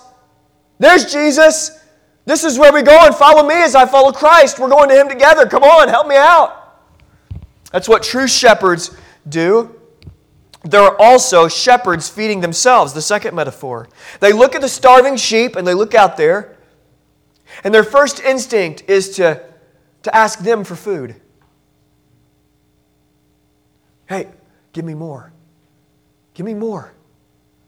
There's 0.79 1.11
Jesus. 1.11 1.79
This 2.25 2.43
is 2.43 2.57
where 2.57 2.73
we 2.73 2.81
go 2.81 3.05
and 3.05 3.13
follow 3.13 3.47
me 3.47 3.55
as 3.55 3.75
I 3.75 3.85
follow 3.85 4.11
Christ. 4.11 4.57
We're 4.57 4.69
going 4.69 4.89
to 4.89 4.99
Him 4.99 5.07
together. 5.07 5.45
Come 5.45 5.63
on, 5.63 5.87
help 5.87 6.07
me 6.07 6.15
out. 6.15 6.79
That's 7.71 7.87
what 7.87 8.03
true 8.03 8.27
shepherds 8.27 8.95
do. 9.29 9.80
There 10.63 10.81
are 10.81 10.95
also 10.99 11.47
shepherds 11.47 12.07
feeding 12.07 12.41
themselves, 12.41 12.93
the 12.93 13.01
second 13.01 13.35
metaphor. 13.35 13.89
They 14.19 14.31
look 14.31 14.53
at 14.53 14.61
the 14.61 14.69
starving 14.69 15.17
sheep 15.17 15.55
and 15.55 15.65
they 15.65 15.73
look 15.73 15.95
out 15.95 16.17
there, 16.17 16.57
and 17.63 17.73
their 17.73 17.83
first 17.83 18.19
instinct 18.19 18.83
is 18.87 19.15
to, 19.15 19.43
to 20.03 20.15
ask 20.15 20.39
them 20.39 20.63
for 20.63 20.75
food. 20.75 21.15
Hey, 24.07 24.27
give 24.73 24.85
me 24.85 24.93
more. 24.93 25.33
Give 26.33 26.45
me 26.45 26.53
more. 26.53 26.93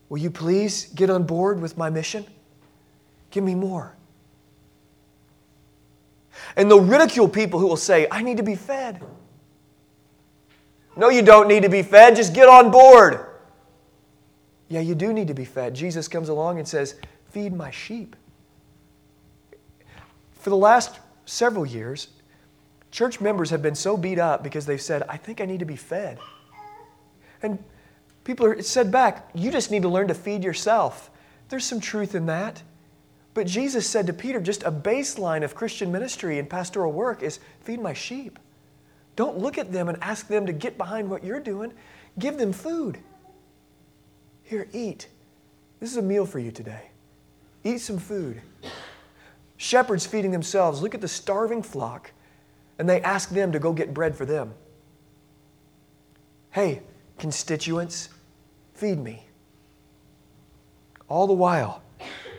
Will 0.09 0.19
you 0.19 0.29
please 0.29 0.85
get 0.93 1.09
on 1.09 1.23
board 1.23 1.59
with 1.59 1.77
my 1.77 1.89
mission? 1.89 2.25
Give 3.31 3.43
me 3.43 3.55
more. 3.55 3.95
And 6.55 6.69
they'll 6.69 6.81
ridicule 6.81 7.27
people 7.27 7.59
who 7.59 7.67
will 7.67 7.77
say, 7.77 8.07
I 8.11 8.21
need 8.21 8.37
to 8.37 8.43
be 8.43 8.55
fed. 8.55 9.01
No, 10.95 11.09
you 11.09 11.21
don't 11.21 11.47
need 11.47 11.63
to 11.63 11.69
be 11.69 11.81
fed. 11.81 12.15
Just 12.15 12.33
get 12.33 12.47
on 12.47 12.71
board. 12.71 13.25
Yeah, 14.69 14.81
you 14.81 14.95
do 14.95 15.13
need 15.13 15.27
to 15.27 15.33
be 15.33 15.45
fed. 15.45 15.73
Jesus 15.73 16.07
comes 16.07 16.29
along 16.29 16.59
and 16.59 16.67
says, 16.67 16.95
Feed 17.31 17.53
my 17.53 17.71
sheep. 17.71 18.15
For 20.33 20.49
the 20.49 20.57
last 20.57 20.99
several 21.25 21.65
years, 21.65 22.09
church 22.91 23.19
members 23.19 23.49
have 23.49 23.61
been 23.61 23.75
so 23.75 23.97
beat 23.97 24.19
up 24.19 24.43
because 24.43 24.65
they've 24.65 24.81
said, 24.81 25.03
I 25.09 25.17
think 25.17 25.41
I 25.41 25.45
need 25.45 25.59
to 25.59 25.65
be 25.65 25.75
fed. 25.75 26.19
And 27.41 27.63
people 28.23 28.45
are 28.45 28.61
said 28.61 28.91
back, 28.91 29.29
You 29.33 29.51
just 29.51 29.71
need 29.71 29.81
to 29.81 29.89
learn 29.89 30.07
to 30.09 30.13
feed 30.13 30.43
yourself. 30.43 31.09
There's 31.49 31.65
some 31.65 31.79
truth 31.79 32.13
in 32.15 32.27
that. 32.27 32.61
But 33.33 33.47
Jesus 33.47 33.87
said 33.87 34.07
to 34.07 34.13
Peter, 34.13 34.39
just 34.39 34.63
a 34.63 34.71
baseline 34.71 35.43
of 35.43 35.55
Christian 35.55 35.91
ministry 35.91 36.37
and 36.37 36.49
pastoral 36.49 36.91
work 36.91 37.23
is 37.23 37.39
feed 37.61 37.79
my 37.79 37.93
sheep. 37.93 38.37
Don't 39.15 39.37
look 39.37 39.57
at 39.57 39.71
them 39.71 39.89
and 39.89 39.97
ask 40.01 40.27
them 40.27 40.45
to 40.45 40.53
get 40.53 40.77
behind 40.77 41.09
what 41.09 41.23
you're 41.23 41.39
doing. 41.39 41.73
Give 42.17 42.37
them 42.37 42.51
food. 42.53 42.97
Here, 44.43 44.67
eat. 44.73 45.07
This 45.79 45.91
is 45.91 45.97
a 45.97 46.01
meal 46.01 46.25
for 46.25 46.39
you 46.39 46.51
today. 46.51 46.89
Eat 47.63 47.79
some 47.79 47.97
food. 47.97 48.41
Shepherds 49.57 50.05
feeding 50.05 50.31
themselves 50.31 50.81
look 50.81 50.95
at 50.95 51.01
the 51.01 51.07
starving 51.07 51.61
flock 51.61 52.11
and 52.79 52.89
they 52.89 53.01
ask 53.01 53.29
them 53.29 53.51
to 53.51 53.59
go 53.59 53.71
get 53.71 53.93
bread 53.93 54.15
for 54.15 54.25
them. 54.25 54.53
Hey, 56.51 56.81
constituents, 57.17 58.09
feed 58.73 58.99
me. 58.99 59.25
All 61.07 61.27
the 61.27 61.33
while, 61.33 61.82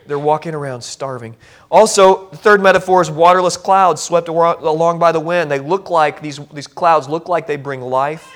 they're 0.07 0.19
walking 0.19 0.53
around 0.53 0.81
starving. 0.81 1.35
Also, 1.71 2.29
the 2.29 2.37
third 2.37 2.61
metaphor 2.61 3.01
is 3.01 3.09
waterless 3.09 3.57
clouds 3.57 4.01
swept 4.01 4.27
along 4.27 4.99
by 4.99 5.11
the 5.11 5.19
wind. 5.19 5.49
They 5.49 5.59
look 5.59 5.89
like, 5.89 6.21
these, 6.21 6.39
these 6.53 6.67
clouds 6.67 7.09
look 7.09 7.27
like 7.27 7.47
they 7.47 7.55
bring 7.55 7.81
life 7.81 8.35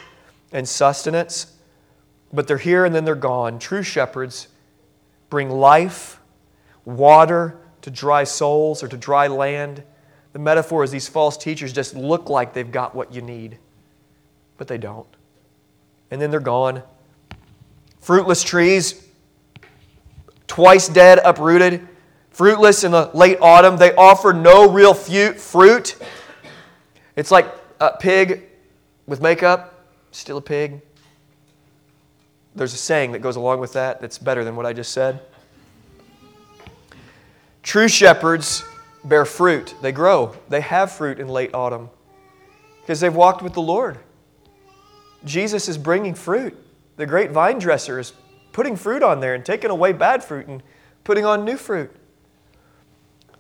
and 0.52 0.68
sustenance, 0.68 1.54
but 2.34 2.48
they're 2.48 2.58
here 2.58 2.86
and 2.86 2.94
then 2.94 3.06
they're 3.06 3.16
gone. 3.16 3.60
True 3.60 3.84
shepherds 3.84 4.48
bring 5.30 5.50
life, 5.50 6.20
water 6.86 7.60
to 7.82 7.92
dry 7.92 8.24
souls 8.24 8.82
or 8.84 8.88
to 8.88 8.98
dry 8.98 9.28
land. 9.28 9.84
The 10.34 10.40
metaphor 10.40 10.84
is 10.84 10.92
these 10.92 11.08
false 11.08 11.38
teachers 11.38 11.72
just 11.72 11.96
look 11.96 12.30
like 12.30 12.54
they've 12.54 12.72
got 12.72 12.96
what 12.96 13.14
you 13.14 13.22
need, 13.22 13.58
but 14.58 14.68
they 14.68 14.78
don't. 14.78 15.08
And 16.12 16.20
then 16.22 16.32
they're 16.32 16.40
gone. 16.40 16.82
Fruitless 18.00 18.44
trees 18.44 19.09
twice 20.50 20.90
dead, 20.90 21.22
uprooted, 21.24 21.88
fruitless 22.32 22.84
in 22.84 22.92
the 22.92 23.10
late 23.14 23.38
autumn. 23.40 23.78
They 23.78 23.96
offer 23.96 24.34
no 24.34 24.70
real 24.70 24.94
fruit. 24.94 25.96
It's 27.16 27.32
like 27.32 27.54
a 27.80 27.96
pig 27.98 28.50
with 29.08 29.22
makeup, 29.22 29.86
still 30.12 30.38
a 30.38 30.42
pig. 30.42 30.82
There's 32.56 32.74
a 32.74 32.78
saying 32.78 33.14
that 33.14 33.20
goes 33.20 33.38
along 33.38 33.62
with 33.62 33.74
that 33.74 34.02
that's 34.02 34.18
better 34.18 34.44
than 34.44 34.58
what 34.58 34.66
I 34.66 34.74
just 34.74 34.92
said. 34.92 35.22
True 37.64 37.88
shepherds 37.88 38.64
bear 39.04 39.26
fruit. 39.26 39.76
They 39.82 39.92
grow. 39.92 40.36
They 40.50 40.62
have 40.62 40.92
fruit 40.92 41.20
in 41.20 41.28
late 41.30 41.54
autumn. 41.54 41.90
because 42.82 43.00
they've 43.00 43.16
walked 43.16 43.44
with 43.44 43.54
the 43.54 43.62
Lord. 43.62 44.00
Jesus 45.24 45.70
is 45.70 45.78
bringing 45.78 46.16
fruit. 46.16 46.58
The 46.96 47.06
great 47.06 47.30
vine 47.30 47.60
dresser 47.60 48.00
is 48.00 48.14
putting 48.60 48.76
fruit 48.76 49.02
on 49.02 49.22
there 49.22 49.36
and 49.36 49.46
taking 49.46 49.70
away 49.70 49.94
bad 49.94 50.22
fruit 50.22 50.46
and 50.48 50.62
putting 51.06 51.24
on 51.24 51.46
new 51.46 51.56
fruit. 51.56 51.90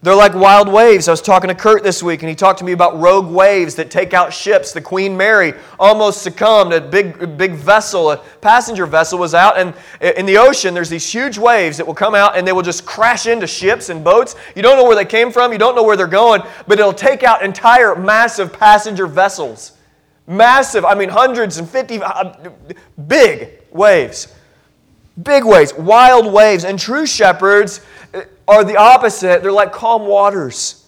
They're 0.01 0.15
like 0.15 0.33
wild 0.33 0.69
waves. 0.69 1.09
I 1.09 1.11
was 1.11 1.21
talking 1.21 1.49
to 1.49 1.53
Kurt 1.53 1.83
this 1.83 2.01
week, 2.01 2.21
and 2.21 2.29
he 2.29 2.35
talked 2.35 2.59
to 2.59 2.63
me 2.63 2.71
about 2.71 2.97
rogue 2.97 3.29
waves 3.29 3.75
that 3.75 3.91
take 3.91 4.13
out 4.13 4.31
ships. 4.31 4.71
The 4.71 4.79
Queen 4.79 5.17
Mary 5.17 5.55
almost 5.77 6.21
succumbed. 6.21 6.71
A 6.71 6.79
big, 6.79 7.37
big 7.37 7.51
vessel, 7.51 8.11
a 8.11 8.17
passenger 8.39 8.85
vessel, 8.85 9.19
was 9.19 9.33
out, 9.33 9.59
and 9.59 9.73
in 9.99 10.25
the 10.25 10.37
ocean, 10.37 10.73
there's 10.73 10.87
these 10.87 11.11
huge 11.11 11.37
waves 11.37 11.75
that 11.75 11.85
will 11.85 11.93
come 11.93 12.15
out 12.15 12.37
and 12.37 12.47
they 12.47 12.53
will 12.53 12.61
just 12.61 12.85
crash 12.85 13.27
into 13.27 13.45
ships 13.45 13.89
and 13.89 14.05
boats. 14.05 14.37
You 14.55 14.61
don't 14.61 14.77
know 14.77 14.85
where 14.85 14.95
they 14.95 15.03
came 15.03 15.33
from, 15.33 15.51
you 15.51 15.57
don't 15.57 15.75
know 15.75 15.83
where 15.83 15.97
they're 15.97 16.07
going, 16.07 16.43
but 16.65 16.79
it'll 16.79 16.93
take 16.93 17.23
out 17.23 17.43
entire 17.43 17.93
massive 17.93 18.53
passenger 18.53 19.05
vessels. 19.05 19.73
Massive, 20.27 20.85
I 20.85 20.95
mean, 20.95 21.09
hundreds 21.09 21.57
and 21.57 21.69
fifty, 21.69 22.01
uh, 22.01 22.51
big 23.05 23.63
waves. 23.69 24.33
Big 25.23 25.43
waves, 25.43 25.73
wild 25.73 26.31
waves. 26.31 26.65
And 26.65 26.79
true 26.79 27.05
shepherds 27.05 27.81
are 28.47 28.63
the 28.63 28.77
opposite. 28.77 29.41
They're 29.41 29.51
like 29.51 29.71
calm 29.71 30.05
waters. 30.05 30.87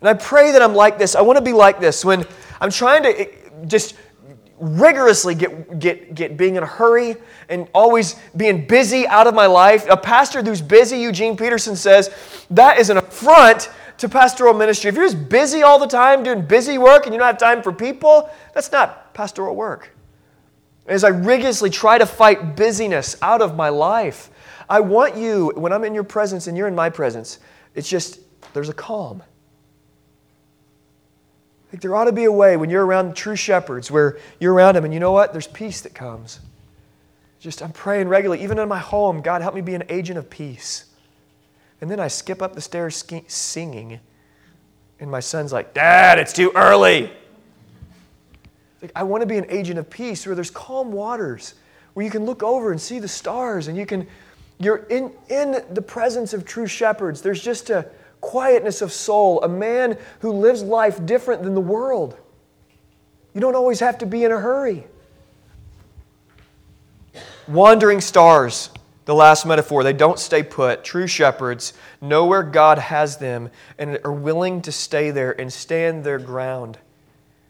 And 0.00 0.08
I 0.08 0.14
pray 0.14 0.52
that 0.52 0.62
I'm 0.62 0.74
like 0.74 0.98
this. 0.98 1.14
I 1.14 1.22
want 1.22 1.38
to 1.38 1.44
be 1.44 1.52
like 1.52 1.80
this 1.80 2.04
when 2.04 2.24
I'm 2.60 2.70
trying 2.70 3.02
to 3.02 3.20
eh, 3.20 3.26
just 3.66 3.94
rigorously 4.60 5.34
get, 5.34 5.78
get, 5.78 6.14
get 6.14 6.36
being 6.36 6.56
in 6.56 6.62
a 6.62 6.66
hurry 6.66 7.16
and 7.48 7.68
always 7.72 8.16
being 8.36 8.66
busy 8.66 9.06
out 9.06 9.26
of 9.26 9.34
my 9.34 9.46
life. 9.46 9.86
A 9.88 9.96
pastor 9.96 10.42
who's 10.42 10.60
busy, 10.60 10.98
Eugene 10.98 11.36
Peterson 11.36 11.76
says, 11.76 12.10
that 12.50 12.78
is 12.78 12.90
an 12.90 12.96
affront 12.96 13.70
to 13.98 14.08
pastoral 14.08 14.54
ministry. 14.54 14.88
If 14.88 14.94
you're 14.94 15.04
just 15.04 15.28
busy 15.28 15.62
all 15.62 15.78
the 15.78 15.86
time 15.86 16.22
doing 16.22 16.42
busy 16.42 16.78
work 16.78 17.04
and 17.04 17.14
you 17.14 17.18
don't 17.18 17.26
have 17.26 17.38
time 17.38 17.62
for 17.62 17.72
people, 17.72 18.30
that's 18.54 18.70
not 18.70 19.12
pastoral 19.14 19.54
work. 19.54 19.90
As 20.88 21.04
I 21.04 21.08
rigorously 21.08 21.70
try 21.70 21.98
to 21.98 22.06
fight 22.06 22.56
busyness 22.56 23.16
out 23.22 23.42
of 23.42 23.54
my 23.54 23.68
life, 23.68 24.30
I 24.68 24.80
want 24.80 25.16
you, 25.16 25.52
when 25.54 25.72
I'm 25.72 25.84
in 25.84 25.94
your 25.94 26.04
presence 26.04 26.46
and 26.46 26.56
you're 26.56 26.68
in 26.68 26.74
my 26.74 26.90
presence, 26.90 27.38
it's 27.74 27.88
just, 27.88 28.20
there's 28.54 28.68
a 28.68 28.74
calm. 28.74 29.22
Like 31.72 31.82
there 31.82 31.94
ought 31.94 32.04
to 32.04 32.12
be 32.12 32.24
a 32.24 32.32
way 32.32 32.56
when 32.56 32.70
you're 32.70 32.84
around 32.84 33.14
true 33.14 33.36
shepherds 33.36 33.90
where 33.90 34.18
you're 34.40 34.54
around 34.54 34.74
them 34.74 34.84
and 34.84 34.94
you 34.94 35.00
know 35.00 35.12
what? 35.12 35.32
There's 35.32 35.46
peace 35.46 35.82
that 35.82 35.94
comes. 35.94 36.40
Just, 37.38 37.62
I'm 37.62 37.72
praying 37.72 38.08
regularly, 38.08 38.42
even 38.42 38.58
in 38.58 38.68
my 38.68 38.78
home, 38.78 39.20
God, 39.20 39.42
help 39.42 39.54
me 39.54 39.60
be 39.60 39.74
an 39.74 39.84
agent 39.88 40.18
of 40.18 40.28
peace. 40.28 40.86
And 41.80 41.90
then 41.90 42.00
I 42.00 42.08
skip 42.08 42.42
up 42.42 42.54
the 42.54 42.60
stairs 42.60 43.04
singing, 43.28 44.00
and 44.98 45.10
my 45.10 45.20
son's 45.20 45.52
like, 45.52 45.74
Dad, 45.74 46.18
it's 46.18 46.32
too 46.32 46.50
early. 46.56 47.12
Like, 48.80 48.92
I 48.94 49.02
want 49.02 49.22
to 49.22 49.26
be 49.26 49.38
an 49.38 49.46
agent 49.48 49.78
of 49.78 49.90
peace 49.90 50.26
where 50.26 50.34
there's 50.34 50.50
calm 50.50 50.92
waters, 50.92 51.54
where 51.94 52.04
you 52.04 52.10
can 52.10 52.24
look 52.24 52.42
over 52.42 52.70
and 52.70 52.80
see 52.80 52.98
the 52.98 53.08
stars 53.08 53.68
and 53.68 53.76
you 53.76 53.86
can 53.86 54.06
you're 54.60 54.86
in, 54.88 55.12
in 55.28 55.62
the 55.72 55.82
presence 55.82 56.32
of 56.32 56.44
true 56.44 56.66
shepherds. 56.66 57.22
There's 57.22 57.42
just 57.42 57.70
a 57.70 57.86
quietness 58.20 58.82
of 58.82 58.92
soul, 58.92 59.42
a 59.42 59.48
man 59.48 59.96
who 60.20 60.32
lives 60.32 60.62
life 60.62 61.04
different 61.06 61.42
than 61.42 61.54
the 61.54 61.60
world. 61.60 62.16
You 63.34 63.40
don't 63.40 63.54
always 63.54 63.80
have 63.80 63.98
to 63.98 64.06
be 64.06 64.24
in 64.24 64.32
a 64.32 64.38
hurry. 64.38 64.86
Wandering 67.46 68.00
stars, 68.00 68.70
the 69.04 69.14
last 69.14 69.46
metaphor, 69.46 69.84
they 69.84 69.92
don't 69.92 70.18
stay 70.18 70.42
put. 70.42 70.82
True 70.82 71.06
shepherds 71.06 71.72
know 72.00 72.26
where 72.26 72.42
God 72.42 72.78
has 72.78 73.16
them 73.18 73.50
and 73.78 74.00
are 74.04 74.12
willing 74.12 74.60
to 74.62 74.72
stay 74.72 75.12
there 75.12 75.40
and 75.40 75.52
stand 75.52 76.02
their 76.02 76.18
ground. 76.18 76.78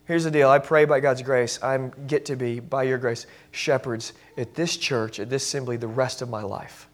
Here's 0.09 0.23
the 0.23 0.31
deal 0.31 0.49
I 0.49 0.57
pray 0.57 0.85
by 0.85 1.01
God's 1.01 1.21
grace, 1.21 1.61
I 1.61 1.77
get 2.07 2.25
to 2.25 2.35
be, 2.35 2.59
by 2.59 2.81
your 2.81 2.97
grace, 2.97 3.27
shepherds 3.51 4.13
at 4.37 4.55
this 4.55 4.75
church, 4.75 5.19
at 5.19 5.29
this 5.29 5.43
assembly, 5.45 5.77
the 5.77 5.85
rest 5.87 6.23
of 6.23 6.29
my 6.29 6.41
life 6.41 6.89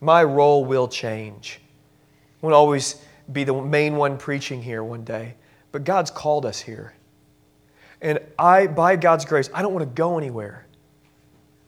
my 0.00 0.24
role 0.24 0.64
will 0.64 0.88
change. 0.88 1.60
I 1.62 2.46
won't 2.46 2.56
always 2.56 3.00
be 3.30 3.44
the 3.44 3.54
main 3.54 3.94
one 3.94 4.18
preaching 4.18 4.60
here 4.60 4.82
one 4.82 5.04
day, 5.04 5.36
but 5.70 5.84
God's 5.84 6.10
called 6.10 6.44
us 6.44 6.60
here. 6.60 6.94
And 8.00 8.18
I, 8.36 8.66
by 8.66 8.96
God's 8.96 9.24
grace, 9.24 9.48
I 9.54 9.62
don't 9.62 9.72
want 9.72 9.88
to 9.88 9.94
go 9.94 10.18
anywhere. 10.18 10.66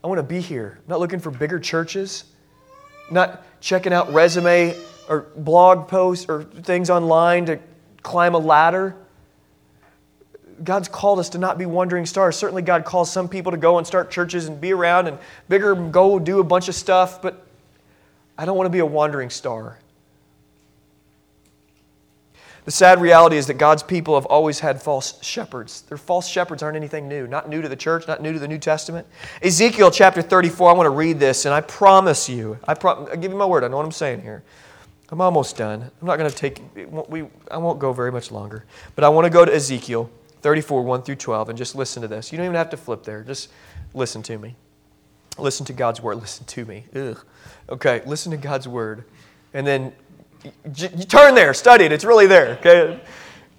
I 0.02 0.08
want 0.08 0.18
to 0.18 0.24
be 0.24 0.40
here. 0.40 0.80
I'm 0.80 0.88
not 0.88 0.98
looking 0.98 1.20
for 1.20 1.30
bigger 1.30 1.60
churches, 1.60 2.24
not 3.12 3.46
checking 3.60 3.92
out 3.92 4.12
resume 4.12 4.74
or 5.08 5.28
blog 5.36 5.86
posts 5.86 6.26
or 6.28 6.42
things 6.42 6.90
online 6.90 7.46
to 7.46 7.60
climb 8.02 8.34
a 8.34 8.38
ladder. 8.38 8.96
God's 10.62 10.88
called 10.88 11.18
us 11.18 11.28
to 11.30 11.38
not 11.38 11.58
be 11.58 11.66
wandering 11.66 12.06
stars. 12.06 12.36
Certainly, 12.36 12.62
God 12.62 12.84
calls 12.84 13.10
some 13.10 13.28
people 13.28 13.52
to 13.52 13.58
go 13.58 13.78
and 13.78 13.86
start 13.86 14.10
churches 14.10 14.46
and 14.46 14.60
be 14.60 14.72
around 14.72 15.08
and 15.08 15.18
bigger, 15.48 15.74
go 15.74 16.18
do 16.18 16.40
a 16.40 16.44
bunch 16.44 16.68
of 16.68 16.74
stuff, 16.74 17.20
but 17.20 17.44
I 18.38 18.44
don't 18.44 18.56
want 18.56 18.66
to 18.66 18.70
be 18.70 18.78
a 18.80 18.86
wandering 18.86 19.30
star. 19.30 19.78
The 22.64 22.70
sad 22.70 23.00
reality 23.00 23.36
is 23.36 23.46
that 23.48 23.54
God's 23.54 23.82
people 23.82 24.14
have 24.14 24.24
always 24.24 24.60
had 24.60 24.80
false 24.80 25.22
shepherds. 25.22 25.82
Their 25.82 25.98
false 25.98 26.26
shepherds 26.26 26.62
aren't 26.62 26.76
anything 26.76 27.08
new, 27.08 27.26
not 27.26 27.48
new 27.48 27.60
to 27.60 27.68
the 27.68 27.76
church, 27.76 28.08
not 28.08 28.22
new 28.22 28.32
to 28.32 28.38
the 28.38 28.48
New 28.48 28.58
Testament. 28.58 29.06
Ezekiel 29.42 29.90
chapter 29.90 30.22
34, 30.22 30.70
I 30.70 30.72
want 30.72 30.86
to 30.86 30.90
read 30.90 31.20
this, 31.20 31.44
and 31.44 31.54
I 31.54 31.60
promise 31.60 32.26
you, 32.26 32.58
I, 32.66 32.72
pro- 32.72 33.06
I 33.06 33.16
give 33.16 33.32
you 33.32 33.36
my 33.36 33.44
word, 33.44 33.64
I 33.64 33.68
know 33.68 33.76
what 33.76 33.84
I'm 33.84 33.92
saying 33.92 34.22
here. 34.22 34.42
I'm 35.10 35.20
almost 35.20 35.58
done. 35.58 35.82
I'm 35.82 36.06
not 36.06 36.16
going 36.16 36.30
to 36.30 36.34
take, 36.34 36.62
we, 37.08 37.26
I 37.50 37.58
won't 37.58 37.78
go 37.78 37.92
very 37.92 38.10
much 38.10 38.32
longer. 38.32 38.64
But 38.94 39.04
I 39.04 39.10
want 39.10 39.26
to 39.26 39.30
go 39.30 39.44
to 39.44 39.54
Ezekiel 39.54 40.10
34, 40.44 40.82
1 40.82 41.02
through 41.04 41.14
12, 41.14 41.48
and 41.48 41.56
just 41.56 41.74
listen 41.74 42.02
to 42.02 42.06
this. 42.06 42.30
You 42.30 42.36
don't 42.36 42.44
even 42.44 42.56
have 42.56 42.68
to 42.68 42.76
flip 42.76 43.02
there, 43.02 43.22
just 43.22 43.50
listen 43.94 44.22
to 44.24 44.36
me. 44.36 44.56
Listen 45.38 45.64
to 45.64 45.72
God's 45.72 46.02
word. 46.02 46.16
Listen 46.16 46.44
to 46.44 46.66
me. 46.66 46.84
Ugh. 46.94 47.18
Okay, 47.70 48.02
listen 48.04 48.30
to 48.30 48.36
God's 48.36 48.68
word. 48.68 49.04
And 49.54 49.66
then 49.66 49.94
you 50.44 51.04
turn 51.06 51.34
there, 51.34 51.54
study 51.54 51.86
it. 51.86 51.92
It's 51.92 52.04
really 52.04 52.26
there. 52.26 52.58
Okay? 52.60 53.00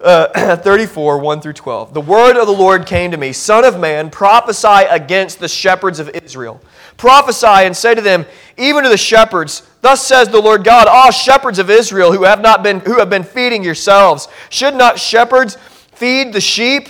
Uh, 0.00 0.56
34, 0.58 1.18
1 1.18 1.40
through 1.40 1.54
12. 1.54 1.92
The 1.92 2.00
word 2.00 2.36
of 2.36 2.46
the 2.46 2.52
Lord 2.52 2.86
came 2.86 3.10
to 3.10 3.16
me 3.16 3.32
Son 3.32 3.64
of 3.64 3.80
man, 3.80 4.08
prophesy 4.08 4.86
against 4.88 5.40
the 5.40 5.48
shepherds 5.48 5.98
of 5.98 6.08
Israel. 6.10 6.60
Prophesy 6.98 7.46
and 7.48 7.76
say 7.76 7.96
to 7.96 8.00
them, 8.00 8.24
even 8.56 8.84
to 8.84 8.88
the 8.88 8.96
shepherds, 8.96 9.68
Thus 9.80 10.06
says 10.06 10.28
the 10.28 10.40
Lord 10.40 10.62
God, 10.62 10.86
all 10.86 11.10
shepherds 11.10 11.58
of 11.58 11.68
Israel 11.68 12.12
who 12.12 12.22
have 12.22 12.40
not 12.40 12.62
been 12.62 12.78
who 12.78 13.00
have 13.00 13.10
been 13.10 13.24
feeding 13.24 13.64
yourselves, 13.64 14.28
should 14.50 14.76
not 14.76 15.00
shepherds 15.00 15.58
feed 15.96 16.32
the 16.32 16.40
sheep? 16.40 16.88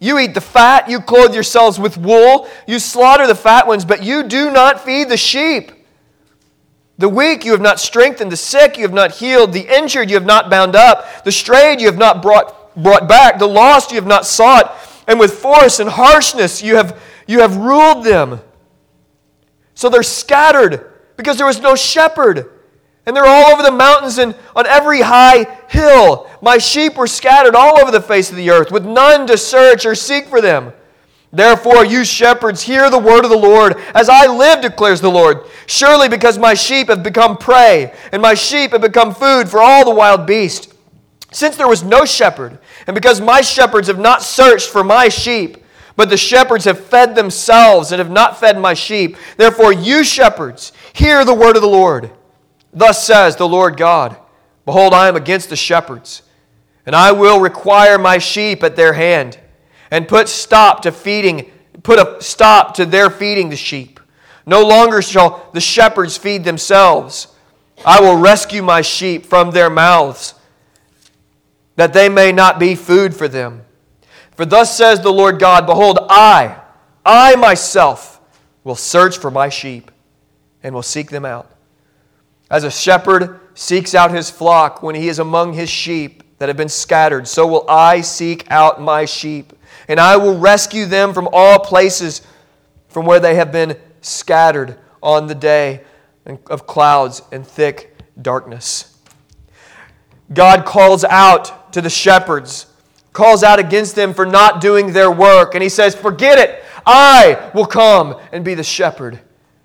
You 0.00 0.18
eat 0.18 0.34
the 0.34 0.40
fat, 0.40 0.88
you 0.88 1.00
clothe 1.00 1.34
yourselves 1.34 1.78
with 1.78 1.98
wool, 1.98 2.48
you 2.66 2.78
slaughter 2.78 3.26
the 3.26 3.34
fat 3.34 3.66
ones, 3.66 3.84
but 3.84 4.02
you 4.02 4.22
do 4.22 4.50
not 4.50 4.84
feed 4.84 5.08
the 5.08 5.16
sheep. 5.16 5.72
The 6.98 7.08
weak 7.08 7.44
you 7.44 7.52
have 7.52 7.60
not 7.60 7.80
strengthened, 7.80 8.30
the 8.30 8.36
sick 8.36 8.76
you 8.76 8.82
have 8.82 8.92
not 8.92 9.12
healed, 9.12 9.52
the 9.52 9.66
injured 9.76 10.10
you 10.10 10.16
have 10.16 10.26
not 10.26 10.50
bound 10.50 10.76
up, 10.76 11.24
the 11.24 11.32
strayed 11.32 11.80
you 11.80 11.86
have 11.86 11.98
not 11.98 12.22
brought, 12.22 12.74
brought 12.80 13.08
back, 13.08 13.38
the 13.38 13.46
lost 13.46 13.90
you 13.90 13.96
have 13.96 14.06
not 14.06 14.26
sought, 14.26 14.76
and 15.06 15.18
with 15.18 15.32
force 15.32 15.80
and 15.80 15.90
harshness 15.90 16.62
you 16.62 16.76
have, 16.76 17.00
you 17.26 17.40
have 17.40 17.56
ruled 17.56 18.04
them. 18.04 18.40
So 19.74 19.88
they're 19.88 20.02
scattered 20.02 20.92
because 21.16 21.36
there 21.36 21.46
was 21.46 21.60
no 21.60 21.76
shepherd. 21.76 22.50
And 23.08 23.16
they're 23.16 23.24
all 23.24 23.50
over 23.50 23.62
the 23.62 23.70
mountains 23.70 24.18
and 24.18 24.34
on 24.54 24.66
every 24.66 25.00
high 25.00 25.44
hill. 25.70 26.28
My 26.42 26.58
sheep 26.58 26.98
were 26.98 27.06
scattered 27.06 27.54
all 27.54 27.80
over 27.80 27.90
the 27.90 28.02
face 28.02 28.28
of 28.28 28.36
the 28.36 28.50
earth, 28.50 28.70
with 28.70 28.84
none 28.84 29.26
to 29.28 29.38
search 29.38 29.86
or 29.86 29.94
seek 29.94 30.26
for 30.26 30.42
them. 30.42 30.74
Therefore, 31.32 31.86
you 31.86 32.04
shepherds, 32.04 32.60
hear 32.60 32.90
the 32.90 32.98
word 32.98 33.24
of 33.24 33.30
the 33.30 33.38
Lord. 33.38 33.78
As 33.94 34.10
I 34.10 34.26
live, 34.26 34.60
declares 34.60 35.00
the 35.00 35.10
Lord. 35.10 35.46
Surely 35.64 36.10
because 36.10 36.36
my 36.36 36.52
sheep 36.52 36.88
have 36.88 37.02
become 37.02 37.38
prey, 37.38 37.94
and 38.12 38.20
my 38.20 38.34
sheep 38.34 38.72
have 38.72 38.82
become 38.82 39.14
food 39.14 39.48
for 39.48 39.62
all 39.62 39.86
the 39.86 39.94
wild 39.94 40.26
beasts. 40.26 40.74
Since 41.30 41.56
there 41.56 41.66
was 41.66 41.82
no 41.82 42.04
shepherd, 42.04 42.58
and 42.86 42.94
because 42.94 43.22
my 43.22 43.40
shepherds 43.40 43.88
have 43.88 43.98
not 43.98 44.22
searched 44.22 44.68
for 44.68 44.84
my 44.84 45.08
sheep, 45.08 45.64
but 45.96 46.10
the 46.10 46.18
shepherds 46.18 46.66
have 46.66 46.78
fed 46.78 47.14
themselves 47.14 47.90
and 47.90 48.00
have 48.00 48.10
not 48.10 48.38
fed 48.38 48.60
my 48.60 48.74
sheep, 48.74 49.16
therefore, 49.38 49.72
you 49.72 50.04
shepherds, 50.04 50.72
hear 50.92 51.24
the 51.24 51.32
word 51.32 51.56
of 51.56 51.62
the 51.62 51.68
Lord. 51.68 52.10
Thus 52.72 53.04
says 53.04 53.36
the 53.36 53.48
Lord 53.48 53.76
God 53.76 54.16
Behold, 54.64 54.92
I 54.92 55.08
am 55.08 55.16
against 55.16 55.48
the 55.48 55.56
shepherds, 55.56 56.22
and 56.84 56.94
I 56.94 57.12
will 57.12 57.40
require 57.40 57.98
my 57.98 58.18
sheep 58.18 58.62
at 58.62 58.76
their 58.76 58.92
hand 58.92 59.38
and 59.90 60.06
put 60.06 60.28
stop 60.28 60.82
to 60.82 60.92
feeding, 60.92 61.50
put 61.82 61.98
a 61.98 62.22
stop 62.22 62.74
to 62.74 62.84
their 62.84 63.08
feeding 63.08 63.48
the 63.48 63.56
sheep. 63.56 63.98
No 64.44 64.66
longer 64.66 65.00
shall 65.02 65.48
the 65.52 65.60
shepherds 65.60 66.16
feed 66.16 66.44
themselves. 66.44 67.28
I 67.84 68.00
will 68.00 68.16
rescue 68.16 68.62
my 68.62 68.82
sheep 68.82 69.24
from 69.24 69.50
their 69.52 69.70
mouths, 69.70 70.34
that 71.76 71.92
they 71.92 72.08
may 72.08 72.32
not 72.32 72.58
be 72.58 72.74
food 72.74 73.14
for 73.14 73.28
them. 73.28 73.64
For 74.32 74.44
thus 74.44 74.76
says 74.76 75.00
the 75.00 75.12
Lord 75.12 75.38
God 75.38 75.66
Behold, 75.66 75.98
I, 76.08 76.60
I 77.04 77.36
myself, 77.36 78.20
will 78.64 78.76
search 78.76 79.16
for 79.16 79.30
my 79.30 79.48
sheep 79.48 79.90
and 80.62 80.74
will 80.74 80.82
seek 80.82 81.10
them 81.10 81.24
out. 81.24 81.50
As 82.50 82.64
a 82.64 82.70
shepherd 82.70 83.40
seeks 83.54 83.94
out 83.94 84.10
his 84.10 84.30
flock 84.30 84.82
when 84.82 84.94
he 84.94 85.08
is 85.08 85.18
among 85.18 85.52
his 85.52 85.68
sheep 85.68 86.22
that 86.38 86.48
have 86.48 86.56
been 86.56 86.68
scattered, 86.68 87.28
so 87.28 87.46
will 87.46 87.68
I 87.68 88.00
seek 88.00 88.50
out 88.50 88.80
my 88.80 89.04
sheep 89.04 89.52
and 89.88 89.98
I 89.98 90.16
will 90.16 90.38
rescue 90.38 90.86
them 90.86 91.12
from 91.12 91.28
all 91.32 91.58
places 91.58 92.22
from 92.88 93.06
where 93.06 93.20
they 93.20 93.34
have 93.34 93.50
been 93.50 93.76
scattered 94.00 94.78
on 95.02 95.26
the 95.26 95.34
day 95.34 95.82
of 96.46 96.66
clouds 96.66 97.22
and 97.32 97.46
thick 97.46 97.96
darkness. 98.20 98.98
God 100.32 100.66
calls 100.66 101.04
out 101.04 101.72
to 101.72 101.80
the 101.80 101.90
shepherds, 101.90 102.66
calls 103.12 103.42
out 103.42 103.58
against 103.58 103.96
them 103.96 104.12
for 104.12 104.26
not 104.26 104.60
doing 104.60 104.92
their 104.92 105.10
work, 105.10 105.54
and 105.54 105.62
he 105.62 105.68
says, 105.70 105.94
Forget 105.94 106.38
it, 106.38 106.62
I 106.84 107.50
will 107.54 107.66
come 107.66 108.20
and 108.30 108.44
be 108.44 108.54
the 108.54 108.64
shepherd 108.64 109.20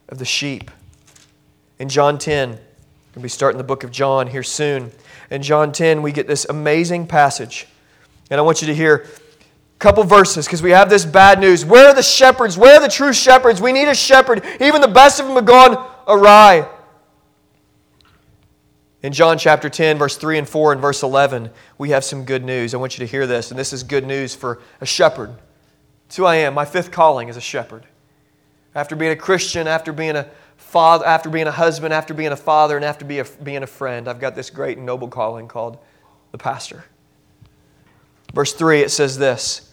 of 0.08 0.20
the 0.20 0.26
sheep. 0.26 0.72
In 1.80 1.90
John 1.90 2.18
10, 2.18 2.60
we'll 3.16 3.24
be 3.24 3.30
starting 3.30 3.58
the 3.58 3.64
book 3.64 3.84
of 3.84 3.92
John 3.92 4.28
here 4.28 4.44
soon. 4.44 4.92
In 5.30 5.42
John 5.42 5.72
10, 5.72 6.02
we 6.02 6.12
get 6.12 6.28
this 6.28 6.46
amazing 6.46 7.08
passage. 7.08 7.68
And 8.30 8.40
I 8.40 8.44
want 8.44 8.62
you 8.62 8.68
to 8.68 8.76
hear 8.76 9.06
a 9.06 9.80
couple 9.80 10.04
verses 10.04 10.46
because 10.46 10.62
we 10.62 10.72
have 10.72 10.90
this 10.90 11.06
bad 11.06 11.40
news. 11.40 11.66
Where 11.66 11.90
are 11.90 11.94
the 11.94 12.04
shepherds? 12.04 12.58
Where 12.58 12.78
are 12.78 12.82
the 12.82 12.88
true 12.88 13.14
shepherds? 13.14 13.62
We 13.62 13.72
need 13.72 13.88
a 13.88 13.96
shepherd. 13.96 14.44
Even 14.60 14.82
the 14.82 14.88
best 14.88 15.20
of 15.20 15.28
them 15.28 15.36
have 15.36 15.46
gone 15.46 15.90
awry. 16.08 16.68
In 19.04 19.12
John 19.12 19.38
chapter 19.38 19.70
10, 19.70 19.98
verse 19.98 20.16
3 20.16 20.38
and 20.38 20.48
4 20.48 20.72
and 20.72 20.82
verse 20.82 21.04
11, 21.04 21.50
we 21.78 21.90
have 21.90 22.06
some 22.06 22.24
good 22.24 22.44
news. 22.44 22.74
I 22.74 22.78
want 22.78 22.98
you 22.98 23.06
to 23.06 23.12
hear 23.12 23.28
this, 23.28 23.52
and 23.52 23.60
this 23.60 23.74
is 23.74 23.84
good 23.84 24.08
news 24.08 24.34
for 24.34 24.62
a 24.80 24.86
shepherd. 24.86 25.36
It's 26.08 26.16
who 26.16 26.24
I 26.24 26.36
am. 26.36 26.54
My 26.54 26.64
fifth 26.64 26.92
calling 26.92 27.28
is 27.28 27.36
a 27.36 27.42
shepherd. 27.42 27.86
After 28.74 28.96
being 28.96 29.12
a 29.12 29.16
Christian, 29.18 29.68
after 29.68 29.92
being 29.92 30.16
a 30.16 30.30
father, 30.64 31.06
after 31.06 31.30
being 31.30 31.48
a 31.48 31.52
husband, 31.52 31.94
after 31.94 32.14
being 32.14 32.32
a 32.32 32.38
father, 32.38 32.76
and 32.76 32.84
after 32.84 33.06
being 33.06 33.64
a 33.64 33.68
friend, 33.68 34.08
I've 34.08 34.20
got 34.20 34.36
this 34.36 34.50
great 34.50 34.78
and 34.78 34.86
noble 34.86 35.08
calling 35.08 35.48
called 35.48 35.78
the 36.32 36.38
pastor. 36.38 36.86
Verse 38.34 38.54
3, 38.54 38.82
it 38.82 38.90
says 38.90 39.18
this 39.18 39.72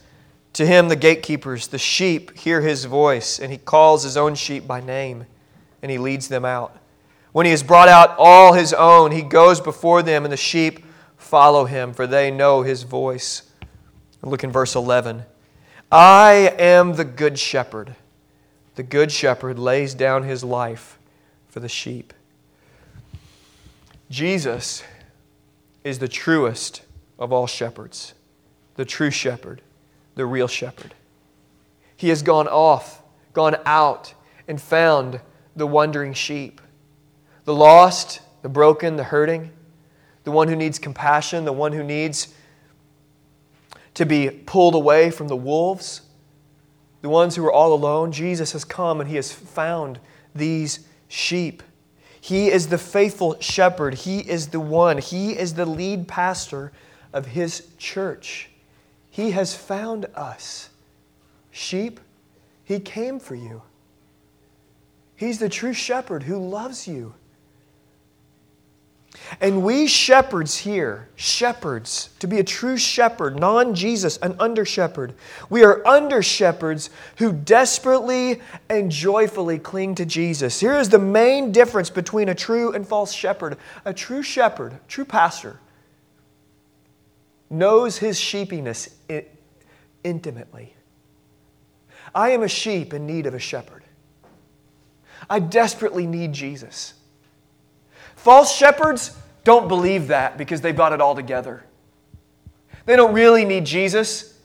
To 0.53 0.65
him, 0.65 0.89
the 0.89 0.95
gatekeepers, 0.95 1.67
the 1.67 1.79
sheep, 1.79 2.37
hear 2.37 2.61
his 2.61 2.85
voice, 2.85 3.39
and 3.39 3.51
he 3.51 3.57
calls 3.57 4.03
his 4.03 4.15
own 4.15 4.35
sheep 4.35 4.67
by 4.67 4.79
name, 4.79 5.25
and 5.81 5.91
he 5.91 5.97
leads 5.97 6.27
them 6.27 6.45
out. 6.45 6.77
When 7.31 7.45
he 7.45 7.51
has 7.51 7.63
brought 7.63 7.87
out 7.87 8.15
all 8.17 8.53
his 8.53 8.73
own, 8.73 9.11
he 9.11 9.21
goes 9.21 9.59
before 9.59 10.03
them, 10.03 10.25
and 10.25 10.31
the 10.31 10.37
sheep 10.37 10.85
follow 11.17 11.65
him, 11.65 11.93
for 11.93 12.05
they 12.05 12.29
know 12.29 12.61
his 12.61 12.83
voice. 12.83 13.43
Look 14.21 14.43
in 14.43 14.51
verse 14.51 14.75
11. 14.75 15.23
I 15.91 16.53
am 16.59 16.93
the 16.93 17.05
good 17.05 17.39
shepherd. 17.39 17.95
The 18.75 18.83
good 18.83 19.11
shepherd 19.11 19.59
lays 19.59 19.93
down 19.93 20.23
his 20.23 20.43
life 20.43 20.97
for 21.49 21.59
the 21.59 21.69
sheep. 21.69 22.13
Jesus 24.09 24.83
is 25.83 25.99
the 25.99 26.07
truest 26.07 26.83
of 27.17 27.31
all 27.31 27.47
shepherds, 27.47 28.13
the 28.75 28.85
true 28.85 29.11
shepherd, 29.11 29.61
the 30.15 30.25
real 30.25 30.47
shepherd. 30.47 30.93
He 31.95 32.09
has 32.09 32.21
gone 32.21 32.47
off, 32.47 33.01
gone 33.33 33.57
out, 33.65 34.13
and 34.47 34.61
found 34.61 35.19
the 35.55 35.67
wandering 35.67 36.13
sheep 36.13 36.61
the 37.43 37.53
lost, 37.55 38.21
the 38.43 38.49
broken, 38.49 38.95
the 38.95 39.03
hurting, 39.03 39.51
the 40.23 40.31
one 40.31 40.47
who 40.47 40.55
needs 40.55 40.77
compassion, 40.77 41.43
the 41.43 41.53
one 41.53 41.73
who 41.73 41.83
needs 41.83 42.33
to 43.95 44.05
be 44.05 44.29
pulled 44.29 44.75
away 44.75 45.09
from 45.09 45.27
the 45.27 45.35
wolves, 45.35 46.01
the 47.01 47.09
ones 47.09 47.35
who 47.35 47.45
are 47.45 47.51
all 47.51 47.73
alone. 47.73 48.11
Jesus 48.11 48.51
has 48.53 48.63
come 48.63 48.99
and 48.99 49.09
he 49.09 49.15
has 49.15 49.31
found 49.31 49.99
these 50.33 50.87
sheep. 51.07 51.63
He 52.19 52.49
is 52.49 52.67
the 52.67 52.77
faithful 52.77 53.39
shepherd. 53.39 53.95
He 53.95 54.19
is 54.19 54.47
the 54.47 54.59
one. 54.59 54.99
He 54.99 55.37
is 55.37 55.55
the 55.55 55.65
lead 55.65 56.07
pastor 56.07 56.71
of 57.13 57.25
his 57.25 57.67
church. 57.77 58.49
He 59.09 59.31
has 59.31 59.55
found 59.55 60.05
us. 60.15 60.69
Sheep, 61.49 61.99
he 62.63 62.79
came 62.79 63.19
for 63.19 63.35
you. 63.35 63.63
He's 65.15 65.39
the 65.39 65.49
true 65.49 65.73
shepherd 65.73 66.23
who 66.23 66.37
loves 66.37 66.87
you. 66.87 67.13
And 69.39 69.63
we 69.63 69.87
shepherds 69.87 70.57
here, 70.57 71.07
shepherds, 71.15 72.09
to 72.19 72.27
be 72.27 72.39
a 72.39 72.43
true 72.43 72.77
shepherd, 72.77 73.39
non 73.39 73.73
Jesus, 73.73 74.17
an 74.17 74.35
under 74.39 74.65
shepherd, 74.65 75.13
we 75.49 75.63
are 75.63 75.85
under 75.87 76.21
shepherds 76.21 76.89
who 77.17 77.31
desperately 77.31 78.41
and 78.69 78.91
joyfully 78.91 79.57
cling 79.59 79.95
to 79.95 80.05
Jesus. 80.05 80.59
Here 80.59 80.77
is 80.77 80.89
the 80.89 80.99
main 80.99 81.51
difference 81.51 81.89
between 81.89 82.29
a 82.29 82.35
true 82.35 82.73
and 82.73 82.85
false 82.85 83.13
shepherd. 83.13 83.57
A 83.85 83.93
true 83.93 84.23
shepherd, 84.23 84.79
true 84.87 85.05
pastor, 85.05 85.59
knows 87.49 87.97
his 87.97 88.19
sheepiness 88.19 88.89
intimately. 90.03 90.75
I 92.13 92.31
am 92.31 92.43
a 92.43 92.47
sheep 92.47 92.93
in 92.93 93.05
need 93.05 93.25
of 93.25 93.33
a 93.33 93.39
shepherd. 93.39 93.83
I 95.29 95.39
desperately 95.39 96.07
need 96.07 96.33
Jesus. 96.33 96.93
False 98.21 98.55
shepherds 98.55 99.17
don't 99.43 99.67
believe 99.67 100.09
that 100.09 100.37
because 100.37 100.61
they've 100.61 100.77
got 100.77 100.93
it 100.93 101.01
all 101.01 101.15
together. 101.15 101.63
They 102.85 102.95
don't 102.95 103.15
really 103.15 103.45
need 103.45 103.65
Jesus, 103.65 104.37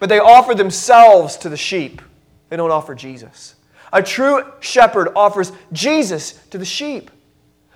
but 0.00 0.08
they 0.08 0.18
offer 0.18 0.52
themselves 0.52 1.36
to 1.38 1.48
the 1.48 1.56
sheep. 1.56 2.02
They 2.48 2.56
don't 2.56 2.72
offer 2.72 2.96
Jesus. 2.96 3.54
A 3.92 4.02
true 4.02 4.44
shepherd 4.58 5.10
offers 5.14 5.52
Jesus 5.72 6.32
to 6.48 6.58
the 6.58 6.64
sheep. 6.64 7.12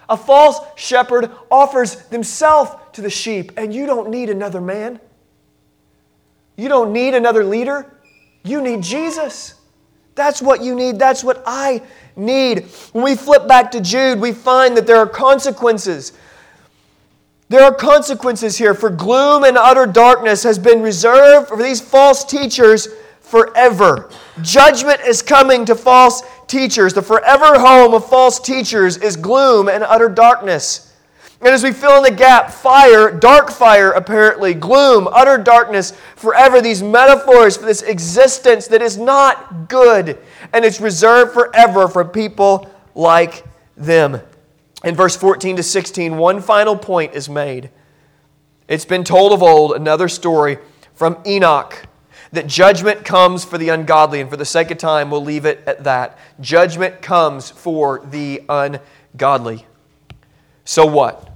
A 0.08 0.16
false 0.16 0.58
shepherd 0.74 1.30
offers 1.52 1.94
themselves 2.06 2.72
to 2.94 3.00
the 3.00 3.10
sheep, 3.10 3.52
and 3.56 3.72
you 3.72 3.86
don't 3.86 4.10
need 4.10 4.28
another 4.28 4.60
man. 4.60 4.98
You 6.56 6.68
don't 6.68 6.92
need 6.92 7.14
another 7.14 7.44
leader. 7.44 7.94
You 8.42 8.60
need 8.60 8.82
Jesus. 8.82 9.54
That's 10.16 10.42
what 10.42 10.62
you 10.62 10.74
need. 10.74 10.98
That's 10.98 11.22
what 11.22 11.42
I 11.46 11.82
need. 12.16 12.64
When 12.92 13.04
we 13.04 13.14
flip 13.14 13.46
back 13.46 13.70
to 13.72 13.80
Jude, 13.80 14.18
we 14.18 14.32
find 14.32 14.76
that 14.76 14.86
there 14.86 14.96
are 14.96 15.06
consequences. 15.06 16.14
There 17.48 17.62
are 17.62 17.72
consequences 17.72 18.58
here, 18.58 18.74
for 18.74 18.90
gloom 18.90 19.44
and 19.44 19.56
utter 19.56 19.86
darkness 19.86 20.42
has 20.42 20.58
been 20.58 20.82
reserved 20.82 21.48
for 21.48 21.62
these 21.62 21.80
false 21.80 22.24
teachers 22.24 22.88
forever. 23.20 24.10
Judgment 24.42 25.00
is 25.02 25.22
coming 25.22 25.64
to 25.66 25.74
false 25.76 26.22
teachers. 26.46 26.94
The 26.94 27.02
forever 27.02 27.58
home 27.58 27.94
of 27.94 28.08
false 28.08 28.40
teachers 28.40 28.96
is 28.96 29.16
gloom 29.16 29.68
and 29.68 29.84
utter 29.84 30.08
darkness. 30.08 30.85
And 31.40 31.50
as 31.50 31.62
we 31.62 31.72
fill 31.72 31.98
in 31.98 32.02
the 32.02 32.10
gap, 32.10 32.50
fire, 32.50 33.10
dark 33.10 33.50
fire 33.50 33.90
apparently, 33.90 34.54
gloom, 34.54 35.06
utter 35.12 35.36
darkness, 35.36 35.92
forever, 36.16 36.62
these 36.62 36.82
metaphors 36.82 37.56
for 37.58 37.66
this 37.66 37.82
existence 37.82 38.66
that 38.68 38.80
is 38.80 38.96
not 38.96 39.68
good 39.68 40.18
and 40.52 40.64
it's 40.64 40.80
reserved 40.80 41.32
forever 41.34 41.88
for 41.88 42.04
people 42.04 42.70
like 42.94 43.44
them. 43.76 44.20
In 44.82 44.94
verse 44.94 45.16
14 45.16 45.56
to 45.56 45.62
16, 45.62 46.16
one 46.16 46.40
final 46.40 46.76
point 46.76 47.14
is 47.14 47.28
made. 47.28 47.70
It's 48.66 48.84
been 48.84 49.04
told 49.04 49.32
of 49.32 49.42
old, 49.42 49.72
another 49.72 50.08
story 50.08 50.58
from 50.94 51.18
Enoch, 51.26 51.86
that 52.32 52.46
judgment 52.46 53.04
comes 53.04 53.44
for 53.44 53.58
the 53.58 53.68
ungodly. 53.68 54.20
And 54.20 54.30
for 54.30 54.36
the 54.36 54.44
sake 54.44 54.70
of 54.70 54.78
time, 54.78 55.10
we'll 55.10 55.24
leave 55.24 55.44
it 55.44 55.62
at 55.66 55.84
that. 55.84 56.18
Judgment 56.40 57.02
comes 57.02 57.50
for 57.50 58.00
the 58.10 58.42
ungodly. 58.48 59.65
So 60.66 60.84
what? 60.84 61.30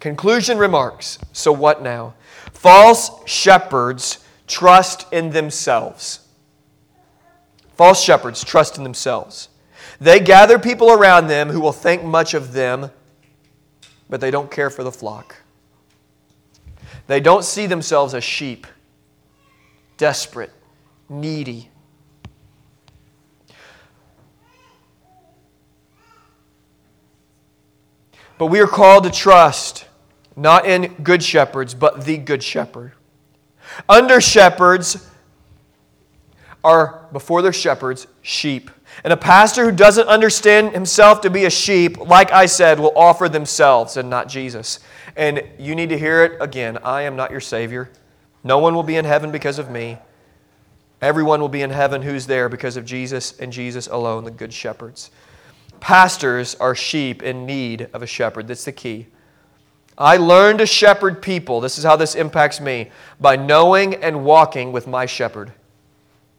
Conclusion 0.00 0.58
remarks. 0.58 1.18
So 1.32 1.52
what 1.52 1.82
now? 1.82 2.14
False 2.52 3.10
shepherds 3.26 4.24
trust 4.46 5.12
in 5.12 5.30
themselves. 5.30 6.20
False 7.76 8.02
shepherds 8.02 8.42
trust 8.42 8.78
in 8.78 8.84
themselves. 8.84 9.48
They 10.00 10.20
gather 10.20 10.58
people 10.58 10.90
around 10.90 11.26
them 11.26 11.50
who 11.50 11.60
will 11.60 11.72
think 11.72 12.04
much 12.04 12.32
of 12.32 12.52
them, 12.52 12.90
but 14.08 14.20
they 14.20 14.30
don't 14.30 14.50
care 14.50 14.70
for 14.70 14.84
the 14.84 14.92
flock. 14.92 15.36
They 17.08 17.20
don't 17.20 17.44
see 17.44 17.66
themselves 17.66 18.14
as 18.14 18.22
sheep, 18.22 18.66
desperate, 19.96 20.52
needy. 21.08 21.70
But 28.38 28.46
we 28.46 28.60
are 28.60 28.66
called 28.66 29.04
to 29.04 29.10
trust 29.10 29.86
not 30.36 30.66
in 30.66 30.94
good 31.02 31.22
shepherds, 31.22 31.74
but 31.74 32.04
the 32.04 32.16
good 32.16 32.42
shepherd. 32.42 32.92
Under 33.88 34.20
shepherds 34.20 35.08
are, 36.62 37.08
before 37.12 37.42
their 37.42 37.52
shepherds, 37.52 38.06
sheep. 38.22 38.70
And 39.04 39.12
a 39.12 39.16
pastor 39.16 39.64
who 39.64 39.72
doesn't 39.72 40.08
understand 40.08 40.72
himself 40.72 41.20
to 41.22 41.30
be 41.30 41.44
a 41.44 41.50
sheep, 41.50 41.98
like 41.98 42.32
I 42.32 42.46
said, 42.46 42.80
will 42.80 42.96
offer 42.96 43.28
themselves 43.28 43.96
and 43.96 44.08
not 44.08 44.28
Jesus. 44.28 44.80
And 45.16 45.42
you 45.58 45.74
need 45.74 45.88
to 45.90 45.98
hear 45.98 46.24
it 46.24 46.40
again 46.40 46.78
I 46.84 47.02
am 47.02 47.16
not 47.16 47.30
your 47.30 47.40
Savior. 47.40 47.90
No 48.44 48.58
one 48.58 48.74
will 48.74 48.82
be 48.84 48.96
in 48.96 49.04
heaven 49.04 49.30
because 49.32 49.58
of 49.58 49.70
me. 49.70 49.98
Everyone 51.00 51.40
will 51.40 51.48
be 51.48 51.62
in 51.62 51.70
heaven 51.70 52.02
who's 52.02 52.26
there 52.26 52.48
because 52.48 52.76
of 52.76 52.84
Jesus 52.84 53.38
and 53.38 53.52
Jesus 53.52 53.86
alone, 53.88 54.24
the 54.24 54.30
good 54.30 54.52
shepherds. 54.52 55.10
Pastors 55.80 56.54
are 56.56 56.74
sheep 56.74 57.22
in 57.22 57.46
need 57.46 57.88
of 57.92 58.02
a 58.02 58.06
shepherd. 58.06 58.48
That's 58.48 58.64
the 58.64 58.72
key. 58.72 59.06
I 59.96 60.16
learn 60.16 60.58
to 60.58 60.66
shepherd 60.66 61.20
people. 61.20 61.60
This 61.60 61.78
is 61.78 61.84
how 61.84 61.96
this 61.96 62.14
impacts 62.14 62.60
me 62.60 62.90
by 63.20 63.36
knowing 63.36 63.96
and 63.96 64.24
walking 64.24 64.70
with 64.70 64.86
my 64.86 65.06
shepherd. 65.06 65.52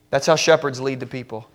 That's 0.09 0.27
how 0.27 0.35
shepherds 0.35 0.79
lead 0.79 0.99
the 0.99 1.05
people. 1.05 1.49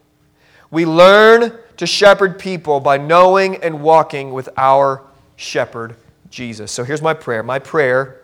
We 0.70 0.86
learn 0.86 1.58
to 1.76 1.86
shepherd 1.86 2.38
people 2.38 2.80
by 2.80 2.98
knowing 2.98 3.56
and 3.56 3.82
walking 3.82 4.32
with 4.32 4.48
our 4.56 5.02
shepherd, 5.36 5.96
Jesus. 6.30 6.70
So 6.72 6.84
here's 6.84 7.02
my 7.02 7.14
prayer. 7.14 7.42
My 7.42 7.58
prayer 7.58 8.20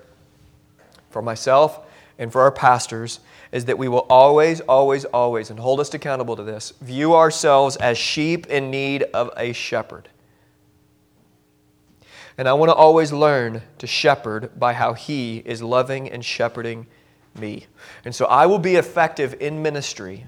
for 1.10 1.22
myself 1.22 1.80
and 2.18 2.30
for 2.30 2.42
our 2.42 2.52
pastors 2.52 3.20
is 3.52 3.64
that 3.64 3.78
we 3.78 3.88
will 3.88 4.06
always, 4.08 4.60
always, 4.60 5.04
always, 5.06 5.50
and 5.50 5.58
hold 5.58 5.80
us 5.80 5.92
accountable 5.92 6.36
to 6.36 6.42
this, 6.42 6.72
view 6.80 7.14
ourselves 7.14 7.76
as 7.76 7.98
sheep 7.98 8.46
in 8.46 8.70
need 8.70 9.02
of 9.14 9.30
a 9.36 9.52
shepherd. 9.52 10.08
And 12.38 12.48
I 12.48 12.52
want 12.54 12.70
to 12.70 12.74
always 12.74 13.12
learn 13.12 13.62
to 13.78 13.86
shepherd 13.86 14.58
by 14.58 14.72
how 14.72 14.94
He 14.94 15.38
is 15.38 15.62
loving 15.62 16.08
and 16.08 16.24
shepherding 16.24 16.86
me. 17.38 17.66
And 18.04 18.14
so 18.14 18.24
I 18.26 18.46
will 18.46 18.58
be 18.58 18.76
effective 18.76 19.34
in 19.40 19.62
ministry 19.62 20.26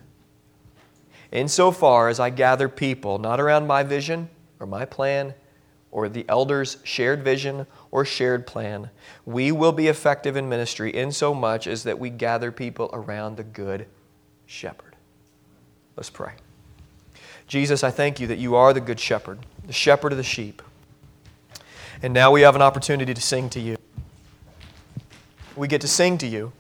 insofar 1.30 2.08
as 2.08 2.20
I 2.20 2.30
gather 2.30 2.68
people, 2.68 3.18
not 3.18 3.40
around 3.40 3.66
my 3.66 3.82
vision 3.82 4.28
or 4.60 4.66
my 4.66 4.84
plan 4.84 5.34
or 5.90 6.08
the 6.08 6.24
elders' 6.28 6.78
shared 6.84 7.22
vision 7.22 7.66
or 7.93 8.05
shared 8.05 8.47
plan. 8.47 8.90
We 9.24 9.53
will 9.53 9.70
be 9.70 9.86
effective 9.86 10.36
in 10.36 10.49
ministry 10.49 10.90
in 10.90 11.12
so 11.12 11.32
much 11.32 11.68
as 11.68 11.84
that 11.84 12.01
we 12.01 12.11
gather 12.11 12.51
people 12.51 12.90
around 12.93 13.36
the 13.36 13.45
good 13.45 13.86
shepherd. 14.47 14.97
Let's 15.95 16.11
pray. 16.11 16.32
Jesus, 17.47 17.84
I 17.84 17.90
thank 17.90 18.18
you 18.18 18.26
that 18.28 18.38
you 18.38 18.57
are 18.57 18.72
the 18.72 18.80
good 18.80 18.99
shepherd, 18.99 19.40
the 19.66 19.74
shepherd 19.74 20.11
of 20.11 20.18
the 20.18 20.24
sheep. 20.24 20.62
And 22.03 22.14
now 22.14 22.32
we 22.32 22.40
have 22.40 22.57
an 22.57 22.62
opportunity 22.62 23.12
to 23.12 23.20
sing 23.20 23.51
to 23.51 23.61
you. 23.61 23.76
We 25.55 25.68
get 25.68 25.82
to 25.82 25.88
sing 25.88 26.16
to 26.18 26.26
you. 26.26 26.53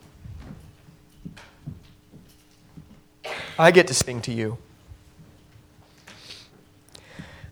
I 3.58 3.70
get 3.70 3.86
to 3.88 3.94
sing 3.94 4.20
to 4.22 4.32
you. 4.32 4.58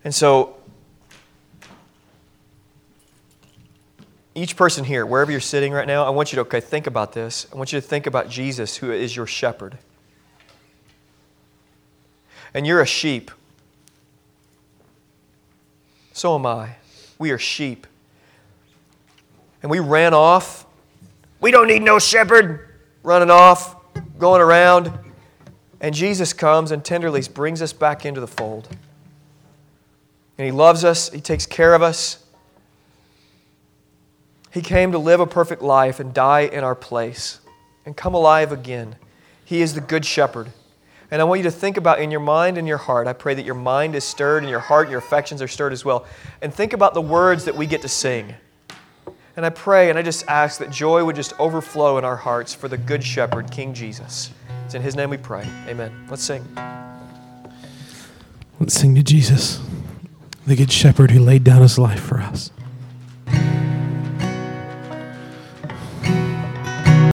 And 0.05 0.15
so, 0.15 0.60
each 4.41 4.57
person 4.57 4.85
here, 4.85 5.05
wherever 5.05 5.31
you're 5.31 5.39
sitting 5.39 5.71
right 5.71 5.87
now, 5.87 6.03
I 6.03 6.09
want 6.09 6.33
you 6.33 6.37
to 6.37 6.41
okay, 6.43 6.61
think 6.61 6.87
about 6.87 7.13
this. 7.13 7.47
I 7.53 7.57
want 7.57 7.75
you 7.75 7.81
to 7.81 7.87
think 7.87 8.07
about 8.07 8.31
Jesus, 8.31 8.79
who 8.79 8.91
is 8.91 9.15
your 9.15 9.27
shepherd. 9.27 9.77
And 12.55 12.67
you're 12.67 12.81
a 12.81 12.87
sheep. 12.87 13.31
So 16.15 16.35
am 16.35 16.47
I. 16.47 16.77
We 17.19 17.33
are 17.33 17.39
sheep. 17.39 17.87
And 19.63 19.71
we 19.71 19.79
ran 19.79 20.15
off. 20.15 20.65
We 21.41 21.51
don't 21.51 21.67
need 21.67 21.83
no 21.83 21.99
shepherd. 21.99 22.67
Running 23.03 23.31
off, 23.31 23.77
going 24.19 24.41
around. 24.41 24.91
And 25.83 25.95
Jesus 25.95 26.33
comes 26.33 26.71
and 26.71 26.83
tenderly 26.83 27.21
brings 27.35 27.61
us 27.61 27.75
back 27.75 28.07
into 28.07 28.23
the 28.23 28.27
fold. 28.27 28.69
And 30.39 30.47
He 30.47 30.51
loves 30.51 30.83
us, 30.83 31.11
He 31.11 31.21
takes 31.21 31.45
care 31.45 31.75
of 31.75 31.83
us. 31.83 32.25
He 34.51 34.63
came 34.63 34.93
to 34.93 34.99
live 34.99 35.21
a 35.21 35.27
perfect 35.27 35.63
life 35.63 36.01
and 36.01 36.13
die 36.13 36.41
in 36.41 36.65
our 36.65 36.75
place 36.75 37.41
and 37.87 37.97
come 37.97 38.15
alive 38.15 38.53
again. 38.53 38.97
He 39.45 39.63
is 39.63 39.75
the 39.75 39.81
Good 39.81 40.05
Shepherd. 40.05 40.53
And 41.11 41.21
I 41.21 41.25
want 41.25 41.41
you 41.41 41.45
to 41.45 41.51
think 41.51 41.77
about 41.77 42.01
in 42.01 42.11
your 42.11 42.21
mind 42.21 42.57
and 42.57 42.69
your 42.69 42.79
heart. 42.79 43.09
I 43.09 43.13
pray 43.13 43.35
that 43.35 43.45
your 43.45 43.55
mind 43.55 43.95
is 43.95 44.05
stirred 44.05 44.43
and 44.43 44.51
your 44.51 44.61
heart 44.61 44.87
and 44.87 44.93
your 44.93 45.01
affections 45.01 45.43
are 45.43 45.49
stirred 45.49 45.73
as 45.73 45.85
well. 45.85 46.07
And 46.41 46.55
think 46.55 46.73
about 46.73 46.95
the 46.95 47.01
words 47.01 47.45
that 47.47 47.57
we 47.57 47.67
get 47.67 47.83
to 47.83 47.89
sing. 47.89 48.35
And 49.37 49.47
I 49.47 49.51
pray 49.51 49.91
and 49.91 49.99
I 49.99 50.03
just 50.03 50.27
ask 50.29 50.59
that 50.61 50.71
joy 50.71 51.05
would 51.05 51.17
just 51.17 51.33
overflow 51.41 51.99
in 51.99 52.05
our 52.05 52.17
hearts 52.17 52.55
for 52.55 52.69
the 52.69 52.77
Good 52.77 53.03
Shepherd, 53.03 53.51
King 53.51 53.75
Jesus. 53.75 54.31
It's 54.65 54.75
in 54.75 54.83
His 54.83 54.95
name 54.95 55.11
we 55.11 55.17
pray. 55.17 55.47
Amen. 55.67 56.07
Let's 56.09 56.23
sing. 56.23 56.45
Let's 58.61 58.75
sing 58.75 58.95
to 58.95 59.03
Jesus, 59.03 59.61
the 60.47 60.55
Good 60.55 60.71
Shepherd 60.71 61.11
who 61.11 61.21
laid 61.21 61.43
down 61.43 61.63
His 61.63 61.79
life 61.79 62.01
for 62.01 62.21
us. 62.21 62.51